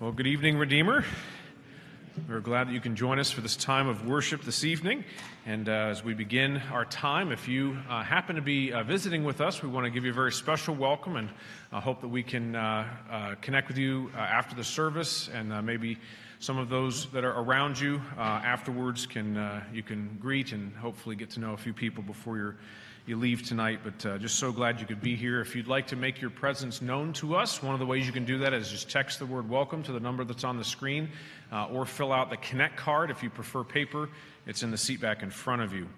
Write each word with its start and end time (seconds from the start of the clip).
Well, 0.00 0.12
good 0.12 0.28
evening, 0.28 0.56
Redeemer. 0.56 1.04
We're 2.26 2.40
glad 2.40 2.68
that 2.68 2.72
you 2.72 2.80
can 2.80 2.96
join 2.96 3.18
us 3.18 3.30
for 3.30 3.42
this 3.42 3.54
time 3.54 3.86
of 3.86 4.06
worship 4.06 4.40
this 4.40 4.64
evening. 4.64 5.04
And 5.44 5.68
uh, 5.68 5.72
as 5.72 6.02
we 6.02 6.14
begin 6.14 6.56
our 6.72 6.86
time, 6.86 7.32
if 7.32 7.46
you 7.48 7.76
uh, 7.86 8.02
happen 8.02 8.36
to 8.36 8.40
be 8.40 8.72
uh, 8.72 8.82
visiting 8.82 9.24
with 9.24 9.42
us, 9.42 9.62
we 9.62 9.68
want 9.68 9.84
to 9.84 9.90
give 9.90 10.06
you 10.06 10.10
a 10.10 10.14
very 10.14 10.32
special 10.32 10.74
welcome 10.74 11.16
and 11.16 11.28
uh, 11.70 11.80
hope 11.80 12.00
that 12.00 12.08
we 12.08 12.22
can 12.22 12.56
uh, 12.56 12.88
uh, 13.10 13.34
connect 13.42 13.68
with 13.68 13.76
you 13.76 14.10
after 14.16 14.56
the 14.56 14.64
service 14.64 15.28
and 15.34 15.50
maybe 15.66 15.98
some 16.38 16.56
of 16.56 16.70
those 16.70 17.04
that 17.10 17.22
are 17.22 17.38
around 17.38 17.78
you 17.78 18.00
afterwards 18.16 19.04
can 19.04 19.62
you 19.70 19.82
can 19.82 20.16
greet 20.18 20.52
and 20.52 20.74
hopefully 20.76 21.14
get 21.14 21.28
to 21.28 21.40
know 21.40 21.52
a 21.52 21.58
few 21.58 21.74
people 21.74 22.02
before 22.02 22.38
you're 22.38 22.56
you 23.06 23.16
leave 23.16 23.42
tonight, 23.42 23.80
but 23.82 24.06
uh, 24.06 24.18
just 24.18 24.36
so 24.36 24.52
glad 24.52 24.78
you 24.78 24.86
could 24.86 25.00
be 25.00 25.16
here. 25.16 25.40
If 25.40 25.56
you'd 25.56 25.66
like 25.66 25.86
to 25.88 25.96
make 25.96 26.20
your 26.20 26.30
presence 26.30 26.82
known 26.82 27.12
to 27.14 27.34
us, 27.34 27.62
one 27.62 27.74
of 27.74 27.80
the 27.80 27.86
ways 27.86 28.06
you 28.06 28.12
can 28.12 28.24
do 28.24 28.38
that 28.38 28.52
is 28.52 28.70
just 28.70 28.90
text 28.90 29.18
the 29.18 29.26
word 29.26 29.48
welcome 29.48 29.82
to 29.84 29.92
the 29.92 30.00
number 30.00 30.22
that's 30.24 30.44
on 30.44 30.58
the 30.58 30.64
screen 30.64 31.08
uh, 31.50 31.66
or 31.66 31.86
fill 31.86 32.12
out 32.12 32.30
the 32.30 32.36
Connect 32.36 32.76
card 32.76 33.10
if 33.10 33.22
you 33.22 33.30
prefer 33.30 33.64
paper. 33.64 34.10
It's 34.46 34.62
in 34.62 34.70
the 34.70 34.78
seat 34.78 35.00
back 35.00 35.22
in 35.22 35.30
front 35.30 35.62
of 35.62 35.72
you. 35.72 35.88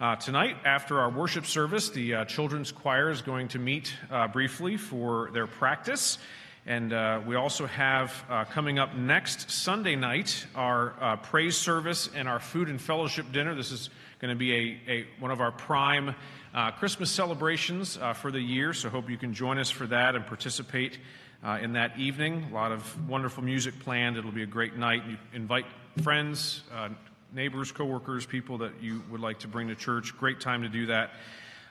Uh, 0.00 0.16
tonight, 0.16 0.56
after 0.64 1.00
our 1.00 1.10
worship 1.10 1.44
service, 1.44 1.90
the 1.90 2.14
uh, 2.14 2.24
children's 2.24 2.72
choir 2.72 3.10
is 3.10 3.20
going 3.20 3.48
to 3.48 3.58
meet 3.58 3.94
uh, 4.10 4.28
briefly 4.28 4.76
for 4.76 5.30
their 5.32 5.46
practice. 5.46 6.18
And 6.66 6.92
uh, 6.92 7.20
we 7.26 7.34
also 7.34 7.66
have 7.66 8.12
uh, 8.28 8.44
coming 8.44 8.78
up 8.78 8.94
next 8.94 9.50
Sunday 9.50 9.96
night 9.96 10.46
our 10.54 10.94
uh, 11.00 11.16
praise 11.16 11.56
service 11.56 12.10
and 12.14 12.28
our 12.28 12.38
food 12.38 12.68
and 12.68 12.80
fellowship 12.80 13.32
dinner. 13.32 13.54
This 13.54 13.72
is 13.72 13.90
going 14.18 14.30
to 14.30 14.38
be 14.38 14.52
a, 14.52 14.90
a, 14.90 15.06
one 15.20 15.30
of 15.30 15.40
our 15.40 15.52
prime 15.52 16.14
uh, 16.52 16.72
Christmas 16.72 17.10
celebrations 17.10 17.96
uh, 17.98 18.12
for 18.12 18.32
the 18.32 18.40
year, 18.40 18.72
so 18.72 18.88
hope 18.88 19.08
you 19.08 19.16
can 19.16 19.32
join 19.32 19.58
us 19.58 19.70
for 19.70 19.86
that 19.86 20.16
and 20.16 20.26
participate 20.26 20.98
uh, 21.44 21.58
in 21.62 21.74
that 21.74 21.96
evening. 21.98 22.48
A 22.50 22.54
lot 22.54 22.72
of 22.72 23.08
wonderful 23.08 23.44
music 23.44 23.78
planned. 23.78 24.16
It'll 24.16 24.32
be 24.32 24.42
a 24.42 24.46
great 24.46 24.76
night. 24.76 25.02
You 25.08 25.18
invite 25.34 25.66
friends, 26.02 26.62
uh, 26.74 26.88
neighbors, 27.32 27.70
coworkers, 27.70 28.26
people 28.26 28.58
that 28.58 28.72
you 28.82 29.02
would 29.10 29.20
like 29.20 29.38
to 29.40 29.48
bring 29.48 29.68
to 29.68 29.76
church. 29.76 30.16
Great 30.16 30.40
time 30.40 30.62
to 30.62 30.68
do 30.68 30.86
that. 30.86 31.10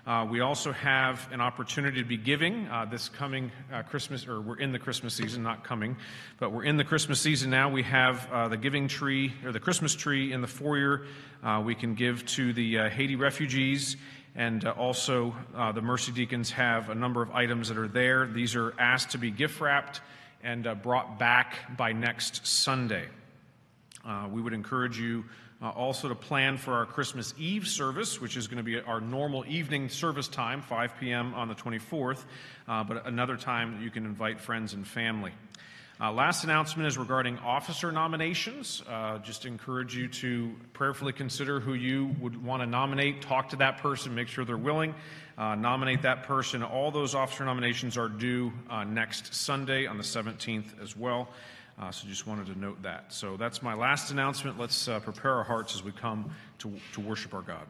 Uh, 0.08 0.24
we 0.24 0.40
also 0.40 0.72
have 0.72 1.30
an 1.34 1.42
opportunity 1.42 2.02
to 2.02 2.08
be 2.08 2.16
giving 2.16 2.66
uh, 2.70 2.86
this 2.86 3.10
coming 3.10 3.52
uh, 3.74 3.84
Christmas, 3.84 4.26
or 4.26 4.40
we're 4.40 4.58
in 4.58 4.72
the 4.72 4.80
Christmas 4.80 5.14
season, 5.14 5.44
not 5.44 5.66
coming, 5.66 5.98
but 6.40 6.54
we're 6.54 6.64
in 6.64 6.78
the 6.78 6.84
Christmas 6.86 7.20
season 7.20 7.50
now. 7.50 7.70
We 7.70 7.84
have 7.84 8.26
uh, 8.32 8.48
the 8.48 8.56
giving 8.56 8.88
tree, 8.88 9.34
or 9.44 9.52
the 9.52 9.60
Christmas 9.60 9.94
tree 9.94 10.32
in 10.32 10.40
the 10.40 10.48
foyer. 10.48 11.08
Uh, 11.44 11.62
we 11.66 11.76
can 11.76 11.94
give 11.94 12.26
to 12.28 12.54
the 12.54 12.80
uh, 12.80 12.90
Haiti 12.90 13.18
refugees. 13.18 13.98
And 14.34 14.66
also, 14.66 15.36
the 15.74 15.82
Mercy 15.82 16.12
Deacons 16.12 16.52
have 16.52 16.90
a 16.90 16.96
number 16.96 17.24
of 17.24 17.32
items 17.32 17.70
that 17.70 17.78
are 17.78 17.88
there. 17.88 18.28
These 18.28 18.56
are 18.56 18.72
asked 18.80 19.10
to 19.12 19.18
be 19.18 19.32
gift 19.32 19.60
wrapped 19.60 20.00
and 20.44 20.70
brought 20.84 21.18
back 21.18 21.76
by 21.76 21.92
next 21.92 22.46
Sunday. 22.46 23.08
we 24.30 24.40
would 24.40 24.54
encourage 24.54 25.00
you 25.00 25.26
uh, 25.62 25.70
also, 25.70 26.08
to 26.08 26.16
plan 26.16 26.58
for 26.58 26.74
our 26.74 26.86
Christmas 26.86 27.34
Eve 27.38 27.68
service, 27.68 28.22
which 28.22 28.38
is 28.38 28.48
going 28.48 28.58
to 28.58 28.64
be 28.64 28.80
our 28.80 29.02
normal 29.02 29.44
evening 29.48 29.90
service 29.90 30.28
time, 30.28 30.62
5 30.62 30.94
p.m. 31.00 31.34
on 31.34 31.48
the 31.48 31.56
24th, 31.56 32.26
uh, 32.68 32.84
but 32.84 33.08
another 33.08 33.38
time 33.38 33.82
you 33.82 33.90
can 33.90 34.06
invite 34.06 34.40
friends 34.40 34.74
and 34.74 34.88
family. 34.88 35.32
Uh, 36.00 36.12
last 36.12 36.44
announcement 36.44 36.88
is 36.88 36.96
regarding 36.96 37.40
officer 37.40 37.92
nominations. 37.92 38.84
Uh, 38.88 39.18
just 39.18 39.48
encourage 39.48 39.96
you 39.96 40.08
to 40.08 40.54
prayerfully 40.74 41.12
consider 41.12 41.60
who 41.60 41.74
you 41.74 42.16
would 42.22 42.44
want 42.44 42.62
to 42.62 42.68
nominate. 42.68 43.24
Talk 43.24 43.50
to 43.50 43.56
that 43.56 43.80
person, 43.80 44.14
make 44.14 44.28
sure 44.28 44.46
they're 44.46 44.58
willing. 44.58 44.94
Uh, 45.40 45.56
nominate 45.56 46.04
that 46.04 46.22
person. 46.24 46.62
All 46.62 46.92
those 46.92 47.16
officer 47.16 47.46
nominations 47.46 47.98
are 47.98 48.10
due 48.10 48.54
uh, 48.70 48.84
next 48.84 49.34
Sunday 49.34 49.88
on 49.88 49.98
the 49.98 50.04
17th 50.04 50.80
as 50.84 50.96
well. 50.96 51.30
Uh, 51.80 51.92
so 51.92 52.08
just 52.08 52.26
wanted 52.26 52.48
to 52.48 52.58
note 52.58 52.82
that. 52.82 53.14
So 53.14 53.38
that's 53.38 53.62
my 53.62 53.76
last 53.76 54.10
announcement. 54.10 54.60
Let's 54.60 54.88
uh, 54.88 55.00
prepare 55.00 55.34
our 55.34 55.44
hearts 55.44 55.76
as 55.76 55.84
we 55.84 55.92
come 55.92 56.32
to, 56.60 56.74
to 56.94 57.02
worship 57.02 57.36
our 57.36 57.44
God. 57.44 57.68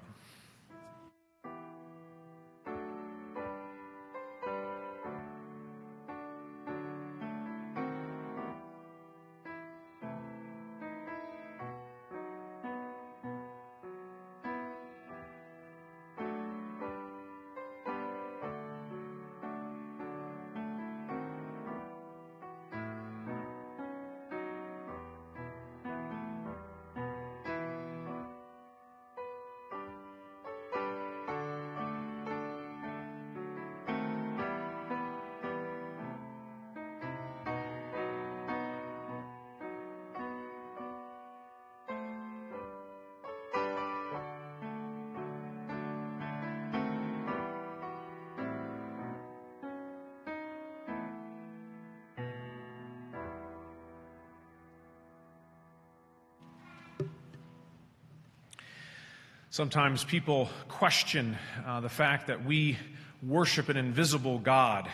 Sometimes 59.57 60.03
people 60.03 60.49
question 60.67 61.35
uh, 61.65 61.79
the 61.79 61.89
fact 61.89 62.27
that 62.27 62.45
we 62.45 62.77
worship 63.23 63.69
an 63.69 63.75
invisible 63.75 64.37
God. 64.37 64.87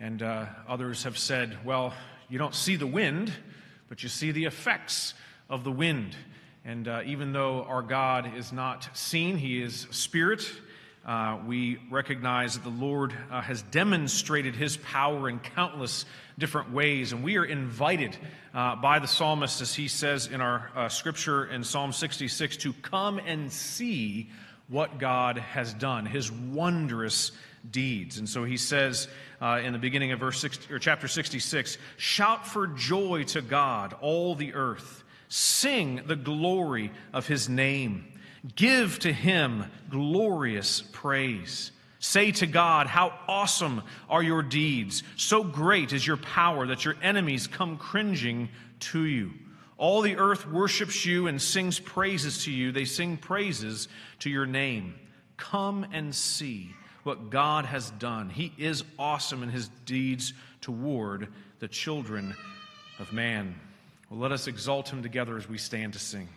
And 0.00 0.22
uh, 0.22 0.46
others 0.66 1.02
have 1.02 1.18
said, 1.18 1.58
well, 1.66 1.92
you 2.30 2.38
don't 2.38 2.54
see 2.54 2.76
the 2.76 2.86
wind, 2.86 3.30
but 3.90 4.02
you 4.02 4.08
see 4.08 4.32
the 4.32 4.46
effects 4.46 5.12
of 5.50 5.64
the 5.64 5.70
wind. 5.70 6.16
And 6.64 6.88
uh, 6.88 7.02
even 7.04 7.34
though 7.34 7.64
our 7.64 7.82
God 7.82 8.34
is 8.38 8.54
not 8.54 8.88
seen, 8.96 9.36
He 9.36 9.60
is 9.60 9.86
spirit, 9.90 10.50
uh, 11.04 11.38
we 11.46 11.78
recognize 11.90 12.54
that 12.54 12.62
the 12.62 12.68
Lord 12.68 13.14
uh, 13.30 13.40
has 13.40 13.62
demonstrated 13.62 14.54
his 14.54 14.76
power 14.76 15.28
in 15.28 15.38
countless 15.38 16.04
different 16.38 16.72
ways. 16.72 17.12
And 17.12 17.24
we 17.24 17.36
are 17.38 17.44
invited 17.44 18.16
uh, 18.52 18.76
by 18.76 18.98
the 18.98 19.08
psalmist, 19.08 19.60
as 19.60 19.74
he 19.74 19.88
says 19.88 20.26
in 20.26 20.40
our 20.40 20.70
uh, 20.74 20.88
scripture 20.88 21.46
in 21.46 21.64
Psalm 21.64 21.92
66, 21.92 22.58
to 22.58 22.72
come 22.74 23.18
and 23.18 23.50
see 23.50 24.28
what 24.68 24.98
God 24.98 25.38
has 25.38 25.72
done, 25.74 26.06
his 26.06 26.30
wondrous 26.30 27.32
deeds. 27.68 28.18
And 28.18 28.28
so 28.28 28.44
he 28.44 28.56
says 28.56 29.08
uh, 29.40 29.60
in 29.64 29.72
the 29.72 29.78
beginning 29.78 30.12
of 30.12 30.20
verse 30.20 30.38
60, 30.40 30.72
or 30.72 30.78
chapter 30.78 31.08
66 31.08 31.78
Shout 31.96 32.46
for 32.46 32.66
joy 32.66 33.24
to 33.28 33.42
God, 33.42 33.94
all 34.00 34.34
the 34.34 34.54
earth. 34.54 35.04
Sing 35.28 36.02
the 36.06 36.16
glory 36.16 36.92
of 37.12 37.26
his 37.26 37.48
name. 37.48 38.04
Give 38.56 38.98
to 39.00 39.12
him 39.12 39.64
glorious 39.90 40.82
praise. 40.92 41.72
Say 41.98 42.32
to 42.32 42.46
God, 42.46 42.86
How 42.86 43.12
awesome 43.28 43.82
are 44.08 44.22
your 44.22 44.42
deeds! 44.42 45.02
So 45.16 45.44
great 45.44 45.92
is 45.92 46.06
your 46.06 46.16
power 46.16 46.66
that 46.66 46.84
your 46.84 46.96
enemies 47.02 47.46
come 47.46 47.76
cringing 47.76 48.48
to 48.80 49.04
you. 49.04 49.32
All 49.76 50.00
the 50.00 50.16
earth 50.16 50.46
worships 50.46 51.04
you 51.04 51.26
and 51.26 51.40
sings 51.40 51.78
praises 51.78 52.44
to 52.44 52.50
you. 52.50 52.72
They 52.72 52.86
sing 52.86 53.16
praises 53.16 53.88
to 54.20 54.30
your 54.30 54.46
name. 54.46 54.94
Come 55.36 55.86
and 55.92 56.14
see 56.14 56.74
what 57.02 57.30
God 57.30 57.64
has 57.64 57.90
done. 57.92 58.28
He 58.28 58.52
is 58.58 58.84
awesome 58.98 59.42
in 59.42 59.48
his 59.48 59.68
deeds 59.86 60.34
toward 60.60 61.28
the 61.60 61.68
children 61.68 62.34
of 62.98 63.12
man. 63.12 63.54
Well, 64.08 64.20
let 64.20 64.32
us 64.32 64.46
exalt 64.46 64.90
him 64.90 65.02
together 65.02 65.36
as 65.36 65.48
we 65.48 65.56
stand 65.56 65.94
to 65.94 65.98
sing. 65.98 66.28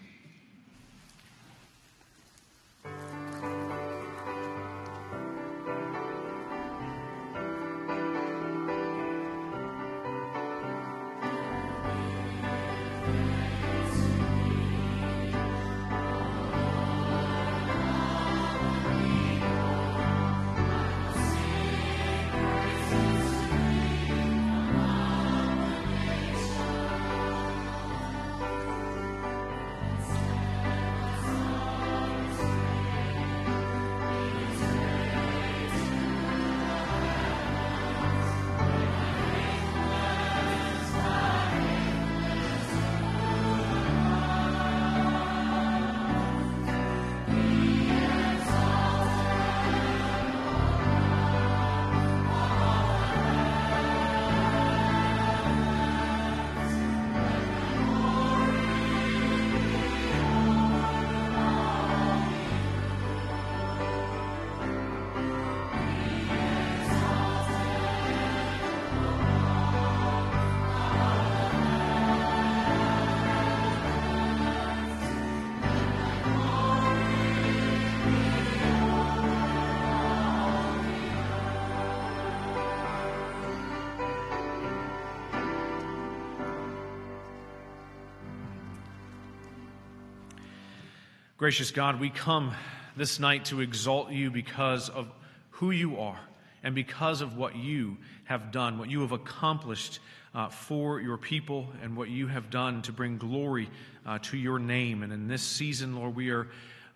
Gracious 91.44 91.72
God, 91.72 92.00
we 92.00 92.10
come 92.10 92.54
this 92.95 93.19
night 93.19 93.44
to 93.44 93.60
exalt 93.60 94.10
you 94.12 94.31
because 94.31 94.88
of 94.88 95.12
who 95.50 95.72
you 95.72 96.00
are 96.00 96.18
and 96.63 96.74
because 96.74 97.19
of 97.19 97.36
what 97.36 97.54
you 97.54 97.98
have 98.24 98.54
done, 98.54 98.78
what 98.78 98.90
you 98.90 99.01
have 99.01 99.12
accomplished 99.12 100.00
uh, 100.34 100.48
for 100.48 101.01
your 101.01 101.18
people, 101.18 101.68
and 101.81 101.98
what 101.98 102.07
you 102.07 102.28
have 102.28 102.50
done 102.50 102.81
to 102.84 102.94
bring 102.94 103.18
glory 103.18 103.69
uh, 104.06 104.19
to 104.19 104.38
your 104.38 104.57
name. 104.57 105.04
And 105.04 105.12
in 105.12 105.28
this 105.28 105.42
season, 105.42 105.98
Lord, 105.98 106.16
we 106.16 106.30
are 106.30 106.48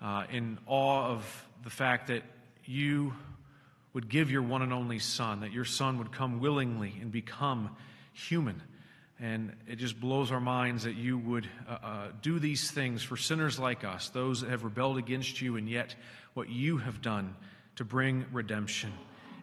uh, 0.01 0.23
in 0.31 0.59
awe 0.65 1.07
of 1.07 1.45
the 1.65 1.69
fact 1.69 2.07
that 2.07 2.23
you 2.63 3.13
would 3.91 4.07
give 4.07 4.31
your 4.31 4.43
one 4.43 4.61
and 4.61 4.71
only 4.71 4.99
Son, 4.99 5.41
that 5.41 5.51
your 5.51 5.65
Son 5.65 5.97
would 5.97 6.13
come 6.13 6.39
willingly 6.39 6.93
and 7.01 7.11
become 7.11 7.75
human. 8.13 8.61
And 9.19 9.55
it 9.67 9.77
just 9.77 9.99
blows 9.99 10.31
our 10.31 10.39
minds 10.39 10.83
that 10.83 10.95
you 10.95 11.17
would 11.17 11.49
uh, 11.67 11.71
uh, 11.71 12.07
do 12.21 12.37
these 12.37 12.69
things 12.69 13.01
for 13.01 13.17
sinners 13.17 13.57
like 13.57 13.83
us, 13.83 14.09
those 14.09 14.41
that 14.41 14.51
have 14.51 14.63
rebelled 14.63 14.97
against 14.97 15.41
you, 15.41 15.57
and 15.57 15.67
yet 15.67 15.95
what 16.35 16.49
you 16.49 16.77
have 16.77 17.01
done 17.01 17.35
to 17.77 17.83
bring 17.83 18.25
redemption. 18.31 18.93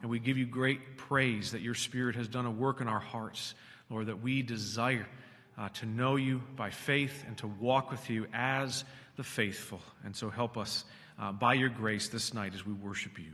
And 0.01 0.11
we 0.11 0.19
give 0.19 0.39
you 0.39 0.47
great 0.47 0.97
praise 0.97 1.53
that 1.53 1.61
your 1.61 1.75
Spirit 1.75 2.15
has 2.15 2.29
done 2.29 2.47
a 2.47 2.51
work 2.51 2.81
in 2.81 2.89
our 2.89 3.01
hearts, 3.01 3.55
Lord, 3.91 4.07
that 4.07 4.23
we 4.23 4.43
desire 4.43 5.09
uh, 5.57 5.69
to 5.71 5.87
know 5.87 6.17
you 6.17 6.43
by 6.57 6.71
faith 6.71 7.25
and 7.27 7.37
to 7.39 7.47
walk 7.47 7.91
with 7.91 8.11
you 8.11 8.27
as 8.33 8.85
the 9.17 9.25
faithful. 9.25 9.81
And 10.05 10.15
so 10.15 10.31
help 10.31 10.57
us 10.57 10.85
uh, 11.19 11.33
by 11.33 11.55
your 11.55 11.69
grace 11.69 12.09
this 12.09 12.35
night 12.35 12.55
as 12.55 12.67
we 12.67 12.73
worship 12.73 13.19
you. 13.19 13.33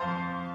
Amen. 0.00 0.45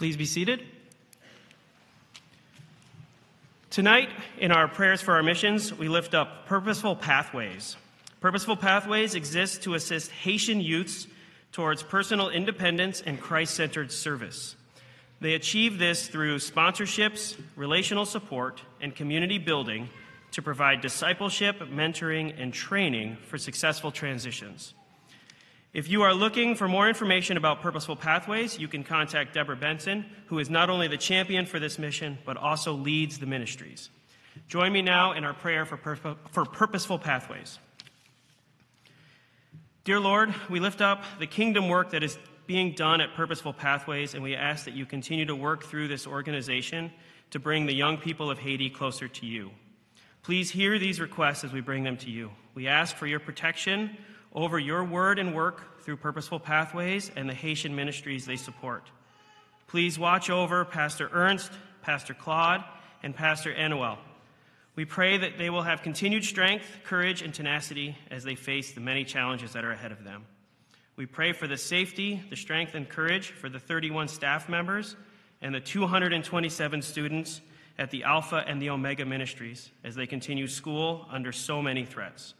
Please 0.00 0.16
be 0.16 0.24
seated. 0.24 0.62
Tonight, 3.68 4.08
in 4.38 4.50
our 4.50 4.66
prayers 4.66 5.02
for 5.02 5.12
our 5.12 5.22
missions, 5.22 5.74
we 5.74 5.88
lift 5.88 6.14
up 6.14 6.46
Purposeful 6.46 6.96
Pathways. 6.96 7.76
Purposeful 8.22 8.56
Pathways 8.56 9.14
exist 9.14 9.64
to 9.64 9.74
assist 9.74 10.10
Haitian 10.10 10.62
youths 10.62 11.06
towards 11.52 11.82
personal 11.82 12.30
independence 12.30 13.02
and 13.04 13.20
Christ 13.20 13.52
centered 13.52 13.92
service. 13.92 14.56
They 15.20 15.34
achieve 15.34 15.78
this 15.78 16.08
through 16.08 16.36
sponsorships, 16.36 17.38
relational 17.54 18.06
support, 18.06 18.62
and 18.80 18.96
community 18.96 19.36
building 19.36 19.90
to 20.30 20.40
provide 20.40 20.80
discipleship, 20.80 21.58
mentoring, 21.58 22.32
and 22.40 22.54
training 22.54 23.18
for 23.26 23.36
successful 23.36 23.90
transitions. 23.90 24.72
If 25.72 25.88
you 25.88 26.02
are 26.02 26.12
looking 26.12 26.56
for 26.56 26.66
more 26.66 26.88
information 26.88 27.36
about 27.36 27.60
Purposeful 27.60 27.94
Pathways, 27.94 28.58
you 28.58 28.66
can 28.66 28.82
contact 28.82 29.34
Deborah 29.34 29.54
Benson, 29.54 30.04
who 30.26 30.40
is 30.40 30.50
not 30.50 30.68
only 30.68 30.88
the 30.88 30.96
champion 30.96 31.46
for 31.46 31.60
this 31.60 31.78
mission, 31.78 32.18
but 32.24 32.36
also 32.36 32.72
leads 32.72 33.18
the 33.18 33.26
ministries. 33.26 33.88
Join 34.48 34.72
me 34.72 34.82
now 34.82 35.12
in 35.12 35.22
our 35.24 35.32
prayer 35.32 35.64
for, 35.64 35.76
pur- 35.76 36.16
for 36.32 36.44
Purposeful 36.44 36.98
Pathways. 36.98 37.60
Dear 39.84 40.00
Lord, 40.00 40.34
we 40.48 40.58
lift 40.58 40.80
up 40.80 41.04
the 41.20 41.26
kingdom 41.28 41.68
work 41.68 41.90
that 41.90 42.02
is 42.02 42.18
being 42.48 42.72
done 42.72 43.00
at 43.00 43.14
Purposeful 43.14 43.52
Pathways, 43.52 44.14
and 44.14 44.24
we 44.24 44.34
ask 44.34 44.64
that 44.64 44.74
you 44.74 44.84
continue 44.84 45.24
to 45.26 45.36
work 45.36 45.62
through 45.62 45.86
this 45.86 46.04
organization 46.04 46.90
to 47.30 47.38
bring 47.38 47.66
the 47.66 47.72
young 47.72 47.96
people 47.96 48.28
of 48.28 48.40
Haiti 48.40 48.70
closer 48.70 49.06
to 49.06 49.26
you. 49.26 49.52
Please 50.24 50.50
hear 50.50 50.80
these 50.80 51.00
requests 51.00 51.44
as 51.44 51.52
we 51.52 51.60
bring 51.60 51.84
them 51.84 51.96
to 51.98 52.10
you. 52.10 52.32
We 52.54 52.66
ask 52.66 52.96
for 52.96 53.06
your 53.06 53.20
protection 53.20 53.96
over 54.32 54.58
your 54.58 54.84
word 54.84 55.18
and 55.18 55.34
work 55.34 55.82
through 55.82 55.96
Purposeful 55.96 56.40
Pathways 56.40 57.10
and 57.16 57.28
the 57.28 57.34
Haitian 57.34 57.74
ministries 57.74 58.26
they 58.26 58.36
support. 58.36 58.90
Please 59.66 59.98
watch 59.98 60.30
over 60.30 60.64
Pastor 60.64 61.08
Ernst, 61.12 61.50
Pastor 61.82 62.14
Claude, 62.14 62.64
and 63.02 63.14
Pastor 63.14 63.52
Anuel. 63.52 63.98
We 64.76 64.84
pray 64.84 65.18
that 65.18 65.36
they 65.36 65.50
will 65.50 65.62
have 65.62 65.82
continued 65.82 66.24
strength, 66.24 66.64
courage, 66.84 67.22
and 67.22 67.34
tenacity 67.34 67.96
as 68.10 68.24
they 68.24 68.34
face 68.34 68.72
the 68.72 68.80
many 68.80 69.04
challenges 69.04 69.52
that 69.52 69.64
are 69.64 69.72
ahead 69.72 69.92
of 69.92 70.04
them. 70.04 70.26
We 70.96 71.06
pray 71.06 71.32
for 71.32 71.46
the 71.46 71.56
safety, 71.56 72.22
the 72.30 72.36
strength, 72.36 72.74
and 72.74 72.88
courage 72.88 73.28
for 73.30 73.48
the 73.48 73.58
31 73.58 74.08
staff 74.08 74.48
members 74.48 74.96
and 75.42 75.54
the 75.54 75.60
227 75.60 76.82
students 76.82 77.40
at 77.78 77.90
the 77.90 78.04
Alpha 78.04 78.44
and 78.46 78.60
the 78.60 78.70
Omega 78.70 79.06
ministries 79.06 79.70
as 79.82 79.94
they 79.94 80.06
continue 80.06 80.46
school 80.46 81.06
under 81.10 81.32
so 81.32 81.62
many 81.62 81.84
threats. 81.84 82.34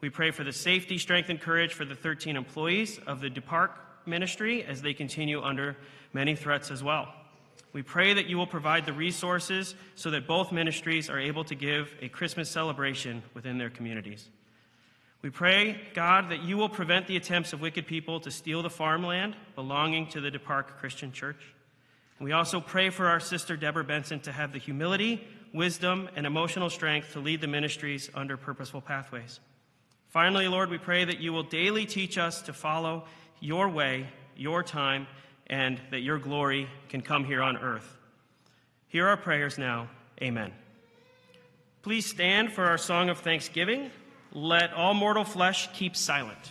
We 0.00 0.10
pray 0.10 0.30
for 0.30 0.44
the 0.44 0.52
safety, 0.52 0.96
strength, 0.96 1.28
and 1.28 1.40
courage 1.40 1.74
for 1.74 1.84
the 1.84 1.94
13 1.94 2.36
employees 2.36 2.98
of 3.06 3.20
the 3.20 3.28
Depart 3.28 3.72
ministry 4.06 4.64
as 4.64 4.80
they 4.80 4.94
continue 4.94 5.42
under 5.42 5.76
many 6.12 6.34
threats 6.34 6.70
as 6.70 6.82
well. 6.82 7.12
We 7.72 7.82
pray 7.82 8.14
that 8.14 8.26
you 8.26 8.36
will 8.36 8.46
provide 8.46 8.86
the 8.86 8.92
resources 8.92 9.74
so 9.94 10.10
that 10.10 10.26
both 10.26 10.52
ministries 10.52 11.08
are 11.08 11.18
able 11.18 11.44
to 11.44 11.54
give 11.54 11.94
a 12.00 12.08
Christmas 12.08 12.50
celebration 12.50 13.22
within 13.34 13.58
their 13.58 13.70
communities. 13.70 14.28
We 15.22 15.30
pray, 15.30 15.78
God, 15.94 16.30
that 16.30 16.42
you 16.42 16.56
will 16.56 16.70
prevent 16.70 17.06
the 17.06 17.16
attempts 17.16 17.52
of 17.52 17.60
wicked 17.60 17.86
people 17.86 18.20
to 18.20 18.30
steal 18.30 18.62
the 18.62 18.70
farmland 18.70 19.36
belonging 19.54 20.08
to 20.08 20.20
the 20.20 20.30
Depart 20.30 20.78
Christian 20.78 21.12
Church. 21.12 21.54
We 22.18 22.32
also 22.32 22.60
pray 22.60 22.90
for 22.90 23.06
our 23.06 23.20
sister 23.20 23.56
Deborah 23.56 23.84
Benson 23.84 24.20
to 24.20 24.32
have 24.32 24.52
the 24.52 24.58
humility, 24.58 25.26
wisdom, 25.54 26.08
and 26.16 26.26
emotional 26.26 26.70
strength 26.70 27.12
to 27.12 27.20
lead 27.20 27.40
the 27.40 27.46
ministries 27.46 28.10
under 28.14 28.36
purposeful 28.36 28.80
pathways. 28.80 29.40
Finally, 30.10 30.48
Lord, 30.48 30.70
we 30.70 30.78
pray 30.78 31.04
that 31.04 31.20
you 31.20 31.32
will 31.32 31.44
daily 31.44 31.86
teach 31.86 32.18
us 32.18 32.42
to 32.42 32.52
follow 32.52 33.04
your 33.38 33.68
way, 33.68 34.08
your 34.36 34.64
time, 34.64 35.06
and 35.46 35.80
that 35.92 36.00
your 36.00 36.18
glory 36.18 36.68
can 36.88 37.00
come 37.00 37.24
here 37.24 37.40
on 37.40 37.56
earth. 37.56 37.96
Hear 38.88 39.06
our 39.06 39.16
prayers 39.16 39.56
now. 39.56 39.88
Amen. 40.20 40.52
Please 41.82 42.06
stand 42.06 42.52
for 42.52 42.64
our 42.64 42.76
song 42.76 43.08
of 43.08 43.20
thanksgiving. 43.20 43.92
Let 44.32 44.72
all 44.72 44.94
mortal 44.94 45.24
flesh 45.24 45.68
keep 45.74 45.94
silent. 45.94 46.50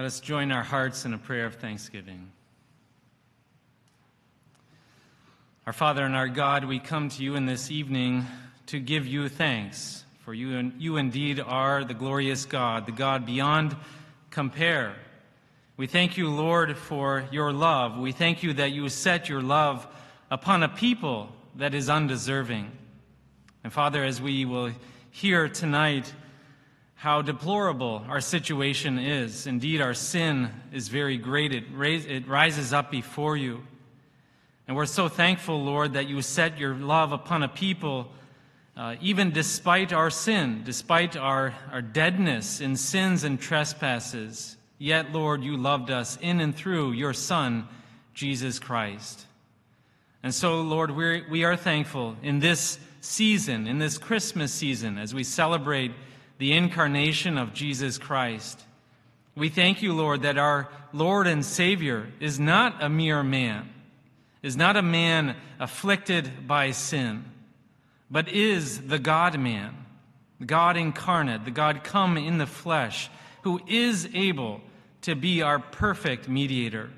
Let 0.00 0.06
us 0.06 0.20
join 0.20 0.50
our 0.50 0.62
hearts 0.62 1.04
in 1.04 1.12
a 1.12 1.18
prayer 1.18 1.44
of 1.44 1.56
thanksgiving. 1.56 2.32
Our 5.66 5.74
Father 5.74 6.06
and 6.06 6.16
our 6.16 6.26
God, 6.26 6.64
we 6.64 6.78
come 6.78 7.10
to 7.10 7.22
you 7.22 7.34
in 7.34 7.44
this 7.44 7.70
evening 7.70 8.24
to 8.68 8.80
give 8.80 9.06
you 9.06 9.28
thanks, 9.28 10.02
for 10.24 10.32
you, 10.32 10.72
you 10.78 10.96
indeed 10.96 11.38
are 11.38 11.84
the 11.84 11.92
glorious 11.92 12.46
God, 12.46 12.86
the 12.86 12.92
God 12.92 13.26
beyond 13.26 13.76
compare. 14.30 14.94
We 15.76 15.86
thank 15.86 16.16
you, 16.16 16.30
Lord, 16.30 16.78
for 16.78 17.26
your 17.30 17.52
love. 17.52 17.98
We 17.98 18.12
thank 18.12 18.42
you 18.42 18.54
that 18.54 18.72
you 18.72 18.88
set 18.88 19.28
your 19.28 19.42
love 19.42 19.86
upon 20.30 20.62
a 20.62 20.68
people 20.70 21.28
that 21.56 21.74
is 21.74 21.90
undeserving. 21.90 22.72
And 23.62 23.70
Father, 23.70 24.02
as 24.02 24.18
we 24.18 24.46
will 24.46 24.70
hear 25.10 25.46
tonight, 25.46 26.10
how 27.00 27.22
deplorable 27.22 28.04
our 28.10 28.20
situation 28.20 28.98
is. 28.98 29.46
Indeed, 29.46 29.80
our 29.80 29.94
sin 29.94 30.50
is 30.70 30.88
very 30.88 31.16
great. 31.16 31.50
It, 31.50 31.64
it 31.74 32.28
rises 32.28 32.74
up 32.74 32.90
before 32.90 33.38
you. 33.38 33.62
And 34.68 34.76
we're 34.76 34.84
so 34.84 35.08
thankful, 35.08 35.64
Lord, 35.64 35.94
that 35.94 36.08
you 36.08 36.20
set 36.20 36.58
your 36.58 36.74
love 36.74 37.12
upon 37.12 37.42
a 37.42 37.48
people, 37.48 38.12
uh, 38.76 38.96
even 39.00 39.30
despite 39.30 39.94
our 39.94 40.10
sin, 40.10 40.60
despite 40.62 41.16
our, 41.16 41.54
our 41.72 41.80
deadness 41.80 42.60
in 42.60 42.76
sins 42.76 43.24
and 43.24 43.40
trespasses. 43.40 44.58
Yet, 44.76 45.10
Lord, 45.10 45.42
you 45.42 45.56
loved 45.56 45.90
us 45.90 46.18
in 46.20 46.38
and 46.38 46.54
through 46.54 46.92
your 46.92 47.14
Son, 47.14 47.66
Jesus 48.12 48.58
Christ. 48.58 49.24
And 50.22 50.34
so, 50.34 50.60
Lord, 50.60 50.90
we're, 50.90 51.24
we 51.30 51.44
are 51.44 51.56
thankful 51.56 52.16
in 52.22 52.40
this 52.40 52.78
season, 53.00 53.66
in 53.66 53.78
this 53.78 53.96
Christmas 53.96 54.52
season, 54.52 54.98
as 54.98 55.14
we 55.14 55.24
celebrate 55.24 55.92
the 56.40 56.54
incarnation 56.54 57.36
of 57.36 57.52
Jesus 57.52 57.98
Christ. 57.98 58.64
We 59.36 59.50
thank 59.50 59.82
you, 59.82 59.92
Lord, 59.92 60.22
that 60.22 60.38
our 60.38 60.70
Lord 60.90 61.26
and 61.26 61.44
Savior 61.44 62.08
is 62.18 62.40
not 62.40 62.82
a 62.82 62.88
mere 62.88 63.22
man, 63.22 63.68
is 64.42 64.56
not 64.56 64.74
a 64.74 64.82
man 64.82 65.36
afflicted 65.58 66.48
by 66.48 66.70
sin, 66.70 67.26
but 68.10 68.30
is 68.30 68.80
the 68.86 68.98
God 68.98 69.38
man, 69.38 69.84
God 70.44 70.78
incarnate, 70.78 71.44
the 71.44 71.50
God 71.50 71.84
come 71.84 72.16
in 72.16 72.38
the 72.38 72.46
flesh, 72.46 73.10
who 73.42 73.60
is 73.68 74.08
able 74.14 74.62
to 75.02 75.14
be 75.14 75.42
our 75.42 75.58
perfect 75.58 76.26
mediator. 76.26 76.88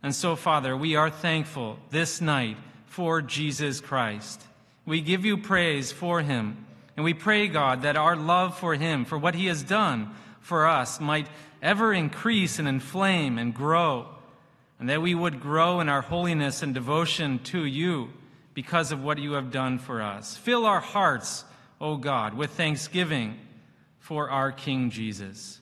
And 0.00 0.14
so, 0.14 0.36
Father, 0.36 0.76
we 0.76 0.94
are 0.94 1.10
thankful 1.10 1.80
this 1.90 2.20
night 2.20 2.56
for 2.86 3.20
Jesus 3.20 3.80
Christ. 3.80 4.40
We 4.86 5.00
give 5.00 5.24
you 5.24 5.38
praise 5.38 5.90
for 5.90 6.20
him 6.20 6.66
And 6.96 7.04
we 7.04 7.14
pray, 7.14 7.48
God, 7.48 7.82
that 7.82 7.96
our 7.96 8.16
love 8.16 8.58
for 8.58 8.74
him, 8.74 9.04
for 9.04 9.16
what 9.18 9.34
he 9.34 9.46
has 9.46 9.62
done 9.62 10.14
for 10.40 10.66
us, 10.66 11.00
might 11.00 11.26
ever 11.62 11.92
increase 11.92 12.58
and 12.58 12.66
inflame 12.66 13.38
and 13.38 13.54
grow, 13.54 14.08
and 14.78 14.88
that 14.88 15.02
we 15.02 15.14
would 15.14 15.40
grow 15.40 15.80
in 15.80 15.88
our 15.88 16.02
holiness 16.02 16.62
and 16.62 16.74
devotion 16.74 17.38
to 17.40 17.64
you 17.64 18.10
because 18.54 18.92
of 18.92 19.02
what 19.02 19.18
you 19.18 19.32
have 19.32 19.50
done 19.50 19.78
for 19.78 20.02
us. 20.02 20.36
Fill 20.36 20.66
our 20.66 20.80
hearts, 20.80 21.44
O 21.80 21.96
God, 21.96 22.34
with 22.34 22.50
thanksgiving 22.50 23.38
for 23.98 24.28
our 24.30 24.52
King 24.52 24.90
Jesus. 24.90 25.60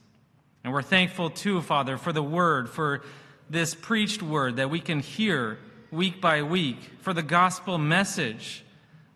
And 0.64 0.72
we're 0.72 0.82
thankful 0.82 1.30
too, 1.30 1.60
Father, 1.62 1.96
for 1.96 2.12
the 2.12 2.22
word, 2.22 2.68
for 2.68 3.02
this 3.50 3.74
preached 3.74 4.22
word 4.22 4.56
that 4.56 4.70
we 4.70 4.80
can 4.80 5.00
hear 5.00 5.58
week 5.90 6.20
by 6.20 6.42
week, 6.42 6.78
for 7.00 7.12
the 7.12 7.22
gospel 7.22 7.78
message, 7.78 8.64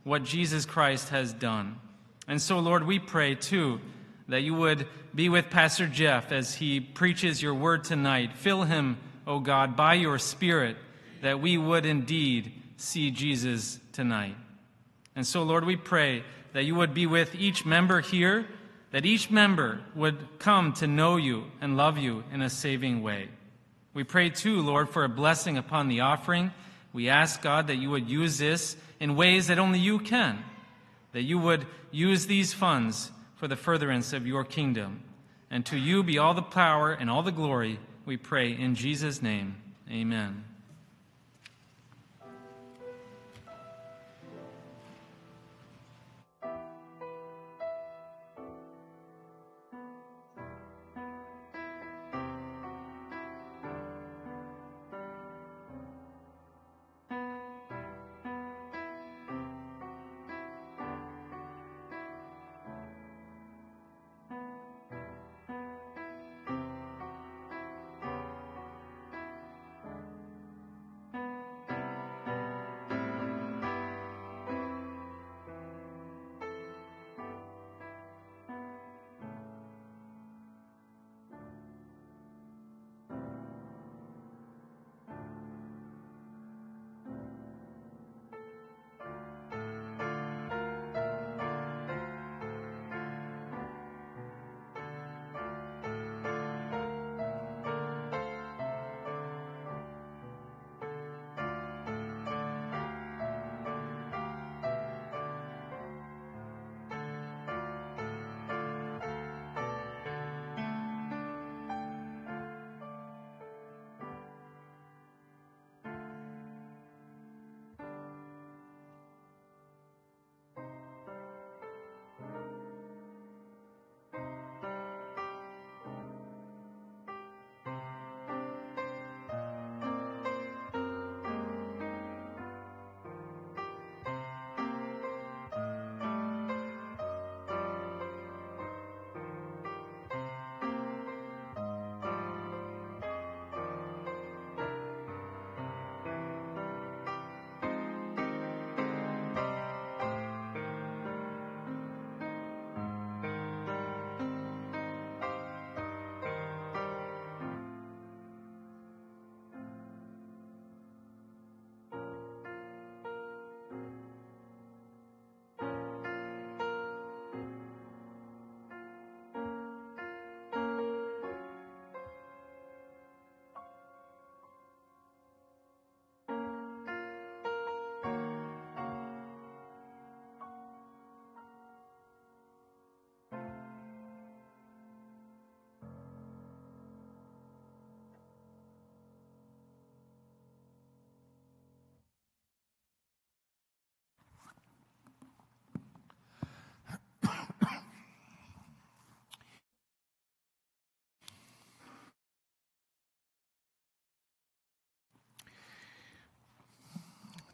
what 0.05 0.25
Jesus 0.25 0.65
Christ 0.67 1.11
has 1.11 1.33
done. 1.33 1.79
And 2.33 2.41
so, 2.41 2.61
Lord, 2.61 2.87
we 2.87 2.99
pray 2.99 3.35
too 3.35 3.79
that 4.29 4.41
you 4.41 4.55
would 4.55 4.87
be 5.15 5.29
with 5.29 5.51
Pastor 5.51 5.87
Jeff 5.87 6.33
as 6.33 6.55
he 6.55 6.81
preaches 6.81 7.43
your 7.43 7.53
word 7.53 7.85
tonight. 7.85 8.33
Fill 8.33 8.63
him, 8.63 8.97
O 9.27 9.39
God, 9.39 9.77
by 9.77 9.93
your 9.93 10.19
Spirit, 10.19 10.79
that 11.21 11.43
we 11.43 11.59
would 11.59 11.85
indeed 11.85 12.51
see 12.79 13.11
Jesus 13.11 13.79
tonight. 13.93 14.35
And 15.15 15.27
so, 15.27 15.43
Lord, 15.43 15.67
we 15.67 15.77
pray 15.77 16.25
that 16.55 16.65
you 16.65 16.75
would 16.77 16.95
be 16.95 17.05
with 17.05 17.35
each 17.35 17.67
member 17.67 18.01
here, 18.01 18.47
that 18.93 19.05
each 19.05 19.31
member 19.31 19.83
would 19.95 20.39
come 20.39 20.73
to 20.73 20.87
know 20.87 21.17
you 21.17 21.45
and 21.61 21.77
love 21.77 21.99
you 21.99 22.25
in 22.33 22.41
a 22.41 22.49
saving 22.49 23.03
way. 23.03 23.29
We 23.93 24.05
pray 24.05 24.31
too, 24.31 24.63
Lord, 24.63 24.89
for 24.89 25.05
a 25.05 25.09
blessing 25.11 25.59
upon 25.59 25.89
the 25.89 26.01
offering. 26.01 26.51
We 26.95 27.11
ask, 27.11 27.43
God, 27.43 27.67
that 27.67 27.77
you 27.77 27.91
would 27.91 28.09
use 28.09 28.39
this 28.39 28.75
in 29.01 29.17
ways 29.17 29.49
that 29.49 29.59
only 29.59 29.81
you 29.81 29.99
can, 29.99 30.43
that 31.13 31.23
you 31.23 31.39
would 31.39 31.67
use 31.91 32.27
these 32.27 32.53
funds 32.53 33.13
for 33.37 33.49
the 33.49 33.57
furtherance 33.57 34.13
of 34.13 34.27
your 34.27 34.45
kingdom. 34.45 35.03
And 35.51 35.65
to 35.67 35.77
you 35.77 36.03
be 36.03 36.19
all 36.19 36.35
the 36.35 36.43
power 36.43 36.93
and 36.93 37.11
all 37.11 37.23
the 37.23 37.33
glory, 37.33 37.79
we 38.07 38.17
pray 38.17 38.53
in 38.53 38.75
Jesus' 38.75 39.23
name. 39.23 39.57
Amen. 39.91 40.45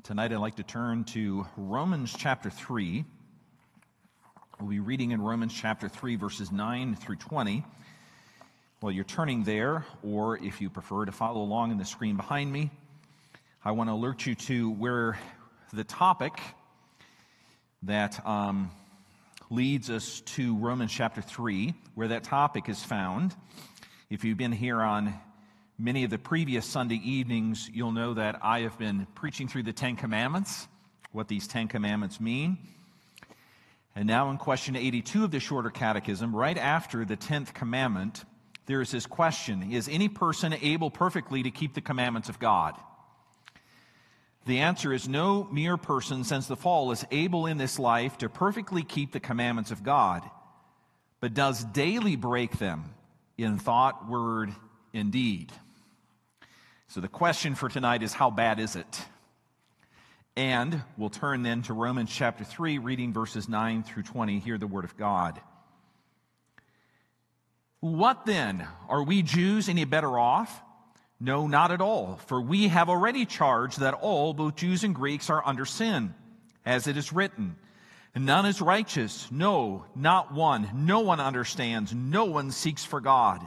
Tonight, 0.09 0.33
I'd 0.33 0.38
like 0.38 0.57
to 0.57 0.62
turn 0.62 1.05
to 1.05 1.47
Romans 1.59 2.14
chapter 2.16 2.49
3. 2.49 3.05
We'll 4.59 4.71
be 4.71 4.81
reading 4.81 5.11
in 5.11 5.21
Romans 5.21 5.53
chapter 5.53 5.87
3, 5.87 6.16
verses 6.16 6.51
9 6.51 6.97
through 6.97 7.16
20. 7.16 7.62
While 8.81 8.90
you're 8.90 9.05
turning 9.05 9.44
there, 9.44 9.85
or 10.03 10.38
if 10.38 10.62
you 10.62 10.71
prefer 10.71 11.05
to 11.05 11.12
follow 11.12 11.42
along 11.42 11.73
in 11.73 11.77
the 11.77 11.85
screen 11.85 12.16
behind 12.16 12.51
me, 12.51 12.71
I 13.62 13.73
want 13.73 13.90
to 13.90 13.92
alert 13.92 14.25
you 14.25 14.35
to 14.35 14.71
where 14.71 15.18
the 15.75 15.85
topic 15.85 16.40
that 17.83 18.27
um, 18.27 18.71
leads 19.51 19.90
us 19.90 20.23
to 20.23 20.57
Romans 20.57 20.90
chapter 20.90 21.21
3, 21.21 21.75
where 21.97 22.09
that 22.09 22.25
topic 22.25 22.71
is 22.71 22.83
found. 22.83 23.37
If 24.09 24.25
you've 24.25 24.38
been 24.38 24.53
here 24.53 24.81
on 24.81 25.12
many 25.79 26.03
of 26.03 26.11
the 26.11 26.19
previous 26.19 26.67
Sunday 26.67 27.01
evenings, 27.05 27.71
you'll 27.73 27.93
know 27.93 28.14
that 28.14 28.41
I 28.43 28.61
have 28.61 28.77
been 28.79 29.07
preaching 29.14 29.47
through 29.47 29.62
the 29.62 29.73
Ten 29.73 29.97
Commandments, 29.97 30.67
what 31.12 31.29
these 31.29 31.47
Ten 31.47 31.69
Commandments 31.69 32.21
mean. 32.21 32.59
And 33.95 34.07
now, 34.07 34.31
in 34.31 34.37
question 34.37 34.77
82 34.77 35.25
of 35.25 35.31
the 35.31 35.41
Shorter 35.41 35.71
Catechism, 35.71 36.35
right 36.35 36.59
after 36.59 37.05
the 37.05 37.17
10th 37.17 37.55
commandment, 37.55 38.25
there 38.67 38.81
is 38.81 38.91
this 38.91 39.07
question 39.07 39.73
Is 39.73 39.88
any 39.88 40.09
person 40.09 40.53
able 40.53 40.91
perfectly 40.91 41.43
to 41.45 41.51
keep 41.51 41.75
the 41.75 41.81
commandments 41.81 42.29
of 42.29 42.38
God? 42.38 42.75
The 44.47 44.61
answer 44.61 44.93
is 44.93 45.09
no 45.09 45.45
mere 45.45 45.77
person 45.77 46.25
since 46.25 46.47
the 46.47 46.57
fall 46.57 46.91
is 46.91 47.05
able 47.11 47.47
in 47.47 47.59
this 47.59 47.79
life 47.79 48.19
to 48.19 48.29
perfectly 48.29 48.83
keep 48.83 49.12
the 49.12 49.21
commandments 49.21 49.71
of 49.71 49.83
God, 49.83 50.23
but 51.21 51.35
does 51.35 51.64
daily 51.64 52.17
break 52.17 52.59
them 52.59 52.95
in 53.37 53.59
thought, 53.59 54.09
word, 54.09 54.55
and 54.95 55.12
deed. 55.12 55.53
So 56.90 57.03
the 57.03 57.09
question 57.09 57.55
for 57.55 57.68
tonight 57.68 58.03
is 58.03 58.14
how 58.14 58.31
bad 58.31 58.59
is 58.59 58.74
it? 58.74 59.03
And 60.37 60.83
we'll 60.96 61.11
turn 61.11 61.42
then 61.42 61.61
to 61.64 61.74
Romans 61.74 62.11
chapter 62.11 62.44
3, 62.44 62.79
reading 62.79 63.12
verses 63.12 63.46
9 63.46 63.83
through 63.83 64.05
20. 64.05 64.38
Hear 64.38 64.57
the 64.57 64.66
word 64.66 64.85
of 64.85 64.96
God. 64.96 65.38
What 67.81 68.24
then? 68.24 68.66
Are 68.88 69.03
we 69.03 69.20
Jews 69.20 69.68
any 69.68 69.85
better 69.85 70.18
off? 70.18 70.62
No, 71.20 71.46
not 71.46 71.72
at 71.72 71.83
all. 71.83 72.20
For 72.27 72.40
we 72.40 72.68
have 72.68 72.88
already 72.88 73.27
charged 73.27 73.81
that 73.81 73.92
all, 73.92 74.33
both 74.33 74.57
Jews 74.57 74.83
and 74.83 74.94
Greeks, 74.94 75.29
are 75.29 75.46
under 75.46 75.66
sin, 75.66 76.14
as 76.64 76.87
it 76.87 76.96
is 76.96 77.12
written. 77.12 77.57
None 78.16 78.46
is 78.46 78.62
righteous. 78.62 79.31
No, 79.31 79.85
not 79.94 80.33
one. 80.33 80.70
No 80.72 81.01
one 81.01 81.20
understands. 81.20 81.94
No 81.94 82.24
one 82.24 82.51
seeks 82.51 82.87
for 82.87 83.03
God. 83.03 83.46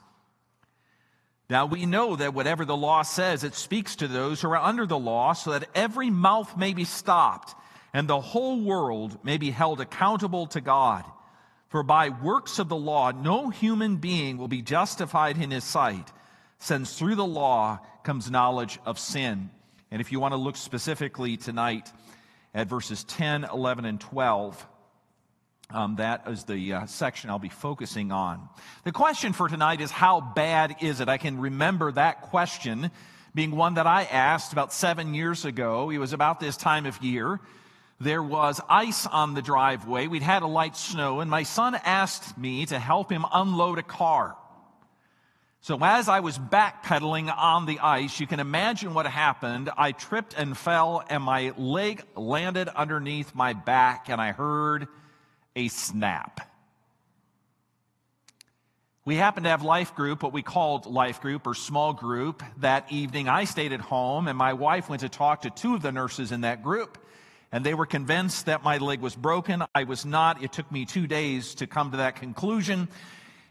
Now 1.51 1.65
we 1.65 1.85
know 1.85 2.15
that 2.15 2.33
whatever 2.33 2.63
the 2.63 2.77
law 2.77 3.01
says, 3.01 3.43
it 3.43 3.55
speaks 3.55 3.97
to 3.97 4.07
those 4.07 4.39
who 4.39 4.49
are 4.51 4.55
under 4.55 4.85
the 4.85 4.97
law, 4.97 5.33
so 5.33 5.51
that 5.51 5.67
every 5.75 6.09
mouth 6.09 6.55
may 6.55 6.73
be 6.73 6.85
stopped, 6.85 7.53
and 7.91 8.07
the 8.07 8.21
whole 8.21 8.61
world 8.61 9.21
may 9.21 9.37
be 9.37 9.51
held 9.51 9.81
accountable 9.81 10.47
to 10.47 10.61
God. 10.61 11.03
For 11.67 11.83
by 11.83 12.07
works 12.07 12.57
of 12.59 12.69
the 12.69 12.77
law, 12.77 13.11
no 13.11 13.49
human 13.49 13.97
being 13.97 14.37
will 14.37 14.47
be 14.47 14.61
justified 14.61 15.37
in 15.37 15.51
his 15.51 15.65
sight, 15.65 16.13
since 16.59 16.97
through 16.97 17.15
the 17.15 17.25
law 17.25 17.79
comes 18.03 18.31
knowledge 18.31 18.79
of 18.85 18.97
sin. 18.97 19.49
And 19.91 19.99
if 19.99 20.13
you 20.13 20.21
want 20.21 20.31
to 20.31 20.37
look 20.37 20.55
specifically 20.55 21.35
tonight 21.35 21.91
at 22.53 22.67
verses 22.67 23.03
10, 23.03 23.43
11, 23.43 23.83
and 23.83 23.99
12, 23.99 24.65
um, 25.73 25.95
that 25.97 26.23
is 26.27 26.43
the 26.43 26.73
uh, 26.73 26.85
section 26.85 27.29
I'll 27.29 27.39
be 27.39 27.49
focusing 27.49 28.11
on. 28.11 28.47
The 28.83 28.91
question 28.91 29.33
for 29.33 29.47
tonight 29.47 29.81
is 29.81 29.91
how 29.91 30.21
bad 30.21 30.77
is 30.81 31.01
it? 31.01 31.09
I 31.09 31.17
can 31.17 31.39
remember 31.39 31.91
that 31.91 32.21
question 32.21 32.91
being 33.33 33.51
one 33.51 33.75
that 33.75 33.87
I 33.87 34.03
asked 34.03 34.51
about 34.51 34.73
seven 34.73 35.13
years 35.13 35.45
ago. 35.45 35.89
It 35.89 35.97
was 35.97 36.13
about 36.13 36.39
this 36.39 36.57
time 36.57 36.85
of 36.85 37.01
year. 37.01 37.39
There 37.99 38.23
was 38.23 38.59
ice 38.67 39.05
on 39.05 39.35
the 39.35 39.41
driveway. 39.41 40.07
We'd 40.07 40.23
had 40.23 40.43
a 40.43 40.47
light 40.47 40.75
snow, 40.75 41.19
and 41.19 41.29
my 41.29 41.43
son 41.43 41.75
asked 41.75 42.37
me 42.37 42.65
to 42.65 42.79
help 42.79 43.11
him 43.11 43.25
unload 43.31 43.77
a 43.77 43.83
car. 43.83 44.35
So 45.61 45.77
as 45.79 46.09
I 46.09 46.21
was 46.21 46.39
backpedaling 46.39 47.31
on 47.35 47.67
the 47.67 47.77
ice, 47.77 48.19
you 48.19 48.25
can 48.25 48.39
imagine 48.39 48.95
what 48.95 49.05
happened. 49.05 49.69
I 49.77 49.91
tripped 49.91 50.33
and 50.35 50.57
fell, 50.57 51.03
and 51.07 51.21
my 51.21 51.53
leg 51.55 52.03
landed 52.15 52.67
underneath 52.67 53.35
my 53.35 53.53
back, 53.53 54.09
and 54.09 54.19
I 54.19 54.31
heard 54.31 54.87
a 55.55 55.67
snap. 55.67 56.47
We 59.03 59.15
happened 59.15 59.45
to 59.45 59.49
have 59.49 59.63
life 59.63 59.95
group, 59.95 60.21
what 60.21 60.31
we 60.31 60.43
called 60.43 60.85
life 60.85 61.21
group 61.21 61.47
or 61.47 61.55
small 61.55 61.91
group 61.91 62.43
that 62.57 62.91
evening. 62.91 63.27
I 63.27 63.45
stayed 63.45 63.73
at 63.73 63.81
home, 63.81 64.27
and 64.27 64.37
my 64.37 64.53
wife 64.53 64.89
went 64.89 65.01
to 65.01 65.09
talk 65.09 65.41
to 65.41 65.49
two 65.49 65.73
of 65.73 65.81
the 65.81 65.91
nurses 65.91 66.31
in 66.31 66.41
that 66.41 66.61
group. 66.61 66.99
And 67.51 67.65
they 67.65 67.73
were 67.73 67.87
convinced 67.87 68.45
that 68.45 68.63
my 68.63 68.77
leg 68.77 69.01
was 69.01 69.15
broken. 69.15 69.63
I 69.73 69.85
was 69.85 70.05
not. 70.05 70.43
It 70.43 70.53
took 70.53 70.71
me 70.71 70.85
two 70.85 71.07
days 71.07 71.55
to 71.55 71.67
come 71.67 71.91
to 71.91 71.97
that 71.97 72.15
conclusion. 72.17 72.87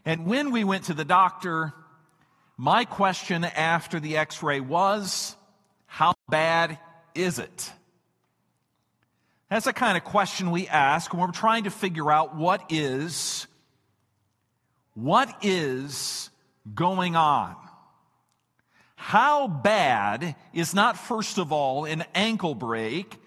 And 0.05 0.25
when 0.25 0.51
we 0.51 0.63
went 0.63 0.85
to 0.85 0.93
the 0.93 1.05
doctor, 1.05 1.73
my 2.57 2.85
question 2.85 3.43
after 3.43 3.99
the 3.99 4.17
x 4.17 4.41
ray 4.41 4.61
was, 4.61 5.35
How 5.85 6.13
bad 6.29 6.79
is 7.13 7.39
it? 7.39 7.71
That's 9.51 9.65
the 9.65 9.73
kind 9.73 9.97
of 9.97 10.05
question 10.05 10.49
we 10.49 10.69
ask 10.69 11.11
when 11.11 11.19
we're 11.19 11.33
trying 11.33 11.65
to 11.65 11.71
figure 11.71 12.09
out 12.09 12.37
what 12.37 12.63
is, 12.69 13.47
what 14.93 15.29
is 15.41 16.29
going 16.73 17.17
on. 17.17 17.57
How 18.95 19.49
bad 19.49 20.37
is 20.53 20.73
not, 20.73 20.97
first 20.97 21.37
of 21.37 21.51
all, 21.51 21.83
an 21.83 22.05
ankle 22.15 22.55
break, 22.55 23.17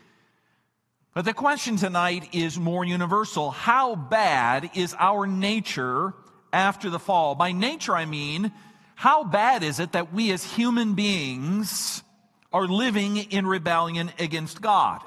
but 1.13 1.27
the 1.27 1.35
question 1.35 1.77
tonight 1.77 2.31
is 2.33 2.59
more 2.59 2.87
universal. 2.87 3.51
How 3.51 3.95
bad 3.95 4.71
is 4.73 4.97
our 4.99 5.27
nature 5.27 6.15
after 6.55 6.89
the 6.89 6.99
fall? 6.99 7.35
By 7.35 7.53
nature, 7.53 7.95
I 7.95 8.07
mean, 8.07 8.51
how 8.95 9.25
bad 9.25 9.63
is 9.63 9.79
it 9.79 9.93
that 9.93 10.15
we 10.15 10.33
as 10.33 10.43
human 10.43 10.95
beings 10.95 12.03
are 12.51 12.67
living 12.67 13.19
in 13.19 13.47
rebellion 13.47 14.11
against 14.19 14.63
God? 14.63 15.03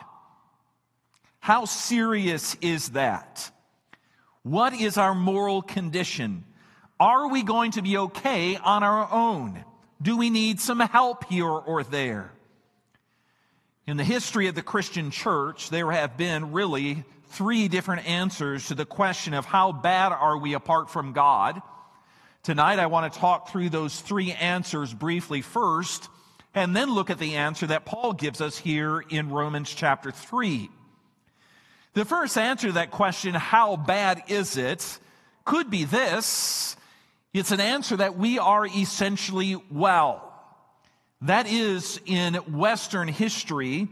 How 1.47 1.63
serious 1.63 2.57
is 2.59 2.89
that? 2.89 3.51
What 4.43 4.73
is 4.73 4.97
our 4.97 5.15
moral 5.15 5.61
condition? 5.61 6.43
Are 6.99 7.29
we 7.29 7.41
going 7.41 7.71
to 7.71 7.81
be 7.81 7.97
okay 7.97 8.57
on 8.57 8.83
our 8.83 9.09
own? 9.09 9.63
Do 10.01 10.17
we 10.17 10.29
need 10.29 10.59
some 10.59 10.81
help 10.81 11.23
here 11.23 11.47
or 11.47 11.85
there? 11.85 12.33
In 13.85 13.95
the 13.95 14.03
history 14.03 14.47
of 14.47 14.55
the 14.55 14.61
Christian 14.61 15.09
church, 15.09 15.69
there 15.69 15.89
have 15.89 16.17
been 16.17 16.51
really 16.51 17.05
three 17.27 17.69
different 17.69 18.05
answers 18.05 18.67
to 18.67 18.75
the 18.75 18.85
question 18.85 19.33
of 19.33 19.45
how 19.45 19.71
bad 19.71 20.11
are 20.11 20.37
we 20.37 20.53
apart 20.53 20.89
from 20.89 21.13
God. 21.13 21.61
Tonight, 22.43 22.77
I 22.77 22.87
want 22.87 23.13
to 23.13 23.19
talk 23.19 23.51
through 23.51 23.69
those 23.69 23.97
three 24.01 24.33
answers 24.33 24.93
briefly 24.93 25.41
first, 25.41 26.09
and 26.53 26.75
then 26.75 26.93
look 26.93 27.09
at 27.09 27.19
the 27.19 27.35
answer 27.35 27.67
that 27.67 27.85
Paul 27.85 28.11
gives 28.11 28.41
us 28.41 28.57
here 28.57 28.99
in 28.99 29.29
Romans 29.29 29.73
chapter 29.73 30.11
3. 30.11 30.71
The 31.97 32.05
first 32.05 32.37
answer 32.37 32.67
to 32.67 32.73
that 32.73 32.91
question, 32.91 33.33
how 33.33 33.75
bad 33.75 34.21
is 34.27 34.55
it, 34.55 34.99
could 35.45 35.71
be 35.71 35.83
this. 35.83 36.77
It's 37.33 37.49
an 37.49 37.59
answer 37.59 37.97
that 37.97 38.15
we 38.15 38.37
are 38.37 38.67
essentially 38.67 39.55
well. 39.71 40.31
That 41.21 41.47
is, 41.47 41.99
in 42.05 42.35
Western 42.35 43.07
history, 43.07 43.87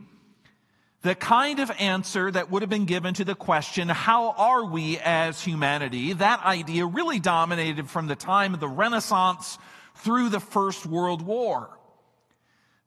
the 1.02 1.16
kind 1.16 1.60
of 1.60 1.72
answer 1.80 2.30
that 2.30 2.52
would 2.52 2.62
have 2.62 2.70
been 2.70 2.86
given 2.86 3.16
to 3.16 3.26
the 3.26 3.34
question, 3.34 3.90
how 3.90 4.36
are 4.38 4.66
we 4.66 5.00
as 5.00 5.42
humanity? 5.42 6.14
That 6.14 6.46
idea 6.46 6.86
really 6.86 7.20
dominated 7.20 7.90
from 7.90 8.06
the 8.06 8.16
time 8.16 8.54
of 8.54 8.60
the 8.60 8.68
Renaissance 8.68 9.58
through 9.96 10.30
the 10.30 10.40
First 10.40 10.86
World 10.86 11.24
War. 11.24 11.75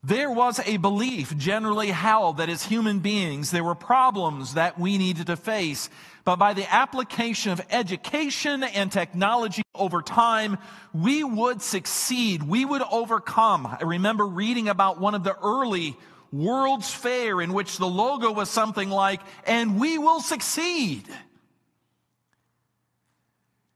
There 0.05 0.31
was 0.31 0.61
a 0.61 0.77
belief 0.77 1.37
generally 1.37 1.89
held 1.89 2.37
that 2.37 2.49
as 2.49 2.65
human 2.65 3.01
beings, 3.01 3.51
there 3.51 3.65
were 3.65 3.75
problems 3.75 4.55
that 4.55 4.79
we 4.79 4.97
needed 4.97 5.27
to 5.27 5.37
face. 5.37 5.91
But 6.25 6.37
by 6.37 6.55
the 6.55 6.73
application 6.73 7.51
of 7.51 7.61
education 7.71 8.63
and 8.63 8.93
technology 8.93 9.63
over 9.75 10.01
time, 10.01 10.59
we 10.95 11.25
would 11.25 11.63
succeed. 11.63 12.45
We 12.45 12.65
would 12.65 12.83
overcome. 12.83 13.67
I 13.67 13.83
remember 13.83 14.25
reading 14.25 14.69
about 14.69 15.01
one 15.01 15.17
of 15.17 15.25
the 15.25 15.37
early 15.37 15.97
World's 16.31 16.93
Fair 16.93 17.41
in 17.41 17.53
which 17.53 17.79
the 17.79 17.87
logo 17.87 18.31
was 18.31 18.51
something 18.51 18.91
like, 18.91 19.21
and 19.47 19.81
we 19.81 19.99
will 19.99 20.21
succeed. 20.21 21.09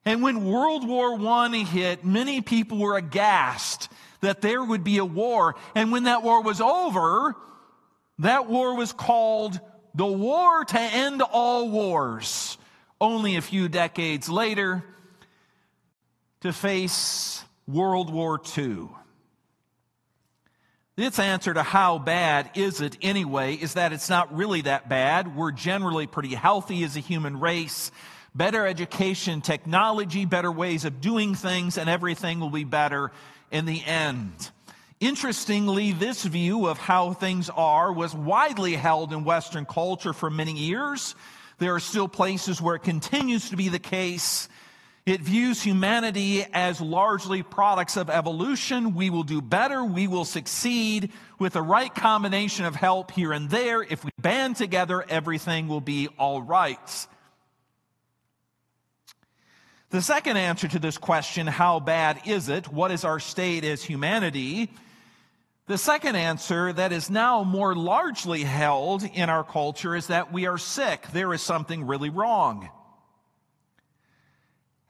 And 0.05 0.23
when 0.23 0.45
World 0.45 0.87
War 0.87 1.19
I 1.19 1.49
hit, 1.59 2.05
many 2.05 2.43
people 2.43 2.79
were 2.79 2.97
aghast 2.97 3.89
that 4.23 4.41
there 4.41 4.65
would 4.65 4.83
be 4.83 4.99
a 4.99 5.05
war. 5.05 5.55
And 5.75 5.93
when 5.93 6.05
that 6.05 6.23
war 6.23 6.43
was 6.43 6.61
over, 6.61 7.37
that 8.21 8.49
war 8.49 8.75
was 8.77 8.93
called 8.93 9.61
the 9.95 10.07
War 10.07 10.65
to 10.65 10.81
End 10.81 11.21
All 11.21 11.69
Wars. 11.69 12.57
Only 13.01 13.37
a 13.37 13.43
few 13.43 13.69
decades 13.69 14.29
later, 14.29 14.85
to 16.41 16.53
face 16.53 17.45
World 17.67 18.13
War 18.13 18.41
II. 18.57 18.89
Its 20.97 21.19
answer 21.19 21.53
to 21.53 21.63
how 21.63 21.99
bad 21.99 22.51
is 22.55 22.81
it 22.81 22.97
anyway 23.03 23.55
is 23.55 23.75
that 23.75 23.93
it's 23.93 24.09
not 24.09 24.35
really 24.37 24.61
that 24.63 24.89
bad. 24.89 25.35
We're 25.35 25.51
generally 25.51 26.07
pretty 26.07 26.35
healthy 26.35 26.85
as 26.85 26.97
a 26.97 27.01
human 27.01 27.41
race. 27.41 27.91
Better 28.35 28.67
education, 28.67 29.41
technology, 29.41 30.27
better 30.27 30.53
ways 30.53 30.85
of 30.85 31.01
doing 31.01 31.35
things, 31.35 31.77
and 31.77 31.89
everything 31.89 32.41
will 32.41 32.51
be 32.51 32.65
better 32.65 33.11
in 33.53 33.67
the 33.67 33.85
end. 33.85 34.51
Interestingly, 34.99 35.93
this 35.93 36.25
view 36.25 36.67
of 36.67 36.79
how 36.79 37.13
things 37.13 37.51
are 37.51 37.93
was 37.93 38.15
widely 38.15 38.75
held 38.75 39.13
in 39.13 39.25
Western 39.25 39.67
culture 39.67 40.13
for 40.13 40.31
many 40.31 40.53
years. 40.53 41.15
There 41.59 41.75
are 41.75 41.81
still 41.81 42.09
places 42.09 42.61
where 42.61 42.77
it 42.77 42.83
continues 42.83 43.51
to 43.51 43.57
be 43.57 43.69
the 43.69 43.79
case. 43.79 44.49
It 45.05 45.21
views 45.21 45.61
humanity 45.61 46.45
as 46.53 46.81
largely 46.81 47.43
products 47.43 47.97
of 47.97 48.09
evolution. 48.09 48.95
We 48.95 49.11
will 49.11 49.25
do 49.25 49.43
better. 49.43 49.85
We 49.85 50.07
will 50.07 50.25
succeed 50.25 51.11
with 51.41 51.55
the 51.55 51.63
right 51.63 51.93
combination 51.93 52.65
of 52.65 52.77
help 52.77 53.11
here 53.11 53.33
and 53.33 53.51
there. 53.51 53.83
If 53.83 54.05
we 54.05 54.13
band 54.21 54.55
together, 54.55 55.05
everything 55.09 55.67
will 55.67 55.81
be 55.81 56.07
all 56.19 56.41
right. 56.41 57.07
The 59.93 60.01
second 60.01 60.39
answer 60.39 60.69
to 60.69 60.79
this 60.79 60.97
question, 60.97 61.47
how 61.47 61.79
bad 61.79 62.23
is 62.25 62.49
it? 62.49 62.73
What 62.73 62.91
is 62.91 63.05
our 63.05 63.21
state 63.21 63.63
as 63.63 63.85
humanity? 63.85 64.71
The 65.67 65.77
second 65.77 66.17
answer 66.17 66.73
that 66.73 66.93
is 66.93 67.11
now 67.11 67.45
more 67.45 67.75
largely 67.75 68.43
held 68.43 69.05
in 69.05 69.29
our 69.29 69.45
culture 69.45 69.95
is 69.95 70.07
that 70.07 70.33
we 70.33 70.47
are 70.47 70.57
sick. 70.57 71.09
There 71.13 71.35
is 71.35 71.43
something 71.43 71.87
really 71.87 72.09
wrong. 72.09 72.71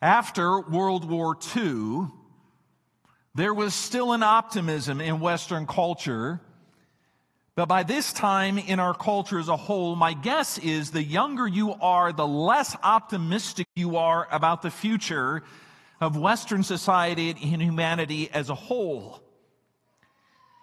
After 0.00 0.60
World 0.60 1.04
War 1.10 1.36
II, 1.56 2.06
there 3.34 3.52
was 3.52 3.74
still 3.74 4.12
an 4.12 4.22
optimism 4.22 5.00
in 5.00 5.18
Western 5.18 5.66
culture. 5.66 6.40
But 7.54 7.68
by 7.68 7.82
this 7.82 8.14
time 8.14 8.56
in 8.56 8.80
our 8.80 8.94
culture 8.94 9.38
as 9.38 9.48
a 9.48 9.56
whole, 9.56 9.94
my 9.94 10.14
guess 10.14 10.56
is 10.56 10.90
the 10.90 11.02
younger 11.02 11.46
you 11.46 11.74
are, 11.74 12.10
the 12.12 12.26
less 12.26 12.74
optimistic 12.82 13.66
you 13.76 13.98
are 13.98 14.26
about 14.30 14.62
the 14.62 14.70
future 14.70 15.42
of 16.00 16.16
Western 16.16 16.62
society 16.62 17.28
and 17.30 17.62
humanity 17.62 18.30
as 18.32 18.48
a 18.48 18.54
whole. 18.54 19.22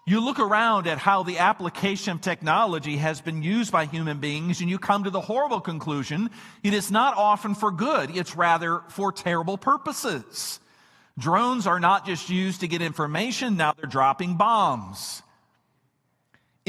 You 0.07 0.19
look 0.19 0.39
around 0.39 0.87
at 0.87 0.97
how 0.97 1.21
the 1.21 1.37
application 1.37 2.13
of 2.13 2.21
technology 2.21 2.97
has 2.97 3.21
been 3.21 3.43
used 3.43 3.71
by 3.71 3.85
human 3.85 4.17
beings, 4.19 4.59
and 4.59 4.67
you 4.67 4.79
come 4.79 5.03
to 5.03 5.11
the 5.11 5.21
horrible 5.21 5.61
conclusion 5.61 6.31
it 6.63 6.73
is 6.73 6.89
not 6.89 7.15
often 7.15 7.53
for 7.53 7.69
good, 7.69 8.17
it's 8.17 8.35
rather 8.35 8.81
for 8.87 9.11
terrible 9.11 9.59
purposes. 9.59 10.59
Drones 11.19 11.67
are 11.67 11.79
not 11.79 12.07
just 12.07 12.31
used 12.31 12.61
to 12.61 12.67
get 12.67 12.81
information, 12.81 13.57
now 13.57 13.73
they're 13.73 13.85
dropping 13.85 14.37
bombs. 14.37 15.21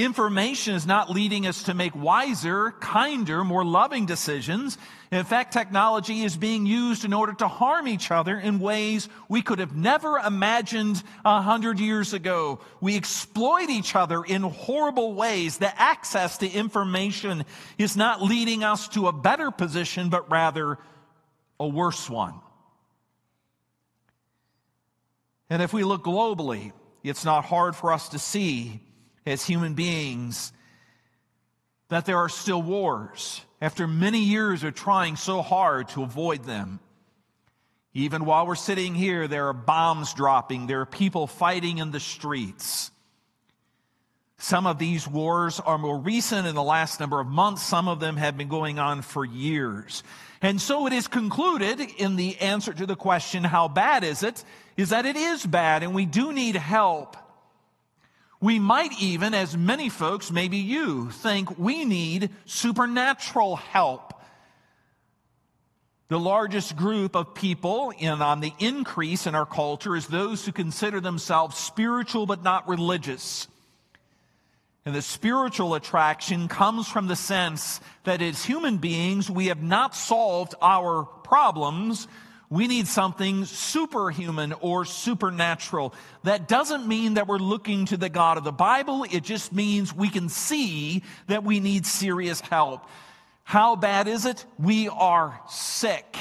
Information 0.01 0.75
is 0.77 0.87
not 0.87 1.11
leading 1.11 1.47
us 1.47 1.65
to 1.65 1.75
make 1.75 1.95
wiser, 1.95 2.71
kinder, 2.81 3.45
more 3.45 3.67
loving 3.67 4.07
decisions. 4.07 4.79
In 5.13 5.27
fact, 5.27 5.53
technology 5.53 6.23
is 6.23 6.39
being 6.39 6.65
used 6.65 7.05
in 7.05 7.13
order 7.13 7.35
to 7.35 7.47
harm 7.47 7.87
each 7.87 8.11
other 8.11 8.39
in 8.39 8.61
ways 8.61 9.11
we 9.29 9.43
could 9.43 9.59
have 9.59 9.77
never 9.77 10.17
imagined 10.17 11.03
a 11.23 11.43
hundred 11.43 11.79
years 11.81 12.15
ago. 12.15 12.61
We 12.81 12.97
exploit 12.97 13.69
each 13.69 13.95
other 13.95 14.25
in 14.25 14.41
horrible 14.41 15.13
ways. 15.13 15.59
The 15.59 15.79
access 15.79 16.39
to 16.39 16.49
information 16.49 17.45
is 17.77 17.95
not 17.95 18.23
leading 18.23 18.65
us 18.65 18.89
to 18.91 19.07
a 19.07 19.13
better 19.13 19.51
position, 19.51 20.09
but 20.09 20.31
rather 20.31 20.79
a 21.59 21.69
worse 21.69 22.09
one. 22.09 22.41
And 25.51 25.61
if 25.61 25.75
we 25.75 25.85
look 25.85 26.05
globally, 26.05 26.73
it's 27.05 27.27
not 27.27 27.45
hard 27.45 27.77
for 27.77 27.93
us 27.93 28.09
to 28.09 28.19
see 28.19 28.81
as 29.27 29.45
human 29.45 29.75
beings 29.75 30.53
that 31.89 32.07
there 32.07 32.19
are 32.19 32.29
still 32.29 32.63
wars 32.63 33.43
after 33.61 33.87
many 33.87 34.21
years 34.21 34.65
of 34.65 34.75
trying 34.75 35.17
so 35.17 35.43
hard 35.43 35.89
to 35.89 36.03
avoid 36.03 36.45
them. 36.45 36.81
Even 37.93 38.25
while 38.25 38.47
we're 38.47 38.55
sitting 38.55 38.95
here, 38.95 39.27
there 39.27 39.49
are 39.49 39.53
bombs 39.53 40.15
dropping, 40.15 40.67
there 40.67 40.81
are 40.81 40.87
people 40.87 41.27
fighting 41.27 41.79
in 41.79 41.91
the 41.91 42.01
streets. 42.01 42.91
Some 44.39 44.67
of 44.67 44.79
these 44.79 45.07
wars 45.07 45.61
are 45.61 45.77
more 45.77 45.99
recent 45.99 46.47
in 46.47 46.55
the 46.55 46.63
last 46.63 46.99
number 46.99 47.21
of 47.21 47.27
months. 47.27 47.63
Some 47.63 47.89
of 47.89 48.01
them 48.01 48.17
have 48.17 48.39
been 48.39 48.49
going 48.49 48.79
on 48.79 49.03
for 49.03 49.23
years. 49.23 50.03
And 50.41 50.59
so 50.59 50.87
it 50.87 50.95
is 50.95 51.09
concluded 51.09 51.79
in 51.99 52.17
the 52.17 52.39
answer 52.39 52.73
to 52.73 52.87
the 52.87 52.97
question, 52.97 53.45
how 53.45 53.69
bad 53.69 54.03
is 54.03 54.23
it? 54.23 54.43
Is 54.79 54.91
that 54.91 55.05
it 55.05 55.17
is 55.17 55.45
bad 55.45 55.83
and 55.83 55.95
we 55.95 56.07
do 56.07 56.33
need 56.33 56.57
help. 56.57 57.19
We 58.41 58.59
might 58.59 58.93
even, 59.01 59.35
as 59.35 59.57
many 59.57 59.91
folks, 59.91 60.31
maybe 60.31 60.57
you, 60.57 61.11
think 61.11 61.59
we 61.59 61.85
need 61.85 62.31
supernatural 62.47 63.57
help. 63.57 64.15
The 66.09 66.19
largest 66.19 66.75
group 66.75 67.15
of 67.15 67.35
people 67.35 67.93
in, 67.97 68.23
on 68.23 68.41
the 68.41 68.53
increase 68.59 69.27
in 69.27 69.35
our 69.35 69.47
culture 69.47 69.95
is 69.95 70.07
those 70.07 70.45
who 70.45 70.53
consider 70.53 71.01
themselves 71.01 71.57
spiritual 71.57 72.27
but 72.27 72.43
not 72.43 72.67
religious. 72.67 73.47
And 74.87 74.95
the 74.95 75.03
spiritual 75.03 75.75
attraction 75.75 76.49
comes 76.49 76.89
from 76.89 77.07
the 77.07 77.17
sense 77.17 77.81
that 78.05 78.23
as 78.23 78.45
human 78.45 78.79
beings, 78.79 79.31
we 79.31 79.47
have 79.47 79.63
not 79.63 79.95
solved 79.95 80.55
our 80.63 81.05
problems, 81.05 82.09
we 82.51 82.67
need 82.67 82.89
something 82.89 83.45
superhuman 83.45 84.53
or 84.55 84.85
supernatural. 84.85 85.95
That 86.25 86.49
doesn't 86.49 86.87
mean 86.87 87.15
that 87.15 87.29
we're 87.29 87.39
looking 87.39 87.87
to 87.87 87.97
the 87.97 88.09
God 88.09 88.39
of 88.39 88.45
the 88.45 88.51
Bible. 88.51 89.07
It 89.09 89.23
just 89.23 89.53
means 89.53 89.95
we 89.95 90.09
can 90.09 90.29
see 90.29 91.05
that 91.29 91.45
we 91.45 91.61
need 91.61 91.87
serious 91.87 92.41
help. 92.41 92.85
How 93.45 93.77
bad 93.77 94.09
is 94.09 94.27
it? 94.27 94.45
We 94.59 94.89
are 94.89 95.41
sick, 95.49 96.17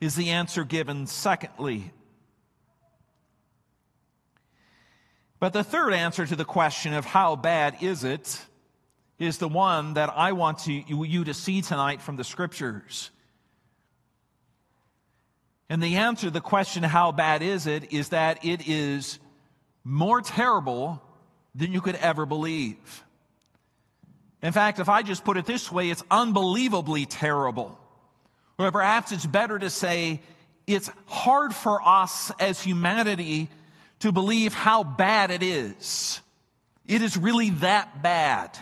is 0.00 0.16
the 0.16 0.30
answer 0.30 0.64
given 0.64 1.06
secondly. 1.06 1.92
But 5.38 5.52
the 5.52 5.64
third 5.64 5.92
answer 5.92 6.26
to 6.26 6.36
the 6.36 6.44
question 6.44 6.94
of 6.94 7.04
how 7.04 7.36
bad 7.36 7.76
is 7.80 8.02
it 8.02 8.40
is 9.20 9.38
the 9.38 9.48
one 9.48 9.94
that 9.94 10.12
I 10.16 10.32
want 10.32 10.58
to, 10.60 10.72
you 10.72 11.24
to 11.24 11.34
see 11.34 11.62
tonight 11.62 12.02
from 12.02 12.16
the 12.16 12.24
scriptures. 12.24 13.10
And 15.72 15.82
the 15.82 15.96
answer 15.96 16.26
to 16.26 16.30
the 16.30 16.42
question, 16.42 16.82
how 16.82 17.12
bad 17.12 17.40
is 17.40 17.66
it, 17.66 17.94
is 17.94 18.10
that 18.10 18.44
it 18.44 18.68
is 18.68 19.18
more 19.84 20.20
terrible 20.20 21.02
than 21.54 21.72
you 21.72 21.80
could 21.80 21.94
ever 21.94 22.26
believe. 22.26 23.02
In 24.42 24.52
fact, 24.52 24.80
if 24.80 24.90
I 24.90 25.00
just 25.00 25.24
put 25.24 25.38
it 25.38 25.46
this 25.46 25.72
way, 25.72 25.88
it's 25.88 26.02
unbelievably 26.10 27.06
terrible. 27.06 27.78
Or 28.58 28.70
perhaps 28.70 29.12
it's 29.12 29.24
better 29.24 29.58
to 29.58 29.70
say 29.70 30.20
it's 30.66 30.90
hard 31.06 31.54
for 31.54 31.80
us 31.82 32.30
as 32.38 32.60
humanity 32.60 33.48
to 34.00 34.12
believe 34.12 34.52
how 34.52 34.84
bad 34.84 35.30
it 35.30 35.42
is. 35.42 36.20
It 36.86 37.00
is 37.00 37.16
really 37.16 37.48
that 37.48 38.02
bad. 38.02 38.58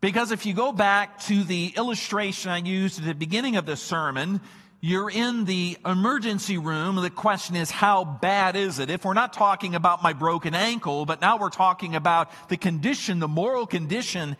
Because 0.00 0.30
if 0.30 0.46
you 0.46 0.54
go 0.54 0.70
back 0.70 1.18
to 1.22 1.42
the 1.42 1.74
illustration 1.76 2.52
I 2.52 2.58
used 2.58 3.00
at 3.00 3.06
the 3.06 3.14
beginning 3.14 3.56
of 3.56 3.66
the 3.66 3.76
sermon, 3.76 4.40
you're 4.84 5.08
in 5.08 5.46
the 5.46 5.78
emergency 5.86 6.58
room. 6.58 6.96
The 6.96 7.08
question 7.08 7.56
is, 7.56 7.70
how 7.70 8.04
bad 8.04 8.54
is 8.54 8.78
it? 8.78 8.90
If 8.90 9.06
we're 9.06 9.14
not 9.14 9.32
talking 9.32 9.74
about 9.74 10.02
my 10.02 10.12
broken 10.12 10.54
ankle, 10.54 11.06
but 11.06 11.22
now 11.22 11.38
we're 11.38 11.48
talking 11.48 11.94
about 11.94 12.30
the 12.50 12.58
condition, 12.58 13.18
the 13.18 13.26
moral 13.26 13.66
condition 13.66 14.36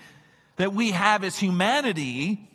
that 0.56 0.74
we 0.74 0.90
have 0.90 1.24
as 1.24 1.38
humanity, 1.38 2.46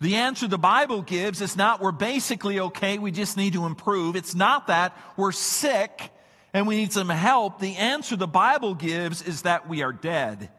the 0.00 0.14
answer 0.14 0.46
the 0.46 0.58
Bible 0.58 1.02
gives 1.02 1.40
is 1.40 1.56
not 1.56 1.80
we're 1.80 1.90
basically 1.90 2.60
okay, 2.60 2.98
we 2.98 3.10
just 3.10 3.36
need 3.36 3.54
to 3.54 3.66
improve. 3.66 4.14
It's 4.14 4.36
not 4.36 4.68
that 4.68 4.96
we're 5.16 5.32
sick 5.32 6.12
and 6.52 6.68
we 6.68 6.76
need 6.76 6.92
some 6.92 7.08
help. 7.08 7.58
The 7.58 7.74
answer 7.74 8.14
the 8.14 8.28
Bible 8.28 8.76
gives 8.76 9.22
is 9.22 9.42
that 9.42 9.68
we 9.68 9.82
are 9.82 9.92
dead. 9.92 10.50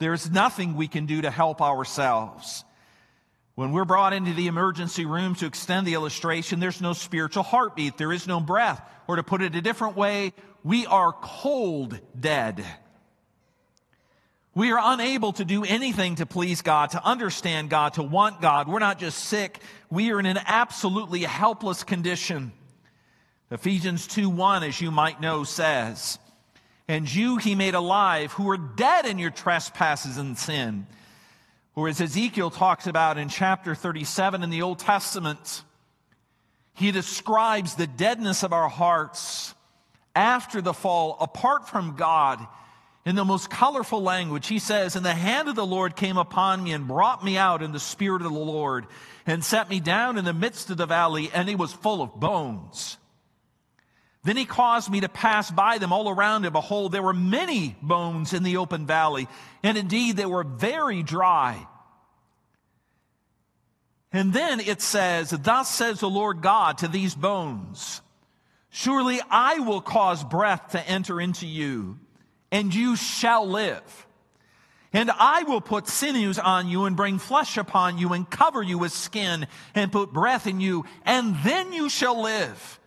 There's 0.00 0.28
nothing 0.28 0.74
we 0.74 0.88
can 0.88 1.06
do 1.06 1.22
to 1.22 1.30
help 1.30 1.62
ourselves. 1.62 2.64
When 3.56 3.72
we're 3.72 3.86
brought 3.86 4.12
into 4.12 4.34
the 4.34 4.48
emergency 4.48 5.06
room 5.06 5.34
to 5.36 5.46
extend 5.46 5.86
the 5.86 5.94
illustration, 5.94 6.60
there's 6.60 6.82
no 6.82 6.92
spiritual 6.92 7.42
heartbeat. 7.42 7.96
There 7.96 8.12
is 8.12 8.26
no 8.26 8.38
breath. 8.38 8.82
Or 9.08 9.16
to 9.16 9.22
put 9.22 9.40
it 9.40 9.54
a 9.54 9.62
different 9.62 9.96
way, 9.96 10.34
we 10.62 10.84
are 10.84 11.12
cold 11.12 11.98
dead. 12.18 12.62
We 14.54 14.72
are 14.72 14.92
unable 14.92 15.32
to 15.34 15.44
do 15.46 15.64
anything 15.64 16.16
to 16.16 16.26
please 16.26 16.60
God, 16.60 16.90
to 16.90 17.02
understand 17.02 17.70
God, 17.70 17.94
to 17.94 18.02
want 18.02 18.42
God. 18.42 18.68
We're 18.68 18.78
not 18.78 18.98
just 18.98 19.24
sick. 19.24 19.60
We 19.90 20.12
are 20.12 20.20
in 20.20 20.26
an 20.26 20.38
absolutely 20.44 21.22
helpless 21.22 21.82
condition. 21.82 22.52
Ephesians 23.50 24.06
2 24.06 24.28
1, 24.28 24.64
as 24.64 24.82
you 24.82 24.90
might 24.90 25.22
know, 25.22 25.44
says, 25.44 26.18
And 26.88 27.12
you 27.12 27.38
he 27.38 27.54
made 27.54 27.74
alive 27.74 28.32
who 28.32 28.44
were 28.44 28.58
dead 28.58 29.06
in 29.06 29.18
your 29.18 29.30
trespasses 29.30 30.18
and 30.18 30.36
sin 30.36 30.86
or 31.76 31.88
as 31.88 32.00
Ezekiel 32.00 32.50
talks 32.50 32.86
about 32.86 33.18
in 33.18 33.28
chapter 33.28 33.74
37 33.74 34.42
in 34.42 34.48
the 34.48 34.62
Old 34.62 34.78
Testament, 34.78 35.62
he 36.72 36.90
describes 36.90 37.74
the 37.74 37.86
deadness 37.86 38.42
of 38.42 38.54
our 38.54 38.68
hearts 38.68 39.54
after 40.14 40.62
the 40.62 40.72
fall, 40.72 41.18
apart 41.20 41.68
from 41.68 41.94
God, 41.96 42.44
in 43.04 43.14
the 43.14 43.24
most 43.24 43.50
colorful 43.50 44.02
language. 44.02 44.48
He 44.48 44.58
says, 44.58 44.96
And 44.96 45.04
the 45.04 45.14
hand 45.14 45.48
of 45.48 45.54
the 45.54 45.66
Lord 45.66 45.94
came 45.94 46.16
upon 46.16 46.64
me 46.64 46.72
and 46.72 46.88
brought 46.88 47.22
me 47.22 47.36
out 47.36 47.62
in 47.62 47.72
the 47.72 47.78
spirit 47.78 48.22
of 48.22 48.32
the 48.32 48.38
Lord, 48.38 48.86
and 49.26 49.44
set 49.44 49.68
me 49.68 49.78
down 49.78 50.16
in 50.16 50.24
the 50.24 50.32
midst 50.32 50.70
of 50.70 50.78
the 50.78 50.86
valley, 50.86 51.30
and 51.32 51.48
it 51.48 51.58
was 51.58 51.74
full 51.74 52.00
of 52.00 52.18
bones. 52.18 52.96
Then 54.26 54.36
he 54.36 54.44
caused 54.44 54.90
me 54.90 55.02
to 55.02 55.08
pass 55.08 55.52
by 55.52 55.78
them 55.78 55.92
all 55.92 56.10
around, 56.10 56.46
and 56.46 56.52
behold, 56.52 56.90
there 56.90 57.02
were 57.02 57.14
many 57.14 57.76
bones 57.80 58.32
in 58.32 58.42
the 58.42 58.56
open 58.56 58.84
valley, 58.84 59.28
and 59.62 59.78
indeed 59.78 60.16
they 60.16 60.26
were 60.26 60.42
very 60.42 61.04
dry. 61.04 61.64
And 64.12 64.32
then 64.32 64.58
it 64.58 64.82
says, 64.82 65.30
Thus 65.30 65.70
says 65.70 66.00
the 66.00 66.10
Lord 66.10 66.42
God 66.42 66.78
to 66.78 66.88
these 66.88 67.14
bones 67.14 68.00
Surely 68.68 69.20
I 69.30 69.60
will 69.60 69.80
cause 69.80 70.24
breath 70.24 70.72
to 70.72 70.88
enter 70.88 71.20
into 71.20 71.46
you, 71.46 72.00
and 72.50 72.74
you 72.74 72.96
shall 72.96 73.46
live. 73.46 74.08
And 74.92 75.08
I 75.12 75.44
will 75.44 75.60
put 75.60 75.86
sinews 75.86 76.40
on 76.40 76.68
you 76.68 76.86
and 76.86 76.96
bring 76.96 77.20
flesh 77.20 77.56
upon 77.56 77.96
you 77.96 78.12
and 78.12 78.28
cover 78.28 78.60
you 78.60 78.76
with 78.76 78.90
skin 78.90 79.46
and 79.76 79.92
put 79.92 80.12
breath 80.12 80.48
in 80.48 80.58
you, 80.58 80.84
and 81.04 81.36
then 81.44 81.72
you 81.72 81.88
shall 81.88 82.20
live. 82.20 82.80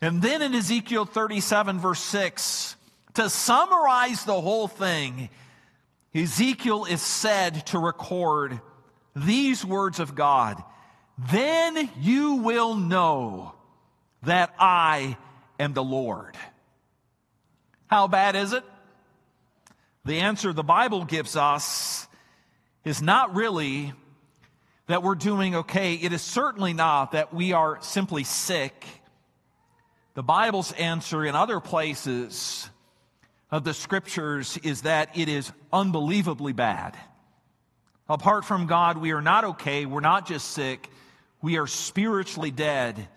And 0.00 0.20
then 0.20 0.42
in 0.42 0.54
Ezekiel 0.54 1.04
37, 1.06 1.78
verse 1.78 2.00
6, 2.00 2.76
to 3.14 3.30
summarize 3.30 4.24
the 4.24 4.40
whole 4.40 4.68
thing, 4.68 5.30
Ezekiel 6.14 6.84
is 6.84 7.00
said 7.00 7.66
to 7.66 7.78
record 7.78 8.60
these 9.14 9.64
words 9.64 10.00
of 10.00 10.14
God 10.14 10.62
Then 11.30 11.90
you 11.98 12.34
will 12.34 12.74
know 12.74 13.54
that 14.22 14.54
I 14.58 15.16
am 15.58 15.72
the 15.72 15.84
Lord. 15.84 16.36
How 17.86 18.08
bad 18.08 18.36
is 18.36 18.52
it? 18.52 18.64
The 20.04 20.20
answer 20.20 20.52
the 20.52 20.62
Bible 20.62 21.04
gives 21.04 21.36
us 21.36 22.06
is 22.84 23.00
not 23.02 23.34
really 23.34 23.92
that 24.86 25.02
we're 25.02 25.14
doing 25.16 25.56
okay. 25.56 25.94
It 25.94 26.12
is 26.12 26.22
certainly 26.22 26.72
not 26.72 27.12
that 27.12 27.34
we 27.34 27.52
are 27.52 27.78
simply 27.80 28.24
sick. 28.24 28.86
The 30.16 30.22
Bible's 30.22 30.72
answer 30.72 31.26
in 31.26 31.34
other 31.34 31.60
places 31.60 32.70
of 33.50 33.64
the 33.64 33.74
scriptures 33.74 34.58
is 34.62 34.82
that 34.82 35.10
it 35.14 35.28
is 35.28 35.52
unbelievably 35.70 36.54
bad. 36.54 36.96
Apart 38.08 38.46
from 38.46 38.66
God, 38.66 38.96
we 38.96 39.12
are 39.12 39.20
not 39.20 39.44
okay. 39.44 39.84
We're 39.84 40.00
not 40.00 40.26
just 40.26 40.52
sick. 40.52 40.88
We 41.42 41.58
are 41.58 41.66
spiritually 41.66 42.50
dead. 42.50 43.08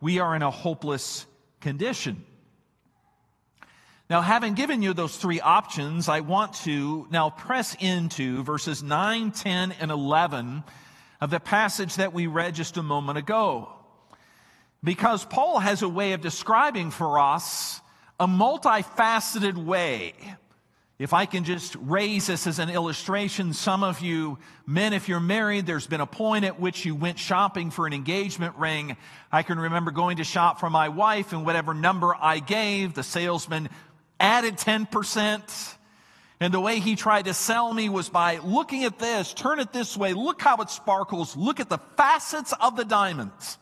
We 0.00 0.20
are 0.20 0.36
in 0.36 0.42
a 0.42 0.50
hopeless 0.52 1.26
condition. 1.60 2.24
Now, 4.08 4.20
having 4.20 4.54
given 4.54 4.80
you 4.80 4.94
those 4.94 5.16
three 5.16 5.40
options, 5.40 6.08
I 6.08 6.20
want 6.20 6.54
to 6.66 7.08
now 7.10 7.30
press 7.30 7.74
into 7.80 8.44
verses 8.44 8.80
9, 8.80 9.32
10, 9.32 9.72
and 9.80 9.90
11 9.90 10.62
of 11.20 11.30
the 11.30 11.40
passage 11.40 11.96
that 11.96 12.12
we 12.12 12.28
read 12.28 12.54
just 12.54 12.76
a 12.76 12.82
moment 12.84 13.18
ago. 13.18 13.73
Because 14.84 15.24
Paul 15.24 15.58
has 15.58 15.82
a 15.82 15.88
way 15.88 16.12
of 16.12 16.20
describing 16.20 16.92
for 16.92 17.18
us 17.18 17.80
a 18.20 18.28
multifaceted 18.28 19.56
way 19.56 20.12
if 20.96 21.12
I 21.12 21.26
can 21.26 21.42
just 21.42 21.74
raise 21.80 22.28
this 22.28 22.46
as 22.46 22.60
an 22.60 22.70
illustration, 22.70 23.52
some 23.52 23.82
of 23.82 24.00
you 24.00 24.38
men, 24.64 24.92
if 24.92 25.08
you're 25.08 25.18
married, 25.18 25.66
there's 25.66 25.88
been 25.88 26.00
a 26.00 26.06
point 26.06 26.44
at 26.44 26.60
which 26.60 26.84
you 26.84 26.94
went 26.94 27.18
shopping 27.18 27.72
for 27.72 27.88
an 27.88 27.92
engagement 27.92 28.54
ring. 28.56 28.96
I 29.32 29.42
can 29.42 29.58
remember 29.58 29.90
going 29.90 30.18
to 30.18 30.24
shop 30.24 30.60
for 30.60 30.70
my 30.70 30.90
wife 30.90 31.32
and 31.32 31.44
whatever 31.44 31.74
number 31.74 32.14
I 32.14 32.38
gave, 32.38 32.94
the 32.94 33.02
salesman 33.02 33.70
added 34.20 34.56
10%. 34.56 35.74
And 36.38 36.54
the 36.54 36.60
way 36.60 36.78
he 36.78 36.94
tried 36.94 37.24
to 37.24 37.34
sell 37.34 37.74
me 37.74 37.88
was 37.88 38.08
by 38.08 38.38
looking 38.38 38.84
at 38.84 39.00
this, 39.00 39.34
turn 39.34 39.58
it 39.58 39.72
this 39.72 39.96
way, 39.96 40.12
look 40.12 40.40
how 40.40 40.58
it 40.58 40.70
sparkles, 40.70 41.36
look 41.36 41.58
at 41.58 41.68
the 41.68 41.78
facets 41.96 42.54
of 42.60 42.76
the 42.76 42.84
diamonds. 42.84 43.58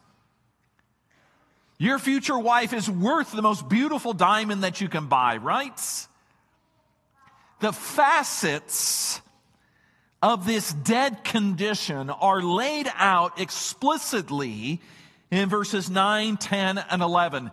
Your 1.82 1.98
future 1.98 2.38
wife 2.38 2.72
is 2.72 2.88
worth 2.88 3.32
the 3.32 3.42
most 3.42 3.68
beautiful 3.68 4.12
diamond 4.12 4.62
that 4.62 4.80
you 4.80 4.88
can 4.88 5.08
buy, 5.08 5.36
right? 5.36 5.78
the 7.62 7.72
facets 7.72 9.22
of 10.20 10.46
this 10.46 10.72
dead 10.72 11.24
condition 11.24 12.10
are 12.10 12.42
laid 12.42 12.90
out 12.96 13.40
explicitly 13.40 14.80
in 15.30 15.48
verses 15.48 15.88
9, 15.88 16.36
10, 16.36 16.78
and 16.78 17.02
11. 17.02 17.50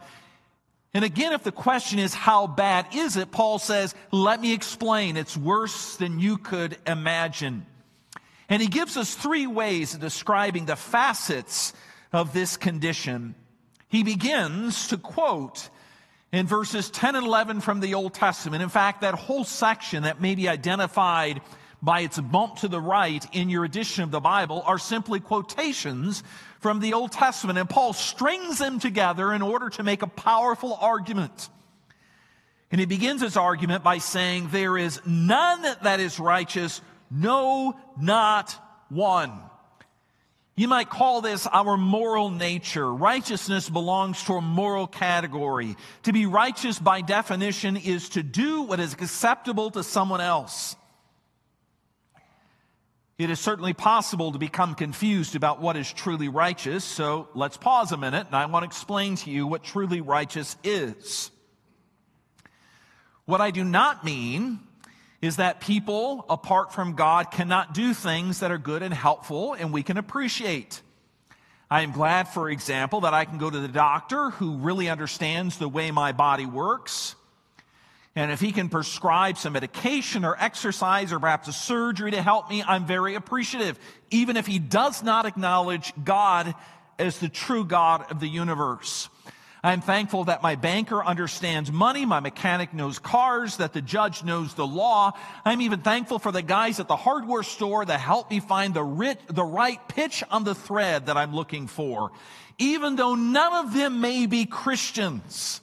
And 0.96 1.06
again, 1.06 1.32
if 1.34 1.44
the 1.44 1.52
question 1.52 2.00
is, 2.00 2.15
how 2.15 2.48
bad 2.48 2.88
is 2.96 3.18
it? 3.18 3.32
Paul 3.32 3.60
says, 3.60 3.94
let 4.12 4.42
me 4.42 4.52
explain. 4.52 5.15
It's 5.15 5.38
worse 5.38 5.96
than 5.98 6.20
you 6.20 6.39
could 6.39 6.76
imagine. 6.88 7.68
And 8.50 8.63
he 8.63 8.68
gives 8.68 8.98
us 8.98 9.13
three 9.13 9.46
ways 9.46 9.94
of 9.94 10.02
describing 10.02 10.65
the 10.65 10.76
facets 10.76 11.72
of 12.12 12.34
this 12.34 12.58
condition. 12.58 13.36
He 13.89 14.04
begins 14.04 14.88
to 14.89 14.97
quote 14.97 15.69
in 16.32 16.45
verses 16.45 16.89
10 16.91 17.15
and 17.15 17.25
11 17.25 17.62
from 17.62 17.80
the 17.80 17.95
Old 17.95 18.13
Testament. 18.13 18.62
In 18.62 18.69
fact, 18.69 19.02
that 19.02 19.15
whole 19.15 19.43
section 19.43 20.04
that 20.04 20.21
may 20.21 20.36
be 20.36 20.47
identified 20.47 21.41
by 21.82 22.02
its 22.02 22.19
bump 22.19 22.58
to 22.58 22.67
the 22.67 22.80
right 22.80 23.25
in 23.34 23.49
your 23.49 23.65
edition 23.65 24.04
of 24.04 24.12
the 24.12 24.19
Bible 24.19 24.62
are 24.65 24.78
simply 24.78 25.19
quotations 25.19 26.23
from 26.60 26.82
the 26.82 26.93
Old 26.93 27.12
Testament. 27.12 27.58
And 27.58 27.69
Paul 27.69 27.93
strings 27.93 28.60
them 28.60 28.80
together 28.80 29.34
in 29.34 29.41
order 29.41 29.69
to 29.71 29.84
make 29.84 30.02
a 30.02 30.08
powerful 30.08 30.78
argument. 30.80 31.49
And 32.71 32.80
he 32.80 32.86
begins 32.86 33.21
his 33.21 33.38
argument 33.38 33.84
by 33.84 33.97
saying, 33.97 34.49
There 34.52 34.78
is 34.78 35.02
none 35.06 35.65
that 35.82 35.99
is 35.99 36.19
righteous, 36.19 36.82
no, 37.10 37.75
not 37.99 38.56
one. 38.89 39.48
You 40.60 40.67
might 40.67 40.89
call 40.89 41.22
this 41.22 41.48
our 41.48 41.78
moral 41.78 42.30
nature. 42.30 42.93
Righteousness 42.93 43.69
belongs 43.69 44.21
to 44.25 44.33
a 44.33 44.42
moral 44.42 44.88
category. 44.88 45.77
To 46.04 46.12
be 46.12 46.25
righteous 46.25 46.77
by 46.77 47.00
definition 47.00 47.77
is 47.77 48.10
to 48.10 48.23
do 48.23 48.63
what 48.63 48.81
is 48.81 48.92
acceptable 48.92 49.71
to 49.71 49.83
someone 49.83 50.19
else. 50.19 50.75
It 53.17 53.29
is 53.29 53.40
certainly 53.40 53.71
possible 53.71 54.33
to 54.33 54.38
become 54.38 54.75
confused 54.75 55.38
about 55.38 55.62
what 55.62 55.77
is 55.77 55.94
truly 55.94 56.27
righteous, 56.27 56.83
so 56.83 57.29
let's 57.33 57.56
pause 57.56 57.94
a 57.94 57.98
minute 57.98 58.27
and 58.27 58.36
I 58.36 58.46
want 58.48 58.63
to 58.63 58.67
explain 58.67 59.15
to 59.15 59.31
you 59.31 59.48
what 59.48 59.63
truly 59.63 60.02
righteous 60.02 60.58
is. 60.65 61.31
What 63.23 63.40
I 63.40 63.52
do 63.52 63.63
not 63.63 64.04
mean 64.04 64.60
is 65.22 65.36
that 65.38 65.60
people, 65.60 66.26
apart 66.30 66.74
from 66.74 66.96
God, 66.96 67.32
cannot 67.32 67.74
do 67.74 67.94
things 67.94 68.40
that 68.40 68.52
are 68.52 68.58
good 68.58 68.82
and 68.82 68.94
helpful 68.94 69.54
and 69.54 69.74
we 69.74 69.84
can 69.84 69.98
appreciate. 69.98 70.82
I 71.70 71.82
am 71.82 71.92
glad, 71.92 72.30
for 72.30 72.50
example, 72.50 73.02
that 73.02 73.13
I 73.13 73.26
can 73.26 73.38
go 73.38 73.50
to 73.50 73.60
the 73.60 73.67
doctor 73.67 74.32
who 74.32 74.58
really 74.58 74.90
understands 74.90 75.58
the 75.58 75.67
way 75.67 75.92
my 75.92 76.13
body 76.13 76.46
works. 76.46 77.15
And 78.15 78.32
if 78.32 78.40
he 78.40 78.52
can 78.52 78.70
prescribe 78.70 79.38
some 79.38 79.54
medication 79.54 80.26
or 80.26 80.36
exercise 80.40 81.13
or 81.13 81.20
perhaps 81.20 81.48
a 81.48 81.54
surgery 81.54 82.12
to 82.12 82.22
help 82.22 82.50
me, 82.50 82.63
I'm 82.63 82.88
very 82.88 83.15
appreciative, 83.15 83.78
even 84.10 84.36
if 84.36 84.48
he 84.48 84.58
does 84.58 85.04
not 85.04 85.26
acknowledge 85.26 85.94
God 86.04 86.56
as 86.98 87.20
the 87.20 87.30
true 87.30 87.63
God 87.63 88.12
of 88.12 88.20
the 88.20 88.28
universe. 88.28 89.10
I'm 89.62 89.81
thankful 89.81 90.25
that 90.25 90.41
my 90.41 90.55
banker 90.55 91.03
understands 91.03 91.69
money, 91.69 92.05
my 92.05 92.21
mechanic 92.21 92.73
knows 92.73 92.97
cars, 92.97 93.57
that 93.57 93.73
the 93.73 93.81
judge 93.81 94.23
knows 94.23 94.53
the 94.53 94.65
law. 94.65 95.12
I'm 95.43 95.62
even 95.62 95.81
thankful 95.81 96.17
for 96.17 96.31
the 96.31 96.41
guys 96.41 96.79
at 96.79 96.87
the 96.87 96.95
hardware 96.95 97.43
store 97.43 97.83
that 97.83 97.99
help 97.99 98.31
me 98.31 98.39
find 98.39 98.73
the, 98.73 98.83
rich, 98.83 99.19
the 99.27 99.43
right 99.43 99.85
pitch 99.89 100.23
on 100.31 100.45
the 100.45 100.55
thread 100.55 101.07
that 101.07 101.17
I'm 101.17 101.35
looking 101.35 101.67
for. 101.67 102.12
Even 102.57 102.95
though 102.95 103.15
none 103.15 103.65
of 103.65 103.73
them 103.73 103.99
may 103.99 104.27
be 104.27 104.45
Christians, 104.45 105.60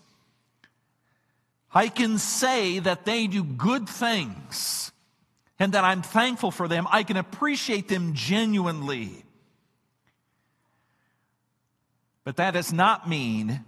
I 1.72 1.88
can 1.88 2.18
say 2.18 2.78
that 2.80 3.06
they 3.06 3.26
do 3.26 3.44
good 3.44 3.88
things 3.88 4.92
and 5.58 5.72
that 5.72 5.84
I'm 5.84 6.02
thankful 6.02 6.50
for 6.50 6.68
them. 6.68 6.86
I 6.90 7.02
can 7.02 7.16
appreciate 7.16 7.88
them 7.88 8.12
genuinely. 8.12 9.24
But 12.24 12.36
that 12.36 12.52
does 12.52 12.74
not 12.74 13.08
mean 13.08 13.64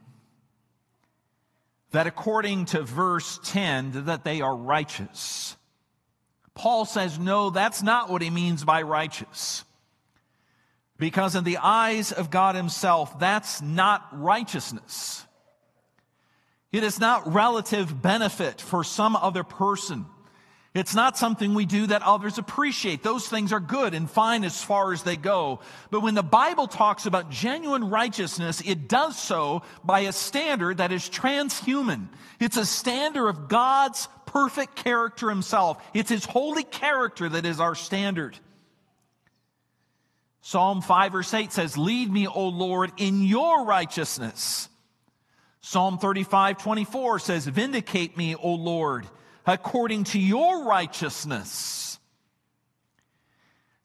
that 1.91 2.07
according 2.07 2.67
to 2.67 2.83
verse 2.83 3.41
10 3.45 4.05
that 4.07 4.25
they 4.25 4.41
are 4.41 4.55
righteous. 4.55 5.57
Paul 6.55 6.85
says 6.85 7.19
no, 7.19 7.51
that's 7.51 7.83
not 7.83 8.11
what 8.11 8.23
he 8.23 8.31
means 8.31 8.65
by 8.65 8.83
righteous. 8.83 9.65
Because 10.99 11.37
in 11.37 11.45
the 11.45 11.59
eyes 11.59 12.11
of 12.11 12.31
God 12.31 12.57
himself, 12.57 13.19
that's 13.21 13.63
not 13.63 14.09
righteousness. 14.13 15.25
It 16.73 16.83
is 16.83 16.99
not 16.99 17.33
relative 17.33 18.03
benefit 18.03 18.61
for 18.61 18.85
some 18.85 19.17
other 19.17 19.45
person. 19.45 20.07
It's 20.75 20.95
not 20.95 21.17
something 21.17 21.55
we 21.55 21.65
do 21.65 21.87
that 21.87 22.03
others 22.03 22.37
appreciate. 22.37 23.03
Those 23.03 23.27
things 23.27 23.53
are 23.53 23.61
good 23.61 23.95
and 23.95 24.09
fine 24.09 24.45
as 24.45 24.63
far 24.63 24.93
as 24.93 25.03
they 25.03 25.17
go. 25.17 25.61
But 25.91 26.03
when 26.03 26.15
the 26.15 26.23
Bible 26.23 26.67
talks 26.67 27.07
about 27.07 27.31
genuine 27.31 27.89
righteousness, 27.89 28.63
it 28.65 28.87
does 28.87 29.19
so 29.19 29.63
by 29.83 30.01
a 30.01 30.13
standard 30.13 30.77
that 30.77 30.93
is 30.93 31.09
transhuman. 31.09 32.09
It's 32.39 32.59
a 32.59 32.67
standard 32.67 33.29
of 33.29 33.49
God's 33.49 34.09
perfect 34.27 34.77
character 34.77 35.31
himself. 35.31 35.83
It's 35.95 36.11
his 36.11 36.27
holy 36.27 36.65
character 36.65 37.31
that 37.31 37.47
is 37.47 37.61
our 37.61 37.75
standard. 37.75 38.39
Psalm 40.43 40.83
5 40.83 41.13
verse 41.13 41.33
8 41.33 41.51
says, 41.51 41.79
Lead 41.79 42.13
me, 42.13 42.27
O 42.27 42.49
Lord, 42.49 42.93
in 42.99 43.23
your 43.23 43.65
righteousness. 43.65 44.69
Psalm 45.63 45.99
35, 45.99 46.59
24 46.59 47.19
says, 47.21 47.47
Vindicate 47.47 48.19
me, 48.19 48.35
O 48.35 48.53
Lord 48.55 49.07
according 49.49 50.05
to 50.05 50.19
your 50.19 50.65
righteousness. 50.65 51.99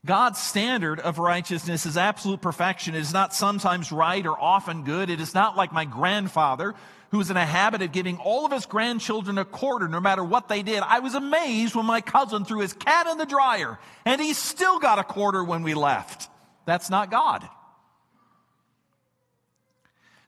God's 0.05 0.38
standard 0.38 0.99
of 0.99 1.18
righteousness 1.18 1.86
is 1.86 1.95
absolute 1.95 2.41
perfection. 2.41 2.93
It 2.93 2.99
is 2.99 3.14
not 3.14 3.34
sometimes 3.34 3.89
right 3.89 4.26
or 4.26 4.38
often 4.38 4.84
good. 4.84 5.09
It 5.09 5.22
is 5.22 5.34
not 5.34 5.55
like 5.55 5.72
my 5.72 5.86
grandfather 5.86 6.76
who 7.11 7.20
was 7.20 7.32
in 7.32 7.38
a 7.38 7.45
habit 7.45 7.82
of 7.82 7.93
giving 7.93 8.18
all 8.18 8.45
of 8.45 8.51
his 8.51 8.66
grandchildren 8.66 9.38
a 9.38 9.45
quarter 9.45 9.88
no 9.88 10.01
matter 10.01 10.24
what 10.24 10.49
they 10.49 10.61
did. 10.61 10.84
I 10.86 10.99
was 10.99 11.16
amazed 11.16 11.76
when 11.76 11.86
my 11.86 12.01
cousin 12.01 12.43
threw 12.43 12.59
his 12.59 12.74
cat 12.74 13.07
in 13.07 13.18
the 13.18 13.26
dryer 13.26 13.80
and 14.03 14.20
he 14.20 14.34
still 14.34 14.80
got 14.80 14.99
a 14.99 15.03
quarter 15.03 15.41
when 15.41 15.64
we 15.64 15.74
left. 15.74 16.30
That's 16.66 16.89
not 16.89 17.09
God. 17.09 17.47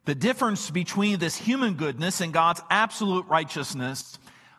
The 0.05 0.15
difference 0.15 0.69
between 0.69 1.19
this 1.19 1.35
human 1.35 1.73
goodness 1.73 2.21
and 2.21 2.31
God's 2.31 2.61
absolute 2.69 3.25
righteousness 3.25 4.17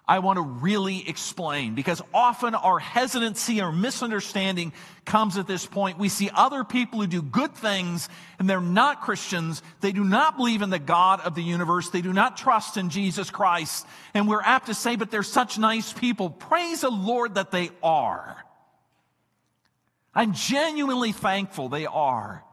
I 0.08 0.20
want 0.20 0.36
to 0.36 0.42
really 0.42 1.08
explain 1.08 1.74
because 1.74 2.00
often 2.14 2.54
our 2.54 2.78
hesitancy 2.78 3.60
or 3.60 3.72
misunderstanding 3.72 4.72
comes 5.04 5.36
at 5.36 5.48
this 5.48 5.66
point. 5.66 5.98
We 5.98 6.08
see 6.08 6.30
other 6.32 6.62
people 6.62 7.00
who 7.00 7.08
do 7.08 7.20
good 7.20 7.54
things 7.54 8.08
and 8.38 8.48
they're 8.48 8.60
not 8.60 9.02
Christians. 9.02 9.62
They 9.80 9.90
do 9.90 10.04
not 10.04 10.36
believe 10.36 10.62
in 10.62 10.70
the 10.70 10.78
God 10.78 11.20
of 11.22 11.34
the 11.34 11.42
universe. 11.42 11.90
They 11.90 12.02
do 12.02 12.12
not 12.12 12.36
trust 12.36 12.76
in 12.76 12.88
Jesus 12.90 13.30
Christ. 13.30 13.84
And 14.14 14.28
we're 14.28 14.42
apt 14.42 14.66
to 14.66 14.74
say, 14.74 14.94
but 14.94 15.10
they're 15.10 15.24
such 15.24 15.58
nice 15.58 15.92
people. 15.92 16.30
Praise 16.30 16.82
the 16.82 16.90
Lord 16.90 17.34
that 17.34 17.50
they 17.50 17.70
are. 17.82 18.36
I'm 20.14 20.34
genuinely 20.34 21.10
thankful 21.10 21.68
they 21.68 21.86
are. 21.86 22.44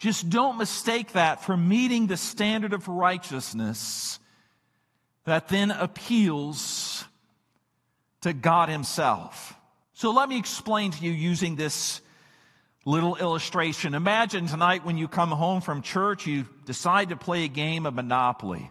Just 0.00 0.28
don't 0.28 0.58
mistake 0.58 1.12
that 1.12 1.44
for 1.44 1.56
meeting 1.56 2.08
the 2.08 2.16
standard 2.16 2.72
of 2.72 2.88
righteousness 2.88 4.18
that 5.26 5.48
then 5.48 5.70
appeals 5.70 7.04
to 8.22 8.32
God 8.32 8.68
Himself. 8.68 9.54
So 9.92 10.12
let 10.12 10.28
me 10.28 10.38
explain 10.38 10.92
to 10.92 11.04
you 11.04 11.10
using 11.10 11.56
this 11.56 12.00
little 12.84 13.16
illustration. 13.16 13.94
Imagine 13.94 14.46
tonight 14.46 14.84
when 14.84 14.96
you 14.96 15.08
come 15.08 15.30
home 15.30 15.60
from 15.60 15.82
church, 15.82 16.26
you 16.26 16.46
decide 16.64 17.10
to 17.10 17.16
play 17.16 17.44
a 17.44 17.48
game 17.48 17.84
of 17.84 17.94
Monopoly. 17.94 18.70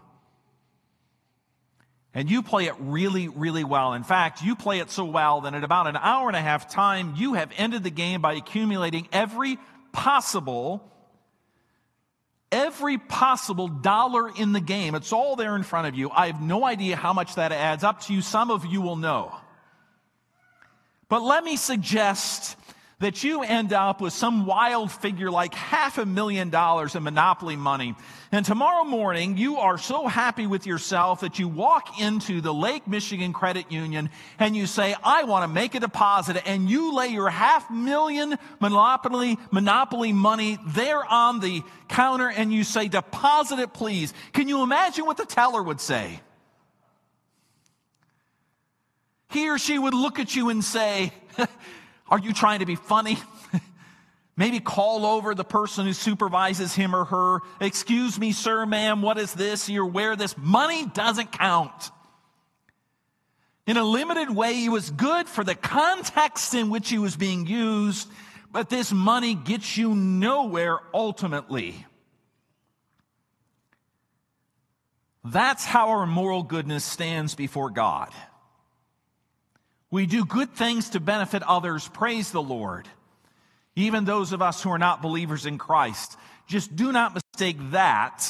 And 2.14 2.30
you 2.30 2.42
play 2.42 2.64
it 2.64 2.74
really, 2.78 3.28
really 3.28 3.64
well. 3.64 3.92
In 3.92 4.02
fact, 4.02 4.42
you 4.42 4.56
play 4.56 4.78
it 4.78 4.90
so 4.90 5.04
well 5.04 5.42
that 5.42 5.52
in 5.52 5.62
about 5.62 5.86
an 5.86 5.96
hour 5.96 6.28
and 6.28 6.36
a 6.36 6.40
half 6.40 6.70
time, 6.70 7.12
you 7.16 7.34
have 7.34 7.50
ended 7.58 7.84
the 7.84 7.90
game 7.90 8.22
by 8.22 8.32
accumulating 8.32 9.06
every 9.12 9.58
possible 9.92 10.90
every 12.52 12.98
possible 12.98 13.68
dollar 13.68 14.28
in 14.28 14.52
the 14.52 14.60
game. 14.60 14.94
It's 14.94 15.12
all 15.12 15.36
there 15.36 15.56
in 15.56 15.62
front 15.62 15.88
of 15.88 15.94
you. 15.94 16.10
I 16.10 16.26
have 16.28 16.40
no 16.40 16.64
idea 16.64 16.96
how 16.96 17.12
much 17.12 17.34
that 17.34 17.52
adds 17.52 17.84
up 17.84 18.00
to 18.02 18.14
you. 18.14 18.22
Some 18.22 18.50
of 18.50 18.64
you 18.66 18.80
will 18.80 18.96
know. 18.96 19.34
But 21.08 21.22
let 21.22 21.44
me 21.44 21.56
suggest 21.56 22.56
that 22.98 23.22
you 23.22 23.42
end 23.42 23.74
up 23.74 24.00
with 24.00 24.14
some 24.14 24.46
wild 24.46 24.90
figure 24.90 25.30
like 25.30 25.52
half 25.52 25.98
a 25.98 26.06
million 26.06 26.48
dollars 26.48 26.94
in 26.94 27.02
monopoly 27.02 27.54
money. 27.54 27.94
And 28.32 28.44
tomorrow 28.44 28.84
morning, 28.84 29.36
you 29.36 29.58
are 29.58 29.76
so 29.76 30.06
happy 30.06 30.46
with 30.46 30.66
yourself 30.66 31.20
that 31.20 31.38
you 31.38 31.46
walk 31.46 32.00
into 32.00 32.40
the 32.40 32.54
Lake 32.54 32.88
Michigan 32.88 33.34
Credit 33.34 33.70
Union 33.70 34.08
and 34.38 34.56
you 34.56 34.66
say, 34.66 34.94
I 35.04 35.24
want 35.24 35.42
to 35.44 35.48
make 35.48 35.74
a 35.74 35.80
deposit. 35.80 36.42
And 36.48 36.70
you 36.70 36.94
lay 36.94 37.08
your 37.08 37.28
half 37.28 37.70
million 37.70 38.38
monopoly, 38.60 39.38
monopoly 39.50 40.14
money 40.14 40.56
there 40.68 41.04
on 41.04 41.40
the 41.40 41.62
counter 41.88 42.30
and 42.30 42.50
you 42.50 42.64
say, 42.64 42.88
deposit 42.88 43.58
it, 43.58 43.74
please. 43.74 44.14
Can 44.32 44.48
you 44.48 44.62
imagine 44.62 45.04
what 45.04 45.18
the 45.18 45.26
teller 45.26 45.62
would 45.62 45.82
say? 45.82 46.20
He 49.32 49.50
or 49.50 49.58
she 49.58 49.78
would 49.78 49.92
look 49.92 50.18
at 50.18 50.34
you 50.34 50.48
and 50.48 50.64
say, 50.64 51.12
Are 52.08 52.18
you 52.18 52.32
trying 52.32 52.60
to 52.60 52.66
be 52.66 52.76
funny? 52.76 53.18
Maybe 54.36 54.60
call 54.60 55.06
over 55.06 55.34
the 55.34 55.44
person 55.44 55.86
who 55.86 55.94
supervises 55.94 56.74
him 56.74 56.94
or 56.94 57.04
her. 57.06 57.38
Excuse 57.60 58.18
me, 58.18 58.32
sir, 58.32 58.66
ma'am, 58.66 59.00
what 59.00 59.18
is 59.18 59.32
this? 59.32 59.68
You're 59.68 59.84
aware 59.84 60.14
this 60.14 60.36
money 60.36 60.86
doesn't 60.86 61.32
count. 61.32 61.90
In 63.66 63.76
a 63.76 63.82
limited 63.82 64.30
way, 64.30 64.64
it 64.64 64.68
was 64.68 64.90
good 64.90 65.26
for 65.26 65.42
the 65.42 65.54
context 65.54 66.54
in 66.54 66.70
which 66.70 66.88
he 66.88 66.98
was 66.98 67.16
being 67.16 67.46
used, 67.46 68.08
but 68.52 68.68
this 68.68 68.92
money 68.92 69.34
gets 69.34 69.76
you 69.76 69.94
nowhere 69.94 70.78
ultimately. 70.94 71.84
That's 75.24 75.64
how 75.64 75.88
our 75.88 76.06
moral 76.06 76.44
goodness 76.44 76.84
stands 76.84 77.34
before 77.34 77.70
God. 77.70 78.10
We 79.96 80.04
do 80.04 80.26
good 80.26 80.52
things 80.52 80.90
to 80.90 81.00
benefit 81.00 81.42
others. 81.42 81.88
Praise 81.88 82.30
the 82.30 82.42
Lord. 82.42 82.86
Even 83.76 84.04
those 84.04 84.32
of 84.32 84.42
us 84.42 84.62
who 84.62 84.68
are 84.68 84.78
not 84.78 85.00
believers 85.00 85.46
in 85.46 85.56
Christ. 85.56 86.18
Just 86.46 86.76
do 86.76 86.92
not 86.92 87.14
mistake 87.14 87.56
that 87.70 88.28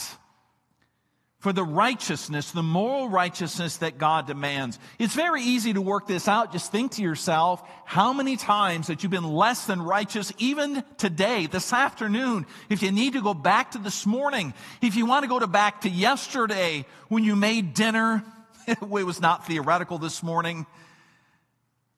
for 1.40 1.52
the 1.52 1.64
righteousness, 1.64 2.52
the 2.52 2.62
moral 2.62 3.08
righteousness 3.08 3.78
that 3.78 3.98
God 3.98 4.28
demands. 4.28 4.78
It's 5.00 5.16
very 5.16 5.42
easy 5.42 5.72
to 5.72 5.80
work 5.80 6.06
this 6.06 6.28
out. 6.28 6.52
Just 6.52 6.70
think 6.70 6.92
to 6.92 7.02
yourself 7.02 7.68
how 7.84 8.12
many 8.12 8.36
times 8.36 8.86
that 8.86 9.02
you've 9.02 9.10
been 9.10 9.24
less 9.24 9.66
than 9.66 9.82
righteous, 9.82 10.32
even 10.38 10.84
today, 10.98 11.46
this 11.46 11.72
afternoon. 11.72 12.46
If 12.70 12.80
you 12.80 12.92
need 12.92 13.14
to 13.14 13.22
go 13.22 13.34
back 13.34 13.72
to 13.72 13.78
this 13.78 14.06
morning, 14.06 14.54
if 14.82 14.94
you 14.94 15.04
want 15.04 15.24
to 15.24 15.28
go 15.28 15.40
to 15.40 15.48
back 15.48 15.80
to 15.80 15.88
yesterday 15.88 16.86
when 17.08 17.24
you 17.24 17.34
made 17.34 17.74
dinner, 17.74 18.22
it 18.68 18.80
was 18.82 19.20
not 19.20 19.48
theoretical 19.48 19.98
this 19.98 20.22
morning 20.22 20.64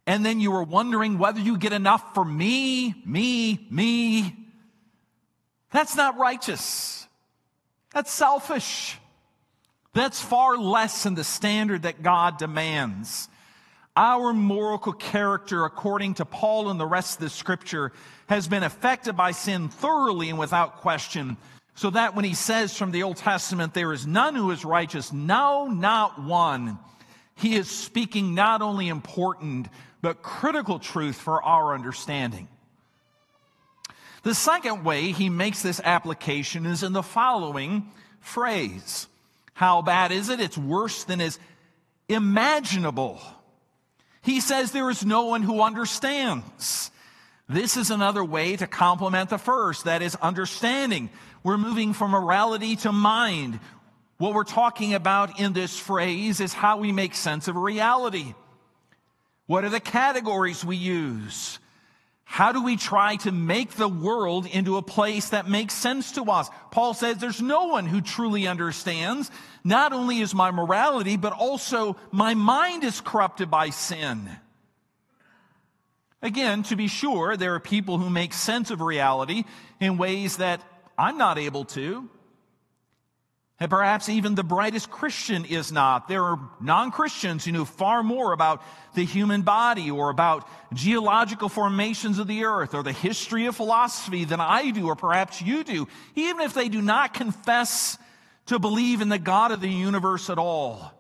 and 0.09 0.25
then 0.25 0.41
you 0.41 0.51
were 0.51 0.63
wondering 0.63 1.19
whether 1.19 1.39
you 1.39 1.59
get 1.59 1.75
enough 1.75 2.15
for 2.15 2.25
me, 2.25 2.95
me, 3.05 3.69
me. 3.71 4.35
That's 5.71 5.95
not 5.97 6.17
righteous. 6.17 7.07
That's 7.93 8.11
selfish. 8.11 8.97
That's 9.93 10.19
far 10.19 10.57
less 10.57 11.03
than 11.03 11.15
the 11.15 11.25
standard 11.25 11.83
that 11.83 12.03
God 12.03 12.39
demands. 12.39 13.29
Our 13.97 14.33
moral 14.33 14.79
character, 14.79 15.67
according 15.67 16.15
to 16.15 16.25
Paul 16.25 16.71
and 16.71 16.81
the 16.81 16.87
rest 16.87 17.19
of 17.19 17.25
the 17.25 17.31
scripture, 17.31 17.93
has 18.31 18.49
been 18.49 18.63
affected 18.63 19.15
by 19.15 19.33
sin 19.33 19.69
thoroughly 19.69 20.31
and 20.31 20.39
without 20.39 20.79
question. 20.79 21.37
So 21.75 21.91
that 21.91 22.17
when 22.17 22.25
he 22.25 22.35
says 22.35 22.75
from 22.75 22.93
the 22.93 23.03
Old 23.03 23.19
Testament, 23.19 23.75
there 23.75 23.93
is 23.93 24.07
none 24.07 24.35
who 24.35 24.53
is 24.53 24.65
righteous, 24.65 25.13
no, 25.13 25.67
not 25.67 26.23
one, 26.23 26.79
he 27.39 27.55
is 27.55 27.71
speaking 27.71 28.35
not 28.35 28.63
only 28.63 28.89
important, 28.89 29.69
but 30.01 30.23
critical 30.23 30.79
truth 30.79 31.17
for 31.17 31.43
our 31.43 31.75
understanding. 31.75 32.49
The 34.23 34.35
second 34.35 34.85
way 34.85 35.13
he 35.13 35.29
makes 35.29 35.63
this 35.63 35.81
application 35.83 36.67
is 36.67 36.83
in 36.83 36.93
the 36.93 37.03
following 37.03 37.91
phrase 38.21 39.07
How 39.55 39.83
bad 39.83 40.13
is 40.13 40.29
it? 40.29 40.41
It's 40.41 40.59
worse 40.59 41.05
than 41.05 41.21
is 41.21 41.39
imaginable. 42.09 43.21
He 44.23 44.41
says 44.41 44.73
there 44.73 44.91
is 44.91 45.05
no 45.05 45.27
one 45.27 45.43
who 45.43 45.63
understands. 45.63 46.91
This 47.49 47.79
is 47.79 47.91
another 47.91 48.23
way 48.23 48.57
to 48.57 48.67
complement 48.67 49.31
the 49.31 49.39
first, 49.39 49.85
that 49.85 50.03
is 50.03 50.15
understanding. 50.17 51.09
We're 51.43 51.57
moving 51.57 51.95
from 51.95 52.11
morality 52.11 52.77
to 52.77 52.93
mind. 52.93 53.59
What 54.19 54.35
we're 54.35 54.45
talking 54.45 54.93
about 54.93 55.41
in 55.41 55.55
this 55.55 55.79
phrase 55.79 56.41
is 56.41 56.53
how 56.53 56.77
we 56.77 56.93
make 56.93 57.15
sense 57.15 57.49
of 57.49 57.57
reality. 57.57 58.35
What 59.49 59.65
are 59.65 59.71
the 59.71 59.81
categories 59.81 60.63
we 60.63 60.77
use? 60.77 61.59
How 62.25 62.53
do 62.53 62.63
we 62.63 62.77
try 62.77 63.17
to 63.17 63.33
make 63.33 63.71
the 63.73 63.89
world 63.89 64.45
into 64.45 64.77
a 64.77 64.83
place 64.83 65.31
that 65.31 65.49
makes 65.49 65.73
sense 65.73 66.13
to 66.13 66.25
us? 66.25 66.51
Paul 66.71 66.93
says 66.93 67.17
there's 67.17 67.41
no 67.41 67.69
one 67.69 67.87
who 67.87 68.03
truly 68.03 68.47
understands. 68.47 69.31
Not 69.65 69.95
only 69.95 70.21
is 70.21 70.35
my 70.35 70.51
morality, 70.51 71.17
but 71.17 71.33
also 71.33 71.97
my 72.13 72.35
mind 72.35 72.85
is 72.85 73.01
corrupted 73.01 73.51
by 73.51 73.71
sin. 73.71 74.29
Again, 76.21 76.63
to 76.65 76.77
be 76.77 76.87
sure, 76.87 77.35
there 77.35 77.55
are 77.55 77.61
people 77.61 77.97
who 77.97 78.11
make 78.11 78.35
sense 78.35 78.71
of 78.71 78.83
reality 78.83 79.45
in 79.81 79.97
ways 79.97 80.37
that 80.37 80.61
I'm 80.99 81.17
not 81.17 81.39
able 81.39 81.65
to. 81.65 82.11
And 83.61 83.69
perhaps 83.69 84.09
even 84.09 84.37
the 84.37 84.45
brightest 84.45 84.89
Christian 84.89 85.45
is 85.45 85.73
not. 85.73 86.07
There 86.07 86.23
are 86.23 86.39
non 86.61 86.93
Christians 86.93 87.45
who 87.45 87.51
know 87.51 87.65
far 87.65 88.05
more 88.05 88.33
about 88.33 88.63
the 88.95 89.05
human 89.05 89.43
body 89.43 89.91
or 89.91 90.11
about 90.11 90.49
geological 90.73 91.49
formations 91.49 92.21
of 92.21 92.29
the 92.29 92.45
earth 92.45 92.73
or 92.73 92.85
the 92.85 92.93
history 92.93 93.47
of 93.47 93.57
philosophy 93.57 94.25
than 94.25 94.41
I 94.41 94.71
do 94.71 94.87
or 94.87 94.95
perhaps 94.95 95.43
you 95.43 95.65
do, 95.65 95.89
even 96.15 96.43
if 96.43 96.55
they 96.55 96.69
do 96.69 96.81
not 96.81 97.15
confess 97.15 97.99
to 98.47 98.61
believe 98.61 99.01
in 99.01 99.09
the 99.09 99.19
God 99.19 99.51
of 99.51 99.61
the 99.61 99.69
universe 99.69 100.31
at 100.31 100.39
all. 100.39 100.93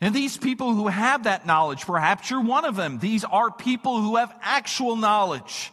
And 0.00 0.14
these 0.14 0.38
people 0.38 0.74
who 0.74 0.88
have 0.88 1.24
that 1.24 1.46
knowledge, 1.46 1.84
perhaps 1.84 2.30
you're 2.30 2.40
one 2.40 2.64
of 2.64 2.74
them. 2.74 2.98
These 2.98 3.22
are 3.22 3.50
people 3.50 4.00
who 4.00 4.16
have 4.16 4.34
actual 4.40 4.96
knowledge. 4.96 5.71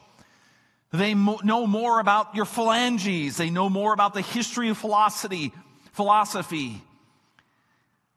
They 0.91 1.13
mo- 1.13 1.39
know 1.43 1.67
more 1.67 1.99
about 1.99 2.35
your 2.35 2.45
phalanges. 2.45 3.37
They 3.37 3.49
know 3.49 3.69
more 3.69 3.93
about 3.93 4.13
the 4.13 4.21
history 4.21 4.69
of 4.69 4.77
philosophy, 4.77 5.53
philosophy. 5.93 6.81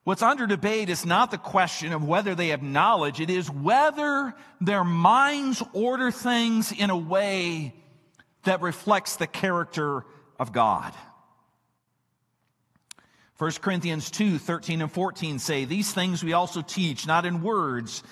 What's 0.04 0.22
under 0.22 0.46
debate 0.46 0.88
is 0.88 1.06
not 1.06 1.30
the 1.30 1.38
question 1.38 1.92
of 1.92 2.04
whether 2.04 2.34
they 2.34 2.48
have 2.48 2.62
knowledge, 2.62 3.20
it 3.20 3.30
is 3.30 3.50
whether 3.50 4.34
their 4.60 4.84
minds 4.84 5.62
order 5.72 6.10
things 6.10 6.72
in 6.72 6.90
a 6.90 6.96
way 6.96 7.74
that 8.44 8.62
reflects 8.62 9.16
the 9.16 9.28
character 9.28 10.04
of 10.40 10.52
God. 10.52 10.92
1 13.38 13.50
Corinthians 13.60 14.10
2 14.10 14.38
13 14.38 14.82
and 14.82 14.90
14 14.90 15.38
say, 15.38 15.64
These 15.64 15.92
things 15.92 16.24
we 16.24 16.32
also 16.32 16.62
teach, 16.62 17.06
not 17.06 17.26
in 17.26 17.42
words, 17.42 18.02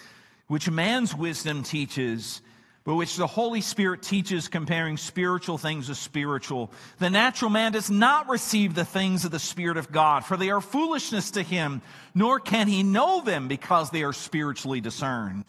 which 0.49 0.71
man's 0.71 1.15
wisdom 1.15 1.63
teaches 1.63 2.41
but 2.85 2.95
which 2.95 3.17
the 3.17 3.27
Holy 3.27 3.61
Spirit 3.61 4.03
teaches, 4.03 4.49
comparing 4.49 4.97
spiritual 4.97 5.59
things 5.59 5.89
with 5.89 5.99
spiritual. 5.99 6.73
The 6.99 7.11
natural 7.11 7.51
man 7.51 7.73
does 7.73 7.91
not 7.91 8.29
receive 8.29 8.75
the 8.75 8.87
things 8.87 9.25
of 9.25 9.31
the 9.31 9.39
Spirit 9.39 9.77
of 9.77 9.93
God, 9.93 10.25
for 10.25 10.37
they 10.37 10.51
are 10.51 10.61
foolishness 10.61 11.33
to 11.33 11.43
him, 11.43 11.83
nor 12.15 12.41
can 12.41 12.69
he 12.69 12.83
know 12.83 13.21
them 13.21 13.49
because 13.49 13.91
they 13.91 14.03
are 14.03 14.15
spiritually 14.15 14.81
discerned. 14.81 15.45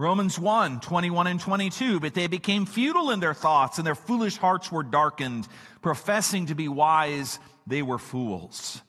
Romans 0.00 0.38
1 0.38 0.80
21 0.80 1.26
and 1.26 1.40
22. 1.40 2.00
But 2.00 2.14
they 2.14 2.26
became 2.26 2.64
futile 2.64 3.10
in 3.10 3.20
their 3.20 3.34
thoughts, 3.34 3.78
and 3.78 3.86
their 3.86 3.94
foolish 3.94 4.38
hearts 4.38 4.72
were 4.72 4.82
darkened. 4.82 5.46
Professing 5.82 6.46
to 6.46 6.54
be 6.54 6.68
wise, 6.68 7.38
they 7.66 7.82
were 7.82 7.98
fools. 7.98 8.80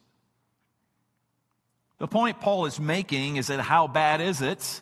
The 1.97 2.07
point 2.07 2.39
Paul 2.39 2.65
is 2.65 2.79
making 2.79 3.35
is 3.35 3.47
that 3.47 3.59
how 3.59 3.87
bad 3.87 4.21
is 4.21 4.41
it? 4.41 4.81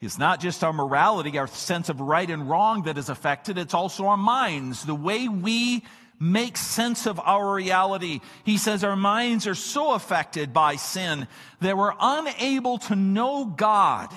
It's 0.00 0.18
not 0.18 0.40
just 0.40 0.62
our 0.62 0.72
morality, 0.72 1.38
our 1.38 1.48
sense 1.48 1.88
of 1.88 2.00
right 2.00 2.28
and 2.28 2.48
wrong 2.48 2.82
that 2.82 2.98
is 2.98 3.08
affected, 3.08 3.58
it's 3.58 3.74
also 3.74 4.06
our 4.06 4.16
minds, 4.16 4.84
the 4.84 4.94
way 4.94 5.28
we 5.28 5.84
make 6.20 6.56
sense 6.56 7.06
of 7.06 7.20
our 7.20 7.54
reality. 7.54 8.20
He 8.44 8.58
says 8.58 8.84
our 8.84 8.96
minds 8.96 9.46
are 9.46 9.54
so 9.54 9.92
affected 9.92 10.52
by 10.52 10.76
sin 10.76 11.26
that 11.60 11.76
we're 11.76 11.94
unable 12.00 12.78
to 12.78 12.96
know 12.96 13.44
God. 13.44 14.16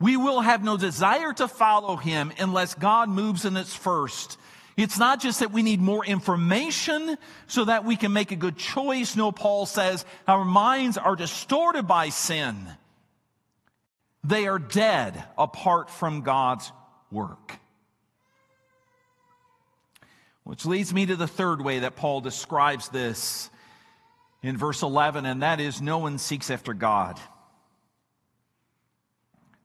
We 0.00 0.16
will 0.16 0.40
have 0.40 0.64
no 0.64 0.76
desire 0.76 1.32
to 1.34 1.46
follow 1.46 1.96
him 1.96 2.32
unless 2.38 2.74
God 2.74 3.08
moves 3.08 3.44
in 3.44 3.56
us 3.56 3.74
first. 3.74 4.36
It's 4.76 4.98
not 4.98 5.20
just 5.20 5.40
that 5.40 5.52
we 5.52 5.62
need 5.62 5.80
more 5.80 6.04
information 6.04 7.16
so 7.46 7.66
that 7.66 7.84
we 7.84 7.94
can 7.94 8.12
make 8.12 8.32
a 8.32 8.36
good 8.36 8.56
choice. 8.56 9.14
No, 9.14 9.30
Paul 9.30 9.66
says 9.66 10.04
our 10.26 10.44
minds 10.44 10.98
are 10.98 11.14
distorted 11.14 11.86
by 11.86 12.08
sin. 12.08 12.56
They 14.24 14.46
are 14.46 14.58
dead 14.58 15.22
apart 15.36 15.90
from 15.90 16.22
God's 16.22 16.70
work. 17.10 17.58
Which 20.44 20.66
leads 20.66 20.92
me 20.92 21.06
to 21.06 21.16
the 21.16 21.28
third 21.28 21.62
way 21.62 21.80
that 21.80 21.96
Paul 21.96 22.20
describes 22.20 22.88
this 22.88 23.50
in 24.42 24.56
verse 24.56 24.82
11, 24.82 25.24
and 25.24 25.42
that 25.42 25.60
is 25.60 25.80
no 25.80 25.98
one 25.98 26.18
seeks 26.18 26.50
after 26.50 26.74
God. 26.74 27.20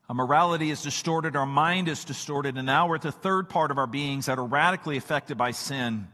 Our 0.09 0.15
morality 0.15 0.71
is 0.71 0.81
distorted, 0.83 1.35
our 1.35 1.45
mind 1.45 1.89
is 1.89 2.05
distorted, 2.05 2.57
and 2.57 2.65
now 2.65 2.87
we're 2.87 2.95
at 2.95 3.01
the 3.01 3.11
third 3.11 3.49
part 3.49 3.71
of 3.71 3.77
our 3.77 3.87
beings 3.87 4.27
that 4.27 4.39
are 4.39 4.45
radically 4.45 4.97
affected 4.97 5.37
by 5.37 5.51
sin. 5.51 6.07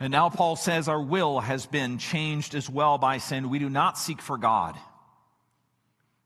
And 0.00 0.12
now 0.12 0.28
Paul 0.28 0.56
says 0.56 0.88
our 0.88 1.00
will 1.00 1.40
has 1.40 1.66
been 1.66 1.98
changed 1.98 2.54
as 2.54 2.68
well 2.68 2.98
by 2.98 3.18
sin. 3.18 3.50
We 3.50 3.58
do 3.58 3.70
not 3.70 3.98
seek 3.98 4.20
for 4.20 4.36
God. 4.36 4.76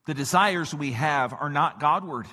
The 0.06 0.14
desires 0.14 0.74
we 0.74 0.92
have 0.92 1.32
are 1.32 1.50
not 1.50 1.80
Godward. 1.80 2.26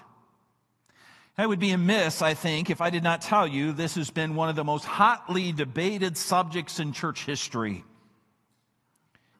I 1.38 1.46
would 1.46 1.60
be 1.60 1.72
amiss, 1.72 2.22
I 2.22 2.34
think, 2.34 2.70
if 2.70 2.82
I 2.82 2.90
did 2.90 3.04
not 3.04 3.22
tell 3.22 3.48
you 3.48 3.72
this 3.72 3.96
has 3.96 4.10
been 4.10 4.36
one 4.36 4.50
of 4.50 4.58
the 4.58 4.64
most 4.66 4.84
hotly 4.84 5.54
debated 5.54 6.18
subjects 6.18 6.80
in 6.80 6.92
church 6.92 7.26
history. 7.26 7.86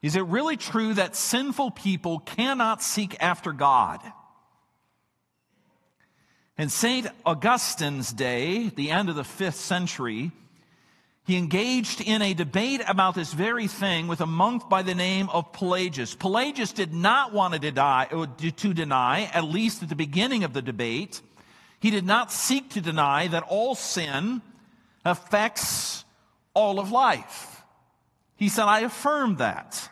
Is 0.00 0.16
it 0.16 0.24
really 0.24 0.56
true 0.56 0.94
that 0.94 1.14
sinful 1.14 1.72
people 1.72 2.20
cannot 2.20 2.82
seek 2.82 3.16
after 3.20 3.52
God? 3.52 4.00
In 6.56 6.70
St. 6.70 7.06
Augustine's 7.26 8.12
day, 8.12 8.70
the 8.70 8.90
end 8.90 9.10
of 9.10 9.16
the 9.16 9.24
fifth 9.24 9.56
century, 9.56 10.30
he 11.30 11.36
engaged 11.36 12.00
in 12.00 12.22
a 12.22 12.34
debate 12.34 12.82
about 12.88 13.14
this 13.14 13.32
very 13.32 13.68
thing 13.68 14.08
with 14.08 14.20
a 14.20 14.26
monk 14.26 14.68
by 14.68 14.82
the 14.82 14.96
name 14.96 15.28
of 15.30 15.52
Pelagius. 15.52 16.16
Pelagius 16.16 16.72
did 16.72 16.92
not 16.92 17.32
want 17.32 17.54
to 17.54 17.60
deny, 17.60 18.08
uh, 18.10 18.26
to 18.56 18.74
deny, 18.74 19.30
at 19.32 19.44
least 19.44 19.80
at 19.80 19.88
the 19.88 19.94
beginning 19.94 20.42
of 20.42 20.54
the 20.54 20.60
debate, 20.60 21.20
he 21.78 21.90
did 21.90 22.04
not 22.04 22.32
seek 22.32 22.70
to 22.70 22.80
deny 22.80 23.28
that 23.28 23.44
all 23.44 23.76
sin 23.76 24.42
affects 25.04 26.04
all 26.52 26.80
of 26.80 26.90
life. 26.90 27.62
He 28.34 28.48
said, 28.48 28.64
I 28.64 28.80
affirm 28.80 29.36
that. 29.36 29.88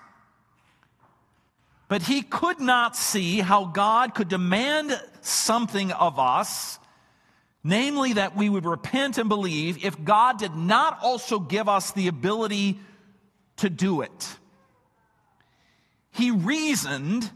But 1.87 2.03
he 2.03 2.23
could 2.23 2.59
not 2.59 2.97
see 2.97 3.39
how 3.39 3.67
God 3.67 4.13
could 4.13 4.29
demand 4.29 5.01
something 5.21 5.93
of 5.93 6.19
us 6.19 6.81
Namely, 7.69 8.15
that 8.15 8.35
we 8.35 8.49
would 8.49 8.65
repent 8.65 9.19
and 9.19 9.29
believe 9.29 9.85
if 9.85 10.03
God 10.03 10.39
did 10.39 10.55
not 10.55 11.01
also 11.03 11.39
give 11.39 11.69
us 11.69 11.93
the 11.93 12.09
ability 12.09 12.79
to 13.59 13.69
do 13.69 14.01
it. 14.01 14.37
He 16.11 16.31
reasoned 16.31 17.31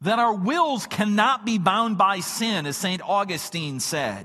that 0.00 0.18
our 0.18 0.32
wills 0.32 0.86
cannot 0.86 1.44
be 1.44 1.58
bound 1.58 1.98
by 1.98 2.20
sin, 2.20 2.64
as 2.64 2.78
St. 2.78 3.02
Augustine 3.02 3.78
said. 3.78 4.24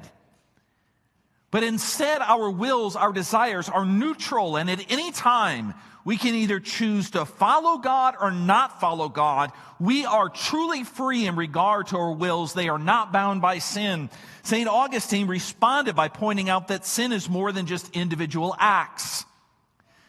But 1.51 1.64
instead, 1.64 2.22
our 2.22 2.49
wills, 2.49 2.95
our 2.95 3.11
desires 3.11 3.68
are 3.68 3.84
neutral, 3.84 4.55
and 4.55 4.70
at 4.70 4.89
any 4.89 5.11
time, 5.11 5.74
we 6.06 6.18
can 6.18 6.36
either 6.36 6.60
choose 6.60 7.12
to 7.12 7.26
follow 7.26 7.78
God 7.78 8.16
or 8.20 8.32
not 8.32 8.82
follow 8.82 9.08
God. 9.08 9.51
We 9.80 10.06
are 10.06 10.30
truly 10.30 10.84
free 10.84 11.26
in 11.26 11.36
regard 11.36 11.88
to 11.88 11.97
our 11.97 12.12
wills. 12.12 12.54
They 12.54 12.68
are 12.70 12.80
not 12.80 13.14
bound 13.14 13.41
by 13.41 13.60
sin. 13.60 14.10
St. 14.43 14.68
Augustine 14.68 15.28
responded 15.28 15.95
by 15.95 16.10
pointing 16.10 16.49
out 16.49 16.68
that 16.68 16.86
sin 16.86 17.14
is 17.14 17.30
more 17.30 17.51
than 17.51 17.66
just 17.66 17.95
individual 17.95 18.56
acts. 18.60 19.24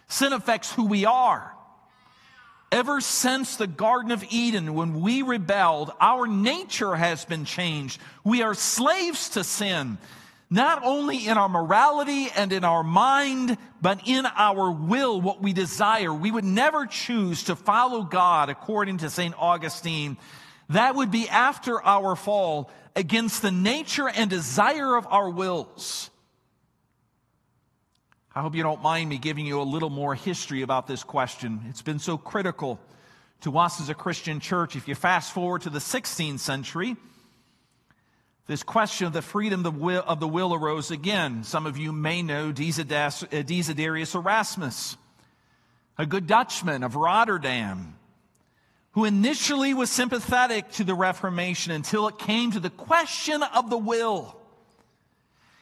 Sin 0.08 0.32
affects 0.32 0.72
who 0.72 0.86
we 0.86 1.04
are. 1.04 1.52
Ever 2.72 3.00
since 3.00 3.56
the 3.56 3.68
Garden 3.68 4.10
of 4.10 4.24
Eden, 4.30 4.74
when 4.74 5.00
we 5.00 5.22
rebelled, 5.22 5.92
our 6.00 6.26
nature 6.26 6.96
has 6.96 7.24
been 7.24 7.44
changed. 7.44 8.00
We 8.24 8.42
are 8.42 8.54
slaves 8.54 9.28
to 9.30 9.44
sin 9.44 9.96
not 10.50 10.84
only 10.84 11.26
in 11.26 11.36
our 11.36 11.48
morality 11.48 12.28
and 12.36 12.52
in 12.52 12.64
our 12.64 12.82
mind, 12.82 13.56
but 13.80 14.06
in 14.06 14.26
our 14.26 14.70
will, 14.70 15.20
what 15.20 15.42
we 15.42 15.52
desire. 15.52 16.12
We 16.12 16.30
would 16.30 16.44
never 16.44 16.86
choose 16.86 17.44
to 17.44 17.56
follow 17.56 18.02
God, 18.02 18.50
according 18.50 18.98
to 18.98 19.10
St. 19.10 19.34
Augustine. 19.38 20.16
That 20.68 20.94
would 20.94 21.10
be 21.10 21.28
after 21.28 21.82
our 21.82 22.16
fall 22.16 22.70
against 22.96 23.42
the 23.42 23.50
nature 23.50 24.08
and 24.08 24.30
desire 24.30 24.96
of 24.96 25.06
our 25.08 25.28
wills. 25.28 26.10
I 28.34 28.40
hope 28.40 28.54
you 28.54 28.62
don't 28.62 28.82
mind 28.82 29.08
me 29.08 29.18
giving 29.18 29.46
you 29.46 29.60
a 29.60 29.62
little 29.62 29.90
more 29.90 30.14
history 30.14 30.62
about 30.62 30.86
this 30.86 31.04
question. 31.04 31.60
It's 31.68 31.82
been 31.82 32.00
so 32.00 32.18
critical 32.18 32.80
to 33.42 33.58
us 33.58 33.80
as 33.80 33.90
a 33.90 33.94
Christian 33.94 34.40
church. 34.40 34.74
If 34.74 34.88
you 34.88 34.94
fast 34.94 35.32
forward 35.32 35.62
to 35.62 35.70
the 35.70 35.78
16th 35.78 36.40
century, 36.40 36.96
this 38.46 38.62
question 38.62 39.06
of 39.06 39.14
the 39.14 39.22
freedom 39.22 39.64
of 39.64 40.20
the 40.20 40.28
will, 40.28 40.54
arose 40.54 40.90
again. 40.90 41.44
Some 41.44 41.64
of 41.64 41.78
you 41.78 41.92
may 41.92 42.22
know 42.22 42.48
uh, 42.48 42.52
Desiderius 42.52 44.14
Erasmus, 44.14 44.98
a 45.96 46.04
good 46.04 46.26
Dutchman 46.26 46.82
of 46.82 46.94
Rotterdam, 46.94 47.96
who 48.92 49.06
initially 49.06 49.72
was 49.72 49.90
sympathetic 49.90 50.70
to 50.72 50.84
the 50.84 50.94
Reformation 50.94 51.72
until 51.72 52.06
it 52.06 52.18
came 52.18 52.50
to 52.50 52.60
the 52.60 52.70
question 52.70 53.42
of 53.42 53.70
the 53.70 53.78
will. 53.78 54.36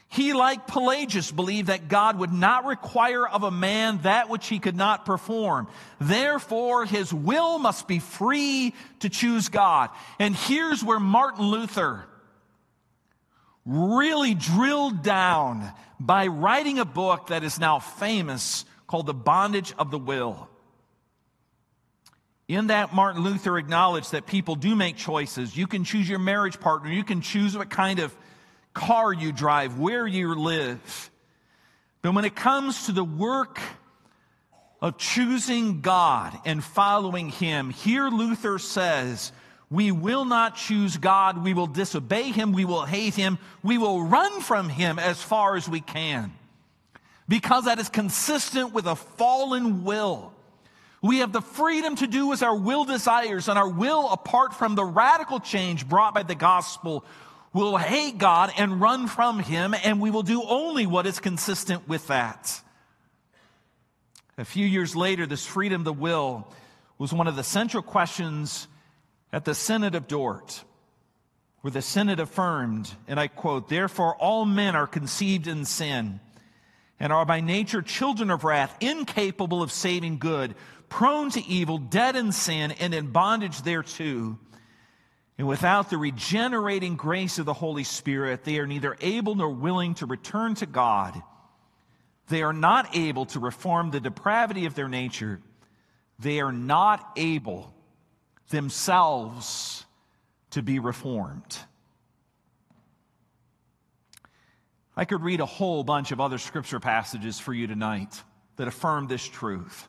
He, 0.08 0.32
like 0.34 0.66
Pelagius, 0.66 1.30
believed 1.30 1.68
that 1.68 1.88
God 1.88 2.18
would 2.18 2.32
not 2.32 2.66
require 2.66 3.26
of 3.26 3.44
a 3.44 3.50
man 3.50 4.00
that 4.02 4.28
which 4.28 4.48
he 4.48 4.58
could 4.58 4.76
not 4.76 5.06
perform. 5.06 5.68
Therefore, 6.00 6.84
his 6.84 7.14
will 7.14 7.58
must 7.58 7.88
be 7.88 8.00
free 8.00 8.74
to 9.00 9.08
choose 9.08 9.48
God. 9.48 9.88
And 10.18 10.34
here's 10.34 10.84
where 10.84 11.00
Martin 11.00 11.46
Luther 11.46 12.04
really 13.64 14.34
drilled 14.34 15.02
down 15.02 15.72
by 16.00 16.26
writing 16.26 16.78
a 16.78 16.84
book 16.84 17.28
that 17.28 17.44
is 17.44 17.58
now 17.58 17.78
famous 17.78 18.64
called 18.86 19.06
The 19.06 19.14
Bondage 19.14 19.72
of 19.78 19.90
the 19.90 19.98
Will. 19.98 20.48
In 22.48 22.66
that, 22.66 22.92
Martin 22.92 23.22
Luther 23.22 23.56
acknowledged 23.56 24.12
that 24.12 24.26
people 24.26 24.56
do 24.56 24.74
make 24.74 24.96
choices. 24.96 25.56
You 25.56 25.66
can 25.66 25.84
choose 25.84 26.08
your 26.08 26.18
marriage 26.18 26.60
partner, 26.60 26.90
you 26.90 27.04
can 27.04 27.20
choose 27.20 27.56
what 27.56 27.70
kind 27.70 27.98
of 27.98 28.14
car 28.74 29.12
you 29.12 29.32
drive, 29.32 29.78
where 29.78 30.06
you 30.06 30.34
live. 30.34 31.10
But 32.02 32.14
when 32.14 32.24
it 32.24 32.34
comes 32.34 32.86
to 32.86 32.92
the 32.92 33.04
work 33.04 33.60
of 34.80 34.98
choosing 34.98 35.80
God 35.80 36.36
and 36.44 36.62
following 36.62 37.28
Him, 37.28 37.70
here 37.70 38.08
Luther 38.08 38.58
says, 38.58 39.30
we 39.72 39.90
will 39.90 40.26
not 40.26 40.56
choose 40.56 40.98
God. 40.98 41.42
We 41.42 41.54
will 41.54 41.66
disobey 41.66 42.30
Him. 42.30 42.52
We 42.52 42.66
will 42.66 42.84
hate 42.84 43.14
Him. 43.14 43.38
We 43.62 43.78
will 43.78 44.02
run 44.04 44.42
from 44.42 44.68
Him 44.68 44.98
as 44.98 45.22
far 45.22 45.56
as 45.56 45.68
we 45.68 45.80
can. 45.80 46.32
because 47.32 47.64
that 47.64 47.78
is 47.78 47.88
consistent 47.88 48.74
with 48.74 48.86
a 48.86 48.94
fallen 48.94 49.84
will. 49.84 50.34
We 51.00 51.18
have 51.18 51.32
the 51.32 51.40
freedom 51.40 51.96
to 51.96 52.06
do 52.06 52.32
as 52.32 52.42
our 52.42 52.54
will 52.54 52.84
desires, 52.84 53.48
and 53.48 53.58
our 53.58 53.68
will, 53.68 54.10
apart 54.10 54.54
from 54.54 54.74
the 54.74 54.84
radical 54.84 55.40
change 55.40 55.88
brought 55.88 56.14
by 56.14 56.22
the 56.22 56.34
gospel, 56.34 57.04
will 57.52 57.76
hate 57.76 58.18
God 58.18 58.52
and 58.58 58.80
run 58.80 59.08
from 59.08 59.38
Him, 59.38 59.74
and 59.82 60.00
we 60.00 60.10
will 60.10 60.22
do 60.22 60.42
only 60.42 60.86
what 60.86 61.06
is 61.06 61.20
consistent 61.20 61.88
with 61.88 62.06
that. 62.08 62.60
A 64.38 64.44
few 64.44 64.66
years 64.66 64.94
later, 64.94 65.26
this 65.26 65.46
freedom 65.46 65.80
of 65.80 65.84
the 65.84 65.92
will 65.92 66.46
was 66.98 67.12
one 67.12 67.26
of 67.26 67.36
the 67.36 67.44
central 67.44 67.82
questions 67.82 68.68
at 69.32 69.44
the 69.44 69.54
Synod 69.54 69.94
of 69.94 70.06
Dort, 70.06 70.62
where 71.62 71.70
the 71.70 71.82
Synod 71.82 72.20
affirmed, 72.20 72.92
and 73.08 73.18
I 73.18 73.28
quote, 73.28 73.68
Therefore, 73.68 74.14
all 74.16 74.44
men 74.44 74.76
are 74.76 74.86
conceived 74.86 75.46
in 75.46 75.64
sin 75.64 76.20
and 77.00 77.12
are 77.12 77.24
by 77.24 77.40
nature 77.40 77.82
children 77.82 78.30
of 78.30 78.44
wrath, 78.44 78.76
incapable 78.80 79.62
of 79.62 79.72
saving 79.72 80.18
good, 80.18 80.54
prone 80.88 81.30
to 81.30 81.44
evil, 81.46 81.78
dead 81.78 82.14
in 82.14 82.30
sin, 82.32 82.72
and 82.72 82.92
in 82.92 83.08
bondage 83.08 83.62
thereto. 83.62 84.38
And 85.38 85.48
without 85.48 85.88
the 85.88 85.96
regenerating 85.96 86.96
grace 86.96 87.38
of 87.38 87.46
the 87.46 87.54
Holy 87.54 87.84
Spirit, 87.84 88.44
they 88.44 88.58
are 88.58 88.66
neither 88.66 88.96
able 89.00 89.34
nor 89.34 89.48
willing 89.48 89.94
to 89.94 90.06
return 90.06 90.54
to 90.56 90.66
God. 90.66 91.20
They 92.28 92.42
are 92.42 92.52
not 92.52 92.94
able 92.94 93.26
to 93.26 93.40
reform 93.40 93.90
the 93.90 94.00
depravity 94.00 94.66
of 94.66 94.74
their 94.74 94.88
nature. 94.88 95.40
They 96.18 96.40
are 96.40 96.52
not 96.52 97.12
able 97.16 97.74
themselves 98.52 99.84
to 100.50 100.62
be 100.62 100.78
reformed. 100.78 101.58
I 104.96 105.04
could 105.04 105.22
read 105.22 105.40
a 105.40 105.46
whole 105.46 105.82
bunch 105.82 106.12
of 106.12 106.20
other 106.20 106.38
scripture 106.38 106.78
passages 106.78 107.40
for 107.40 107.52
you 107.52 107.66
tonight 107.66 108.22
that 108.56 108.68
affirm 108.68 109.08
this 109.08 109.26
truth. 109.26 109.88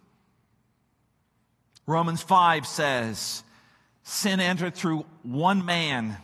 Romans 1.85 2.21
5 2.21 2.65
says, 2.65 3.43
Sin 4.03 4.39
entered 4.39 4.75
through 4.75 5.05
one 5.21 5.65
man, 5.65 6.17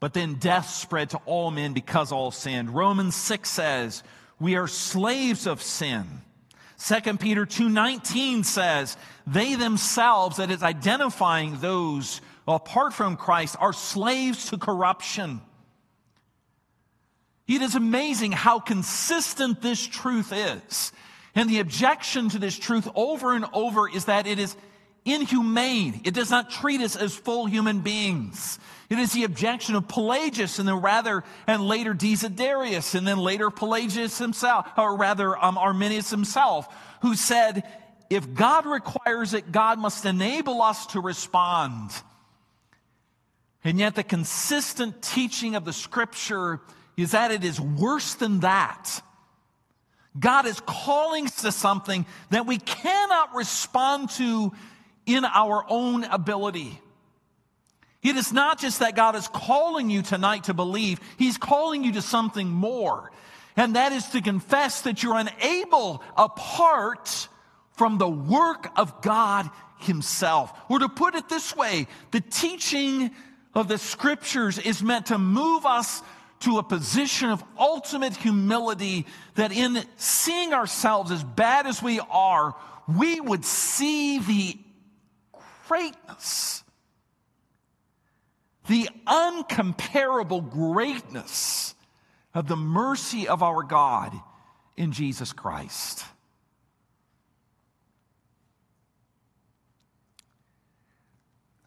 but 0.00 0.14
then 0.14 0.34
death 0.34 0.68
spread 0.68 1.10
to 1.10 1.20
all 1.24 1.50
men 1.50 1.72
because 1.72 2.10
all 2.10 2.32
sinned. 2.32 2.74
Romans 2.74 3.14
6 3.14 3.48
says, 3.48 4.02
We 4.40 4.56
are 4.56 4.66
slaves 4.66 5.46
of 5.46 5.62
sin. 5.62 6.22
2 6.82 7.20
Peter 7.20 7.46
2:19 7.46 8.42
says, 8.42 8.96
"They 9.24 9.54
themselves 9.54 10.38
that 10.38 10.50
is 10.50 10.64
identifying 10.64 11.60
those 11.60 12.20
apart 12.48 12.92
from 12.92 13.16
Christ 13.16 13.54
are 13.60 13.72
slaves 13.72 14.46
to 14.46 14.58
corruption." 14.58 15.42
It 17.46 17.62
is 17.62 17.76
amazing 17.76 18.32
how 18.32 18.58
consistent 18.58 19.60
this 19.60 19.86
truth 19.86 20.32
is. 20.32 20.90
And 21.36 21.48
the 21.48 21.60
objection 21.60 22.28
to 22.30 22.38
this 22.38 22.58
truth 22.58 22.88
over 22.96 23.34
and 23.34 23.46
over 23.52 23.88
is 23.88 24.06
that 24.06 24.26
it 24.26 24.40
is 24.40 24.56
inhumane. 25.04 26.00
It 26.04 26.14
does 26.14 26.30
not 26.30 26.50
treat 26.50 26.80
us 26.80 26.96
as 26.96 27.14
full 27.14 27.46
human 27.46 27.80
beings. 27.80 28.58
It 28.92 28.98
is 28.98 29.12
the 29.14 29.24
objection 29.24 29.74
of 29.74 29.88
Pelagius 29.88 30.58
and 30.58 30.68
then 30.68 30.82
rather, 30.82 31.24
and 31.46 31.66
later 31.66 31.94
Desiderius 31.94 32.94
and 32.94 33.08
then 33.08 33.16
later 33.16 33.48
Pelagius 33.48 34.18
himself, 34.18 34.68
or 34.76 34.98
rather 34.98 35.34
um, 35.42 35.56
Arminius 35.56 36.10
himself, 36.10 36.68
who 37.00 37.14
said, 37.14 37.62
if 38.10 38.34
God 38.34 38.66
requires 38.66 39.32
it, 39.32 39.50
God 39.50 39.78
must 39.78 40.04
enable 40.04 40.60
us 40.60 40.88
to 40.88 41.00
respond. 41.00 41.90
And 43.64 43.78
yet 43.78 43.94
the 43.94 44.02
consistent 44.02 45.00
teaching 45.00 45.54
of 45.54 45.64
the 45.64 45.72
scripture 45.72 46.60
is 46.94 47.12
that 47.12 47.30
it 47.30 47.44
is 47.44 47.58
worse 47.58 48.12
than 48.12 48.40
that. 48.40 49.00
God 50.20 50.44
is 50.44 50.60
calling 50.66 51.24
us 51.24 51.36
to 51.40 51.50
something 51.50 52.04
that 52.28 52.44
we 52.44 52.58
cannot 52.58 53.34
respond 53.34 54.10
to 54.10 54.52
in 55.06 55.24
our 55.24 55.64
own 55.66 56.04
ability. 56.04 56.78
It 58.02 58.16
is 58.16 58.32
not 58.32 58.58
just 58.58 58.80
that 58.80 58.96
God 58.96 59.14
is 59.14 59.28
calling 59.28 59.90
you 59.90 60.02
tonight 60.02 60.44
to 60.44 60.54
believe, 60.54 61.00
He's 61.18 61.38
calling 61.38 61.84
you 61.84 61.92
to 61.92 62.02
something 62.02 62.48
more. 62.48 63.12
And 63.56 63.76
that 63.76 63.92
is 63.92 64.06
to 64.10 64.20
confess 64.20 64.82
that 64.82 65.02
you're 65.02 65.18
unable 65.18 66.02
apart 66.16 67.28
from 67.72 67.98
the 67.98 68.08
work 68.08 68.68
of 68.76 69.02
God 69.02 69.48
Himself. 69.78 70.52
Or 70.68 70.78
to 70.78 70.88
put 70.88 71.14
it 71.14 71.28
this 71.28 71.54
way, 71.54 71.86
the 72.10 72.20
teaching 72.20 73.10
of 73.54 73.68
the 73.68 73.78
scriptures 73.78 74.58
is 74.58 74.82
meant 74.82 75.06
to 75.06 75.18
move 75.18 75.66
us 75.66 76.02
to 76.40 76.58
a 76.58 76.62
position 76.62 77.30
of 77.30 77.44
ultimate 77.58 78.16
humility 78.16 79.06
that 79.34 79.52
in 79.52 79.84
seeing 79.96 80.52
ourselves 80.52 81.10
as 81.10 81.22
bad 81.22 81.66
as 81.66 81.82
we 81.82 82.00
are, 82.10 82.54
we 82.88 83.20
would 83.20 83.44
see 83.44 84.18
the 84.18 84.58
greatness, 85.68 86.61
the 88.68 88.88
uncomparable 89.06 90.48
greatness 90.48 91.74
of 92.34 92.48
the 92.48 92.56
mercy 92.56 93.28
of 93.28 93.42
our 93.42 93.62
God 93.62 94.14
in 94.76 94.92
Jesus 94.92 95.32
Christ. 95.32 96.04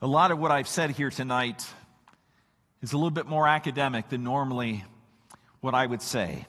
A 0.02 0.08
lot 0.08 0.32
of 0.32 0.40
what 0.40 0.52
I've 0.52 0.68
said 0.68 0.92
here 0.92 1.10
tonight 1.10 1.66
is 2.82 2.94
a 2.94 2.98
little 2.98 3.12
bit 3.12 3.26
more 3.26 3.48
academic 3.48 4.10
than 4.10 4.24
normally 4.24 4.84
what 5.62 5.74
I 5.74 5.86
would 5.86 6.02
say. 6.02 6.46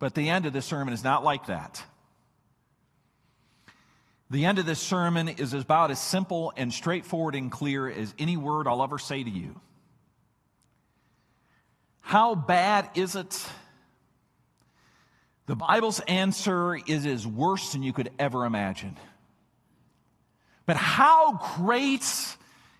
But 0.00 0.14
the 0.14 0.28
end 0.28 0.46
of 0.46 0.52
the 0.52 0.62
sermon 0.62 0.92
is 0.92 1.04
not 1.04 1.22
like 1.22 1.46
that. 1.46 1.84
The 4.30 4.44
end 4.44 4.60
of 4.60 4.66
this 4.66 4.78
sermon 4.80 5.28
is 5.28 5.54
about 5.54 5.90
as 5.90 6.00
simple 6.00 6.52
and 6.56 6.72
straightforward 6.72 7.34
and 7.34 7.50
clear 7.50 7.90
as 7.90 8.14
any 8.16 8.36
word 8.36 8.68
I'll 8.68 8.82
ever 8.82 8.98
say 8.98 9.22
to 9.24 9.30
you. 9.30 9.60
How 12.00 12.36
bad 12.36 12.88
is 12.94 13.16
it? 13.16 13.44
The 15.46 15.56
Bible's 15.56 15.98
answer 16.00 16.76
is 16.76 17.06
as 17.06 17.26
worse 17.26 17.72
than 17.72 17.82
you 17.82 17.92
could 17.92 18.10
ever 18.20 18.44
imagine. 18.44 18.96
But 20.64 20.76
how 20.76 21.56
great 21.56 22.04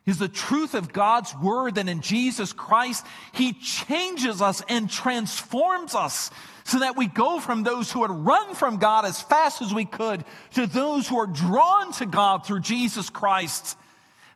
is 0.07 0.19
the 0.19 0.29
truth 0.29 0.75
of 0.75 0.93
God's 0.93 1.35
word 1.37 1.75
that 1.75 1.89
in 1.89 2.01
Jesus 2.01 2.53
Christ, 2.53 3.05
He 3.33 3.55
changes 3.55 4.41
us 4.41 4.63
and 4.69 4.89
transforms 4.89 5.97
us 5.97 6.31
so 6.71 6.79
that 6.79 6.97
we 6.97 7.09
go 7.09 7.41
from 7.41 7.65
those 7.65 7.91
who 7.91 8.03
had 8.03 8.13
run 8.13 8.55
from 8.55 8.77
God 8.77 9.05
as 9.05 9.21
fast 9.21 9.61
as 9.61 9.75
we 9.75 9.85
could 9.85 10.25
to 10.55 10.69
those 10.69 11.09
who 11.09 11.19
are 11.19 11.27
drawn 11.27 11.93
to 11.95 12.07
God 12.07 12.47
through 12.47 12.61
Jesus 12.61 13.11
Christ. 13.11 13.77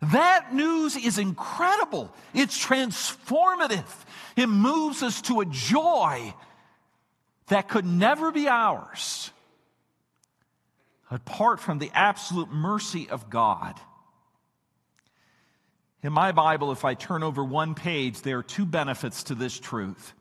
That 0.02 0.52
news 0.52 0.96
is 0.96 1.18
incredible. 1.18 2.12
It's 2.34 2.58
transformative. 2.58 3.86
It 4.34 4.48
moves 4.48 5.04
us 5.04 5.22
to 5.22 5.42
a 5.42 5.44
joy 5.44 6.34
that 7.46 7.68
could 7.68 7.86
never 7.86 8.32
be 8.32 8.48
ours 8.48 9.30
apart 11.12 11.60
from 11.60 11.78
the 11.78 11.92
absolute 11.94 12.50
mercy 12.50 13.08
of 13.10 13.30
God. 13.30 13.78
In 16.02 16.12
my 16.12 16.32
Bible, 16.32 16.72
if 16.72 16.84
I 16.84 16.94
turn 16.94 17.22
over 17.22 17.44
one 17.44 17.76
page, 17.76 18.22
there 18.22 18.38
are 18.38 18.42
two 18.42 18.66
benefits 18.66 19.22
to 19.24 19.36
this 19.36 19.56
truth. 19.56 20.14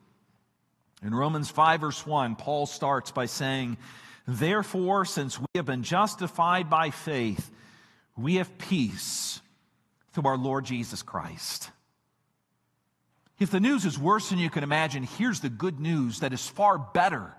In 1.04 1.14
Romans 1.14 1.50
5, 1.50 1.82
verse 1.82 2.06
1, 2.06 2.36
Paul 2.36 2.64
starts 2.64 3.10
by 3.10 3.26
saying, 3.26 3.76
Therefore, 4.26 5.04
since 5.04 5.38
we 5.38 5.46
have 5.54 5.66
been 5.66 5.82
justified 5.82 6.70
by 6.70 6.88
faith, 6.90 7.50
we 8.16 8.36
have 8.36 8.56
peace 8.56 9.42
through 10.12 10.26
our 10.26 10.38
Lord 10.38 10.64
Jesus 10.64 11.02
Christ. 11.02 11.70
If 13.38 13.50
the 13.50 13.60
news 13.60 13.84
is 13.84 13.98
worse 13.98 14.30
than 14.30 14.38
you 14.38 14.48
can 14.48 14.64
imagine, 14.64 15.02
here's 15.02 15.40
the 15.40 15.50
good 15.50 15.78
news 15.78 16.20
that 16.20 16.32
is 16.32 16.48
far 16.48 16.78
better 16.78 17.34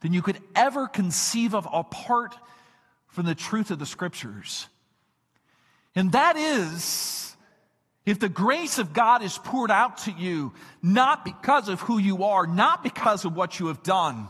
than 0.00 0.12
you 0.12 0.20
could 0.20 0.40
ever 0.54 0.88
conceive 0.88 1.54
of 1.54 1.66
apart 1.72 2.36
from 3.06 3.24
the 3.24 3.34
truth 3.34 3.70
of 3.70 3.78
the 3.78 3.86
scriptures. 3.86 4.68
And 5.94 6.12
that 6.12 6.36
is 6.36 7.27
if 8.08 8.18
the 8.18 8.28
grace 8.30 8.78
of 8.78 8.94
God 8.94 9.22
is 9.22 9.36
poured 9.36 9.70
out 9.70 9.98
to 9.98 10.10
you, 10.12 10.54
not 10.82 11.26
because 11.26 11.68
of 11.68 11.80
who 11.82 11.98
you 11.98 12.24
are, 12.24 12.46
not 12.46 12.82
because 12.82 13.26
of 13.26 13.36
what 13.36 13.60
you 13.60 13.66
have 13.66 13.82
done, 13.82 14.28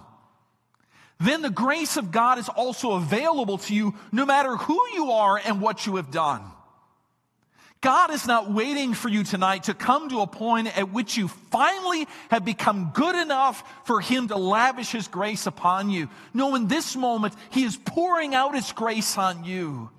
then 1.21 1.43
the 1.43 1.51
grace 1.51 1.97
of 1.97 2.11
God 2.11 2.39
is 2.39 2.49
also 2.49 2.93
available 2.93 3.59
to 3.59 3.75
you 3.75 3.95
no 4.11 4.27
matter 4.27 4.57
who 4.57 4.81
you 4.95 5.13
are 5.13 5.41
and 5.45 5.61
what 5.61 5.87
you 5.87 5.95
have 5.95 6.11
done. 6.11 6.43
God 7.81 8.13
is 8.13 8.27
not 8.27 8.51
waiting 8.51 8.95
for 8.95 9.09
you 9.09 9.23
tonight 9.23 9.65
to 9.65 9.75
come 9.75 10.09
to 10.09 10.23
a 10.23 10.27
point 10.27 10.77
at 10.77 10.93
which 10.93 11.17
you 11.17 11.29
finally 11.29 12.09
have 12.33 12.45
become 12.45 12.91
good 12.93 13.15
enough 13.15 13.63
for 13.85 14.01
Him 14.01 14.27
to 14.27 14.37
lavish 14.37 14.91
His 14.91 15.07
grace 15.07 15.47
upon 15.47 15.91
you. 15.91 16.09
No, 16.35 16.57
in 16.57 16.67
this 16.67 16.97
moment, 16.97 17.35
He 17.51 17.63
is 17.63 17.77
pouring 17.77 18.35
out 18.35 18.57
His 18.57 18.73
grace 18.73 19.17
on 19.17 19.45
you 19.45 19.91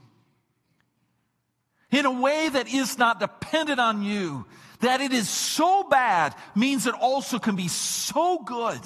in 1.92 2.06
a 2.06 2.12
way 2.12 2.50
that 2.50 2.68
is 2.68 2.98
not 2.98 3.20
dependent 3.20 3.80
on 3.80 4.04
you, 4.04 4.46
That 4.80 5.02
it 5.02 5.12
is 5.12 5.30
so 5.30 5.84
bad 5.84 6.36
means 6.56 6.88
it 6.88 6.96
also 6.96 7.38
can 7.38 7.56
be 7.56 7.68
so 7.68 8.40
good. 8.40 8.80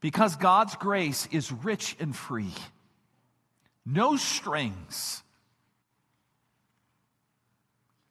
Because 0.00 0.36
God's 0.36 0.74
grace 0.76 1.28
is 1.30 1.52
rich 1.52 1.96
and 2.00 2.16
free, 2.16 2.54
no 3.84 4.16
strings, 4.16 5.22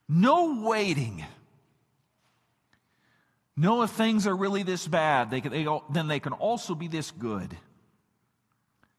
no 0.08 0.62
waiting. 0.62 1.26
No, 3.58 3.82
if 3.82 3.90
things 3.90 4.26
are 4.26 4.36
really 4.36 4.64
this 4.64 4.88
bad, 4.88 5.32
they 5.32 5.42
they, 5.42 5.68
then 5.92 6.08
they 6.08 6.22
can 6.22 6.32
also 6.32 6.76
be 6.76 6.88
this 6.88 7.12
good. 7.12 7.58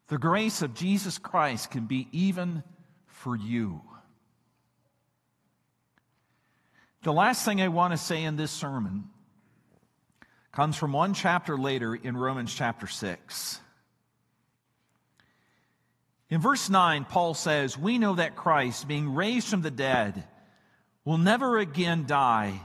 The 0.08 0.18
grace 0.18 0.60
of 0.60 0.74
Jesus 0.74 1.16
Christ 1.16 1.70
can 1.70 1.86
be 1.86 2.08
even 2.12 2.62
for 3.20 3.36
you. 3.36 3.82
The 7.02 7.12
last 7.12 7.44
thing 7.44 7.60
I 7.60 7.68
want 7.68 7.92
to 7.92 7.98
say 7.98 8.22
in 8.22 8.36
this 8.36 8.50
sermon 8.50 9.04
comes 10.52 10.76
from 10.76 10.92
one 10.92 11.12
chapter 11.12 11.58
later 11.58 11.94
in 11.94 12.16
Romans 12.16 12.54
chapter 12.54 12.86
6. 12.86 13.60
In 16.30 16.40
verse 16.40 16.70
9, 16.70 17.04
Paul 17.04 17.34
says, 17.34 17.76
We 17.76 17.98
know 17.98 18.14
that 18.14 18.36
Christ, 18.36 18.88
being 18.88 19.14
raised 19.14 19.48
from 19.48 19.60
the 19.60 19.70
dead, 19.70 20.24
will 21.04 21.18
never 21.18 21.58
again 21.58 22.06
die. 22.06 22.58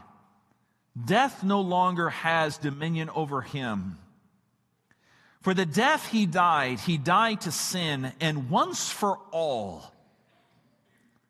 Death 1.04 1.44
no 1.44 1.60
longer 1.60 2.10
has 2.10 2.58
dominion 2.58 3.10
over 3.10 3.42
him. 3.42 3.98
For 5.42 5.54
the 5.54 5.66
death 5.66 6.08
he 6.08 6.26
died, 6.26 6.80
he 6.80 6.98
died 6.98 7.42
to 7.42 7.52
sin, 7.52 8.14
and 8.22 8.50
once 8.50 8.90
for 8.90 9.20
all. 9.32 9.92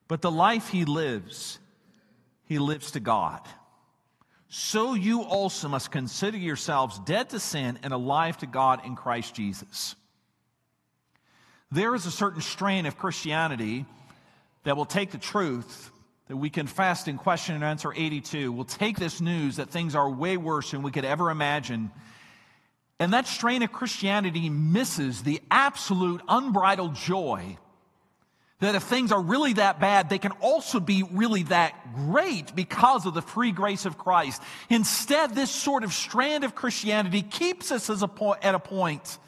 But 0.07 0.21
the 0.21 0.31
life 0.31 0.69
he 0.69 0.85
lives, 0.85 1.59
he 2.45 2.59
lives 2.59 2.91
to 2.91 2.99
God. 2.99 3.41
So 4.47 4.93
you 4.93 5.23
also 5.23 5.67
must 5.67 5.91
consider 5.91 6.37
yourselves 6.37 6.99
dead 6.99 7.29
to 7.31 7.39
sin 7.39 7.79
and 7.83 7.93
alive 7.93 8.37
to 8.39 8.45
God 8.45 8.85
in 8.85 8.95
Christ 8.95 9.33
Jesus. 9.35 9.95
There 11.71 11.95
is 11.95 12.05
a 12.05 12.11
certain 12.11 12.41
strain 12.41 12.85
of 12.85 12.97
Christianity 12.97 13.85
that 14.63 14.77
will 14.77 14.85
take 14.85 15.11
the 15.11 15.17
truth 15.17 15.91
that 16.27 16.37
we 16.37 16.49
confessed 16.49 17.07
in 17.07 17.17
question 17.17 17.55
and 17.55 17.63
answer 17.63 17.91
82. 17.93 18.51
We'll 18.51 18.65
take 18.65 18.97
this 18.97 19.19
news 19.19 19.57
that 19.57 19.69
things 19.69 19.95
are 19.95 20.09
way 20.09 20.37
worse 20.37 20.71
than 20.71 20.83
we 20.83 20.91
could 20.91 21.05
ever 21.05 21.29
imagine 21.29 21.91
and 22.99 23.13
that 23.13 23.27
strain 23.27 23.61
of 23.61 23.71
Christianity 23.71 24.49
misses 24.49 25.23
the 25.23 25.41
absolute 25.51 26.21
unbridled 26.27 26.95
joy 26.95 27.57
that 28.59 28.75
if 28.75 28.83
things 28.83 29.11
are 29.11 29.21
really 29.21 29.53
that 29.53 29.79
bad, 29.79 30.09
they 30.09 30.17
can 30.17 30.31
also 30.33 30.79
be 30.79 31.03
really 31.11 31.43
that 31.43 31.93
great 31.93 32.55
because 32.55 33.05
of 33.05 33.13
the 33.13 33.21
free 33.21 33.51
grace 33.51 33.85
of 33.85 33.97
Christ. 33.97 34.41
Instead, 34.69 35.35
this 35.35 35.51
sort 35.51 35.83
of 35.83 35.93
strand 35.93 36.43
of 36.43 36.55
Christianity 36.55 37.21
keeps 37.21 37.71
us 37.71 37.89
a 37.89 38.07
po- 38.07 38.35
at 38.41 38.55
a 38.55 38.59
point 38.59 39.19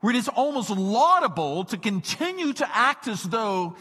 where 0.00 0.14
it 0.14 0.18
is 0.18 0.28
almost 0.28 0.70
laudable 0.70 1.64
to 1.64 1.76
continue 1.76 2.52
to 2.52 2.76
act 2.76 3.08
as 3.08 3.22
though 3.22 3.74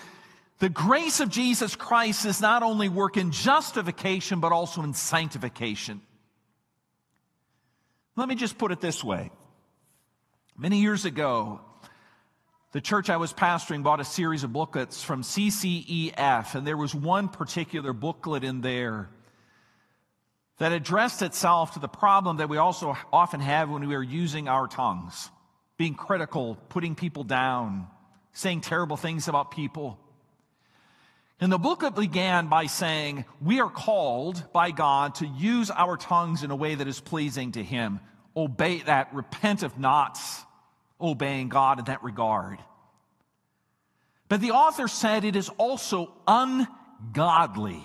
the 0.60 0.70
grace 0.70 1.20
of 1.20 1.30
Jesus 1.30 1.76
Christ 1.76 2.26
is 2.26 2.40
not 2.40 2.64
only 2.64 2.88
work 2.88 3.18
in 3.18 3.32
justification, 3.32 4.40
but 4.40 4.52
also 4.52 4.82
in 4.84 4.94
sanctification. 4.94 6.02
Let 8.16 8.30
me 8.30 8.36
just 8.36 8.58
put 8.58 8.72
it 8.72 8.80
this 8.80 9.04
way. 9.04 9.32
Many 10.58 10.82
years 10.82 11.04
ago, 11.04 11.60
the 12.74 12.82
church 12.82 13.12
I 13.12 13.18
was 13.18 13.32
pastoring 13.32 13.84
bought 13.84 14.00
a 14.00 14.06
series 14.06 14.44
of 14.44 14.52
booklets 14.52 15.04
from 15.04 15.22
CCEF, 15.22 16.56
and 16.56 16.66
there 16.66 16.76
was 16.76 16.94
one 16.94 17.30
particular 17.30 17.94
booklet 17.94 18.44
in 18.44 18.62
there 18.62 19.10
that 20.58 20.72
addressed 20.72 21.22
itself 21.22 21.76
to 21.76 21.80
the 21.80 21.88
problem 21.88 22.38
that 22.38 22.50
we 22.50 22.58
also 22.58 22.98
often 23.12 23.42
have 23.42 23.70
when 23.70 23.88
we 23.88 23.94
are 23.94 24.04
using 24.04 24.48
our 24.48 24.68
tongues 24.68 25.30
being 25.78 25.96
critical, 25.96 26.56
putting 26.70 26.96
people 26.96 27.24
down, 27.24 27.88
saying 28.32 28.62
terrible 28.62 28.96
things 28.98 29.28
about 29.28 29.52
people. 29.52 30.00
And 31.40 31.52
the 31.52 31.58
booklet 31.58 31.96
began 31.96 32.48
by 32.48 32.68
saying, 32.68 33.26
We 33.42 33.60
are 33.60 33.70
called 33.70 34.44
by 34.54 34.72
God 34.72 35.16
to 35.16 35.28
use 35.28 35.70
our 35.70 35.98
tongues 35.98 36.44
in 36.44 36.52
a 36.52 36.56
way 36.56 36.76
that 36.76 36.88
is 36.88 37.00
pleasing 37.00 37.52
to 37.54 37.64
Him. 37.64 38.00
Obey 38.36 38.80
that, 38.80 39.14
repent 39.14 39.62
of 39.62 39.78
not 39.78 40.20
obeying 41.04 41.50
God 41.50 41.80
in 41.80 41.86
that 41.86 42.04
regard. 42.04 42.60
But 44.30 44.42
the 44.42 44.52
author 44.52 44.88
said 44.88 45.26
it 45.26 45.36
is 45.36 45.50
also 45.50 46.12
ungodly 46.28 47.84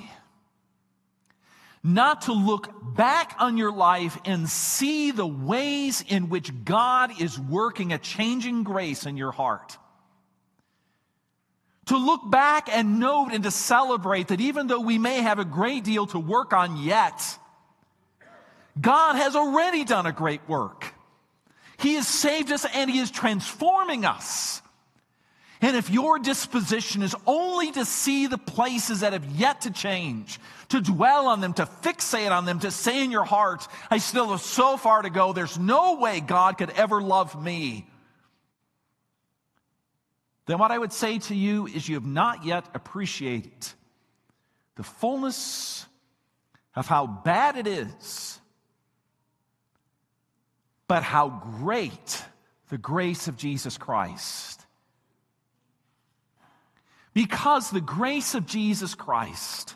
not 1.84 2.22
to 2.22 2.32
look 2.32 2.68
back 2.96 3.34
on 3.38 3.56
your 3.56 3.72
life 3.72 4.18
and 4.24 4.48
see 4.48 5.10
the 5.10 5.26
ways 5.26 6.04
in 6.06 6.28
which 6.28 6.64
God 6.64 7.20
is 7.20 7.38
working 7.38 7.92
a 7.92 7.98
changing 7.98 8.62
grace 8.62 9.06
in 9.06 9.16
your 9.16 9.32
heart 9.32 9.78
to 11.88 11.96
look 11.96 12.30
back 12.30 12.68
and 12.70 13.00
note 13.00 13.30
and 13.32 13.44
to 13.44 13.50
celebrate 13.50 14.28
that 14.28 14.40
even 14.40 14.66
though 14.66 14.80
we 14.80 14.98
may 14.98 15.22
have 15.22 15.38
a 15.38 15.44
great 15.44 15.84
deal 15.84 16.06
to 16.06 16.18
work 16.18 16.52
on 16.52 16.76
yet, 16.76 17.38
God 18.78 19.16
has 19.16 19.34
already 19.34 19.84
done 19.84 20.04
a 20.04 20.12
great 20.12 20.46
work. 20.46 20.92
He 21.78 21.94
has 21.94 22.06
saved 22.06 22.52
us 22.52 22.66
and 22.74 22.90
He 22.90 22.98
is 22.98 23.10
transforming 23.10 24.04
us. 24.04 24.62
And 25.60 25.76
if 25.76 25.90
your 25.90 26.20
disposition 26.20 27.02
is 27.02 27.16
only 27.26 27.72
to 27.72 27.84
see 27.84 28.28
the 28.28 28.38
places 28.38 29.00
that 29.00 29.12
have 29.12 29.24
yet 29.24 29.62
to 29.62 29.72
change, 29.72 30.38
to 30.68 30.80
dwell 30.80 31.26
on 31.26 31.40
them, 31.40 31.52
to 31.54 31.66
fixate 31.66 32.30
on 32.30 32.44
them, 32.44 32.60
to 32.60 32.70
say 32.70 33.02
in 33.02 33.10
your 33.10 33.24
heart, 33.24 33.66
I 33.90 33.98
still 33.98 34.30
have 34.30 34.40
so 34.40 34.76
far 34.76 35.02
to 35.02 35.10
go, 35.10 35.32
there's 35.32 35.58
no 35.58 35.94
way 35.94 36.20
God 36.20 36.58
could 36.58 36.70
ever 36.70 37.02
love 37.02 37.42
me 37.42 37.86
then 40.48 40.56
what 40.56 40.70
I 40.70 40.78
would 40.78 40.94
say 40.94 41.18
to 41.18 41.34
you 41.34 41.66
is 41.66 41.90
you 41.90 41.96
have 41.96 42.06
not 42.06 42.42
yet 42.42 42.64
appreciated 42.72 43.68
the 44.76 44.82
fullness 44.82 45.84
of 46.74 46.86
how 46.86 47.06
bad 47.06 47.58
it 47.58 47.66
is, 47.66 48.38
but 50.89 51.03
how 51.03 51.28
great 51.61 52.24
the 52.70 52.78
grace 52.78 53.28
of 53.28 53.36
Jesus 53.36 53.78
Christ. 53.78 54.66
Because 57.14 57.70
the 57.70 57.80
grace 57.80 58.34
of 58.34 58.47
Jesus 58.47 58.95
Christ 58.95 59.74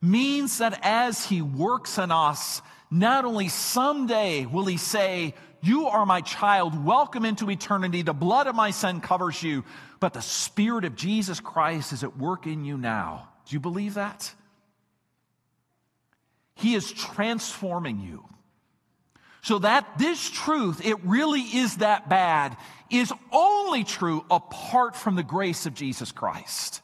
means 0.00 0.58
that 0.58 0.78
as 0.82 1.26
He 1.26 1.42
works 1.42 1.98
in 1.98 2.10
us, 2.10 2.62
not 2.90 3.24
only 3.24 3.48
someday 3.48 4.46
will 4.46 4.66
He 4.66 4.76
say, 4.76 5.34
you 5.60 5.86
are 5.88 6.06
my 6.06 6.20
child. 6.20 6.84
Welcome 6.84 7.24
into 7.24 7.50
eternity. 7.50 8.02
The 8.02 8.12
blood 8.12 8.46
of 8.46 8.54
my 8.54 8.70
son 8.70 9.00
covers 9.00 9.42
you, 9.42 9.64
but 10.00 10.12
the 10.12 10.22
Spirit 10.22 10.84
of 10.84 10.94
Jesus 10.94 11.40
Christ 11.40 11.92
is 11.92 12.04
at 12.04 12.16
work 12.16 12.46
in 12.46 12.64
you 12.64 12.76
now. 12.76 13.28
Do 13.46 13.54
you 13.54 13.60
believe 13.60 13.94
that? 13.94 14.32
He 16.54 16.74
is 16.74 16.92
transforming 16.92 18.00
you. 18.00 18.24
So 19.42 19.60
that 19.60 19.98
this 19.98 20.28
truth, 20.28 20.84
it 20.84 20.96
really 21.04 21.40
is 21.40 21.76
that 21.78 22.08
bad, 22.08 22.56
is 22.90 23.12
only 23.32 23.84
true 23.84 24.24
apart 24.30 24.96
from 24.96 25.14
the 25.14 25.22
grace 25.22 25.66
of 25.66 25.74
Jesus 25.74 26.12
Christ. 26.12 26.82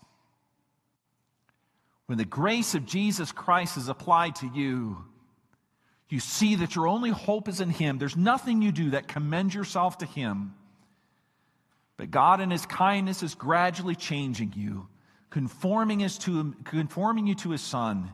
When 2.06 2.18
the 2.18 2.24
grace 2.24 2.74
of 2.74 2.84
Jesus 2.84 3.32
Christ 3.32 3.76
is 3.76 3.88
applied 3.88 4.36
to 4.36 4.50
you, 4.54 5.04
you 6.08 6.20
see 6.20 6.56
that 6.56 6.74
your 6.74 6.86
only 6.86 7.10
hope 7.10 7.48
is 7.48 7.60
in 7.60 7.70
Him. 7.70 7.98
There's 7.98 8.16
nothing 8.16 8.62
you 8.62 8.72
do 8.72 8.90
that 8.90 9.08
commends 9.08 9.54
yourself 9.54 9.98
to 9.98 10.06
Him. 10.06 10.54
But 11.96 12.10
God, 12.10 12.40
in 12.40 12.50
His 12.50 12.66
kindness, 12.66 13.22
is 13.22 13.34
gradually 13.34 13.94
changing 13.94 14.52
you, 14.54 14.88
conforming, 15.30 16.06
to, 16.06 16.54
conforming 16.64 17.26
you 17.26 17.34
to 17.36 17.50
His 17.50 17.62
Son, 17.62 18.12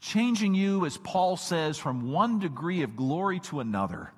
changing 0.00 0.54
you, 0.54 0.86
as 0.86 0.96
Paul 0.96 1.36
says, 1.36 1.78
from 1.78 2.12
one 2.12 2.38
degree 2.38 2.82
of 2.82 2.96
glory 2.96 3.40
to 3.40 3.60
another. 3.60 4.12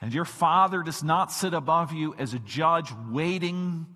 And 0.00 0.12
your 0.12 0.24
Father 0.24 0.82
does 0.82 1.02
not 1.02 1.32
sit 1.32 1.54
above 1.54 1.92
you 1.92 2.14
as 2.18 2.34
a 2.34 2.38
judge 2.38 2.90
waiting 3.10 3.86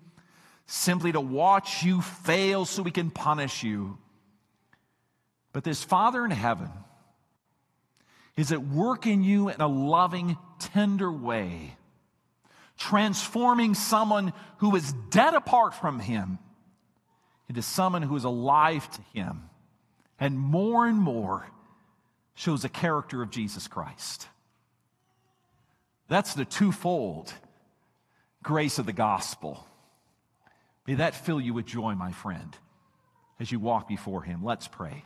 simply 0.65 1.11
to 1.11 1.21
watch 1.21 1.83
you 1.83 2.01
fail 2.01 2.65
so 2.65 2.83
He 2.83 2.91
can 2.91 3.11
punish 3.11 3.63
you. 3.63 3.97
But 5.51 5.63
this 5.63 5.83
Father 5.83 6.23
in 6.23 6.31
heaven, 6.31 6.69
is 8.39 8.53
at 8.53 8.65
work 8.65 9.05
in 9.05 9.21
you 9.21 9.49
in 9.49 9.59
a 9.59 9.67
loving, 9.67 10.37
tender 10.59 11.11
way, 11.11 11.75
transforming 12.77 13.73
someone 13.73 14.31
who 14.59 14.75
is 14.77 14.93
dead 15.09 15.33
apart 15.33 15.73
from 15.73 15.99
Him 15.99 16.39
into 17.49 17.61
someone 17.61 18.01
who 18.01 18.15
is 18.15 18.23
alive 18.23 18.89
to 18.91 19.01
Him, 19.13 19.48
and 20.19 20.37
more 20.37 20.87
and 20.87 20.97
more 20.97 21.47
shows 22.35 22.61
the 22.61 22.69
character 22.69 23.21
of 23.21 23.29
Jesus 23.29 23.67
Christ. 23.67 24.27
That's 26.07 26.33
the 26.33 26.45
twofold 26.45 27.33
grace 28.41 28.79
of 28.79 28.85
the 28.85 28.93
gospel. 28.93 29.65
May 30.87 30.95
that 30.95 31.15
fill 31.15 31.39
you 31.39 31.53
with 31.53 31.65
joy, 31.65 31.93
my 31.93 32.11
friend, 32.11 32.57
as 33.39 33.51
you 33.51 33.59
walk 33.59 33.87
before 33.87 34.23
Him. 34.23 34.43
Let's 34.43 34.67
pray. 34.67 35.03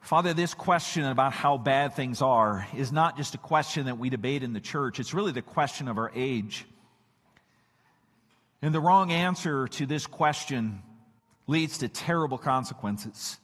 Father, 0.00 0.34
this 0.34 0.54
question 0.54 1.04
about 1.04 1.32
how 1.32 1.58
bad 1.58 1.94
things 1.94 2.22
are 2.22 2.66
is 2.76 2.90
not 2.90 3.16
just 3.16 3.34
a 3.34 3.38
question 3.38 3.86
that 3.86 3.98
we 3.98 4.10
debate 4.10 4.42
in 4.42 4.52
the 4.52 4.60
church, 4.60 4.98
it's 4.98 5.14
really 5.14 5.32
the 5.32 5.42
question 5.42 5.88
of 5.88 5.98
our 5.98 6.10
age. 6.14 6.64
And 8.62 8.74
the 8.74 8.80
wrong 8.80 9.12
answer 9.12 9.68
to 9.68 9.86
this 9.86 10.06
question 10.06 10.82
leads 11.52 11.78
to 11.78 11.88
terrible 11.88 12.38
consequences. 12.38 13.38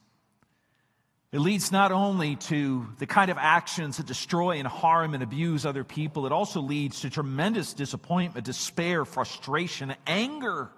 It 1.30 1.40
leads 1.40 1.70
not 1.70 1.92
only 1.92 2.36
to 2.36 2.88
the 2.98 3.06
kind 3.06 3.30
of 3.30 3.36
actions 3.38 3.98
that 3.98 4.06
destroy 4.06 4.52
and 4.59 4.66
harm 4.66 5.12
and 5.12 5.22
abuse 5.22 5.66
other 5.66 5.84
people, 5.84 6.24
it 6.24 6.32
also 6.32 6.61
leads 6.62 7.02
to 7.02 7.11
tremendous 7.11 7.74
disappointment, 7.74 8.46
despair, 8.46 9.04
frustration, 9.04 9.94
anger. 10.06 10.70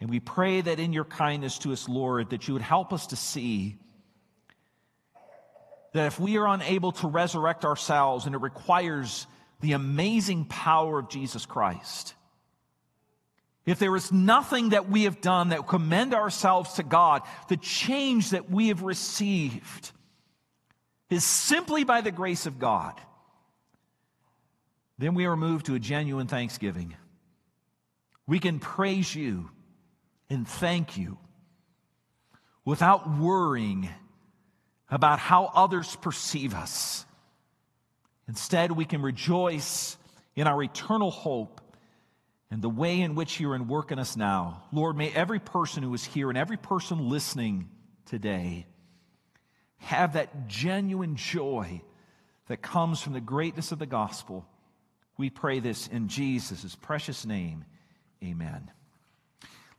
And 0.00 0.08
we 0.08 0.20
pray 0.20 0.60
that 0.60 0.78
in 0.78 0.92
your 0.92 1.04
kindness 1.04 1.58
to 1.58 1.72
us, 1.72 1.88
Lord, 1.88 2.30
that 2.30 2.46
you 2.46 2.54
would 2.54 2.62
help 2.62 2.92
us 2.92 3.08
to 3.08 3.16
see 3.16 3.78
that 5.92 6.06
if 6.06 6.20
we 6.20 6.36
are 6.36 6.46
unable 6.46 6.92
to 6.92 7.08
resurrect 7.08 7.64
ourselves 7.64 8.26
and 8.26 8.34
it 8.34 8.40
requires 8.40 9.26
the 9.60 9.72
amazing 9.72 10.44
power 10.44 11.00
of 11.00 11.08
Jesus 11.08 11.46
Christ, 11.46 12.14
if 13.66 13.80
there 13.80 13.94
is 13.96 14.12
nothing 14.12 14.70
that 14.70 14.88
we 14.88 15.04
have 15.04 15.20
done 15.20 15.48
that 15.48 15.66
commend 15.66 16.14
ourselves 16.14 16.74
to 16.74 16.84
God, 16.84 17.22
the 17.48 17.56
change 17.56 18.30
that 18.30 18.48
we 18.48 18.68
have 18.68 18.82
received 18.82 19.90
is 21.10 21.24
simply 21.24 21.82
by 21.82 22.00
the 22.00 22.12
grace 22.12 22.46
of 22.46 22.60
God, 22.60 22.94
then 24.98 25.14
we 25.14 25.26
are 25.26 25.36
moved 25.36 25.66
to 25.66 25.74
a 25.74 25.80
genuine 25.80 26.28
thanksgiving. 26.28 26.94
We 28.26 28.38
can 28.38 28.60
praise 28.60 29.14
you 29.14 29.50
and 30.30 30.46
thank 30.46 30.96
you 30.96 31.18
without 32.64 33.18
worrying 33.18 33.88
about 34.88 35.18
how 35.18 35.50
others 35.54 35.96
perceive 35.96 36.54
us. 36.54 37.04
Instead, 38.28 38.72
we 38.72 38.84
can 38.84 39.02
rejoice 39.02 39.96
in 40.36 40.46
our 40.46 40.62
eternal 40.62 41.10
hope 41.10 41.60
and 42.50 42.62
the 42.62 42.68
way 42.68 43.00
in 43.00 43.14
which 43.14 43.40
you're 43.40 43.56
in 43.56 43.68
work 43.68 43.90
in 43.90 43.98
us 43.98 44.16
now. 44.16 44.62
Lord, 44.72 44.96
may 44.96 45.10
every 45.10 45.40
person 45.40 45.82
who 45.82 45.92
is 45.94 46.04
here 46.04 46.28
and 46.28 46.38
every 46.38 46.56
person 46.56 47.08
listening 47.08 47.68
today 48.06 48.66
have 49.78 50.14
that 50.14 50.48
genuine 50.48 51.16
joy 51.16 51.82
that 52.48 52.62
comes 52.62 53.00
from 53.00 53.12
the 53.12 53.20
greatness 53.20 53.72
of 53.72 53.78
the 53.78 53.86
gospel. 53.86 54.46
We 55.18 55.30
pray 55.30 55.60
this 55.60 55.88
in 55.88 56.08
Jesus' 56.08 56.76
precious 56.76 57.26
name. 57.26 57.64
Amen. 58.22 58.70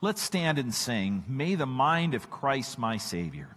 Let's 0.01 0.21
stand 0.21 0.59
and 0.59 0.73
sing, 0.73 1.23
May 1.27 1.55
the 1.55 1.65
mind 1.65 2.13
of 2.13 2.29
Christ 2.29 2.77
my 2.77 2.97
Savior. 2.97 3.55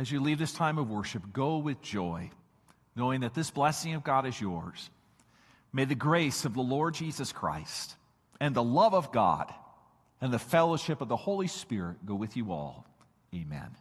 As 0.00 0.10
you 0.10 0.18
leave 0.18 0.38
this 0.38 0.54
time 0.54 0.78
of 0.78 0.88
worship, 0.88 1.30
go 1.30 1.58
with 1.58 1.82
joy, 1.82 2.30
knowing 2.96 3.20
that 3.20 3.34
this 3.34 3.50
blessing 3.50 3.92
of 3.92 4.02
God 4.02 4.26
is 4.26 4.40
yours. 4.40 4.88
May 5.74 5.84
the 5.84 5.94
grace 5.94 6.46
of 6.46 6.54
the 6.54 6.62
Lord 6.62 6.94
Jesus 6.94 7.32
Christ 7.32 7.96
and 8.40 8.54
the 8.54 8.62
love 8.62 8.94
of 8.94 9.12
God 9.12 9.52
and 10.22 10.32
the 10.32 10.38
fellowship 10.38 11.02
of 11.02 11.08
the 11.08 11.16
Holy 11.16 11.48
Spirit 11.48 12.06
go 12.06 12.14
with 12.14 12.34
you 12.34 12.50
all. 12.50 12.86
Amen. 13.34 13.76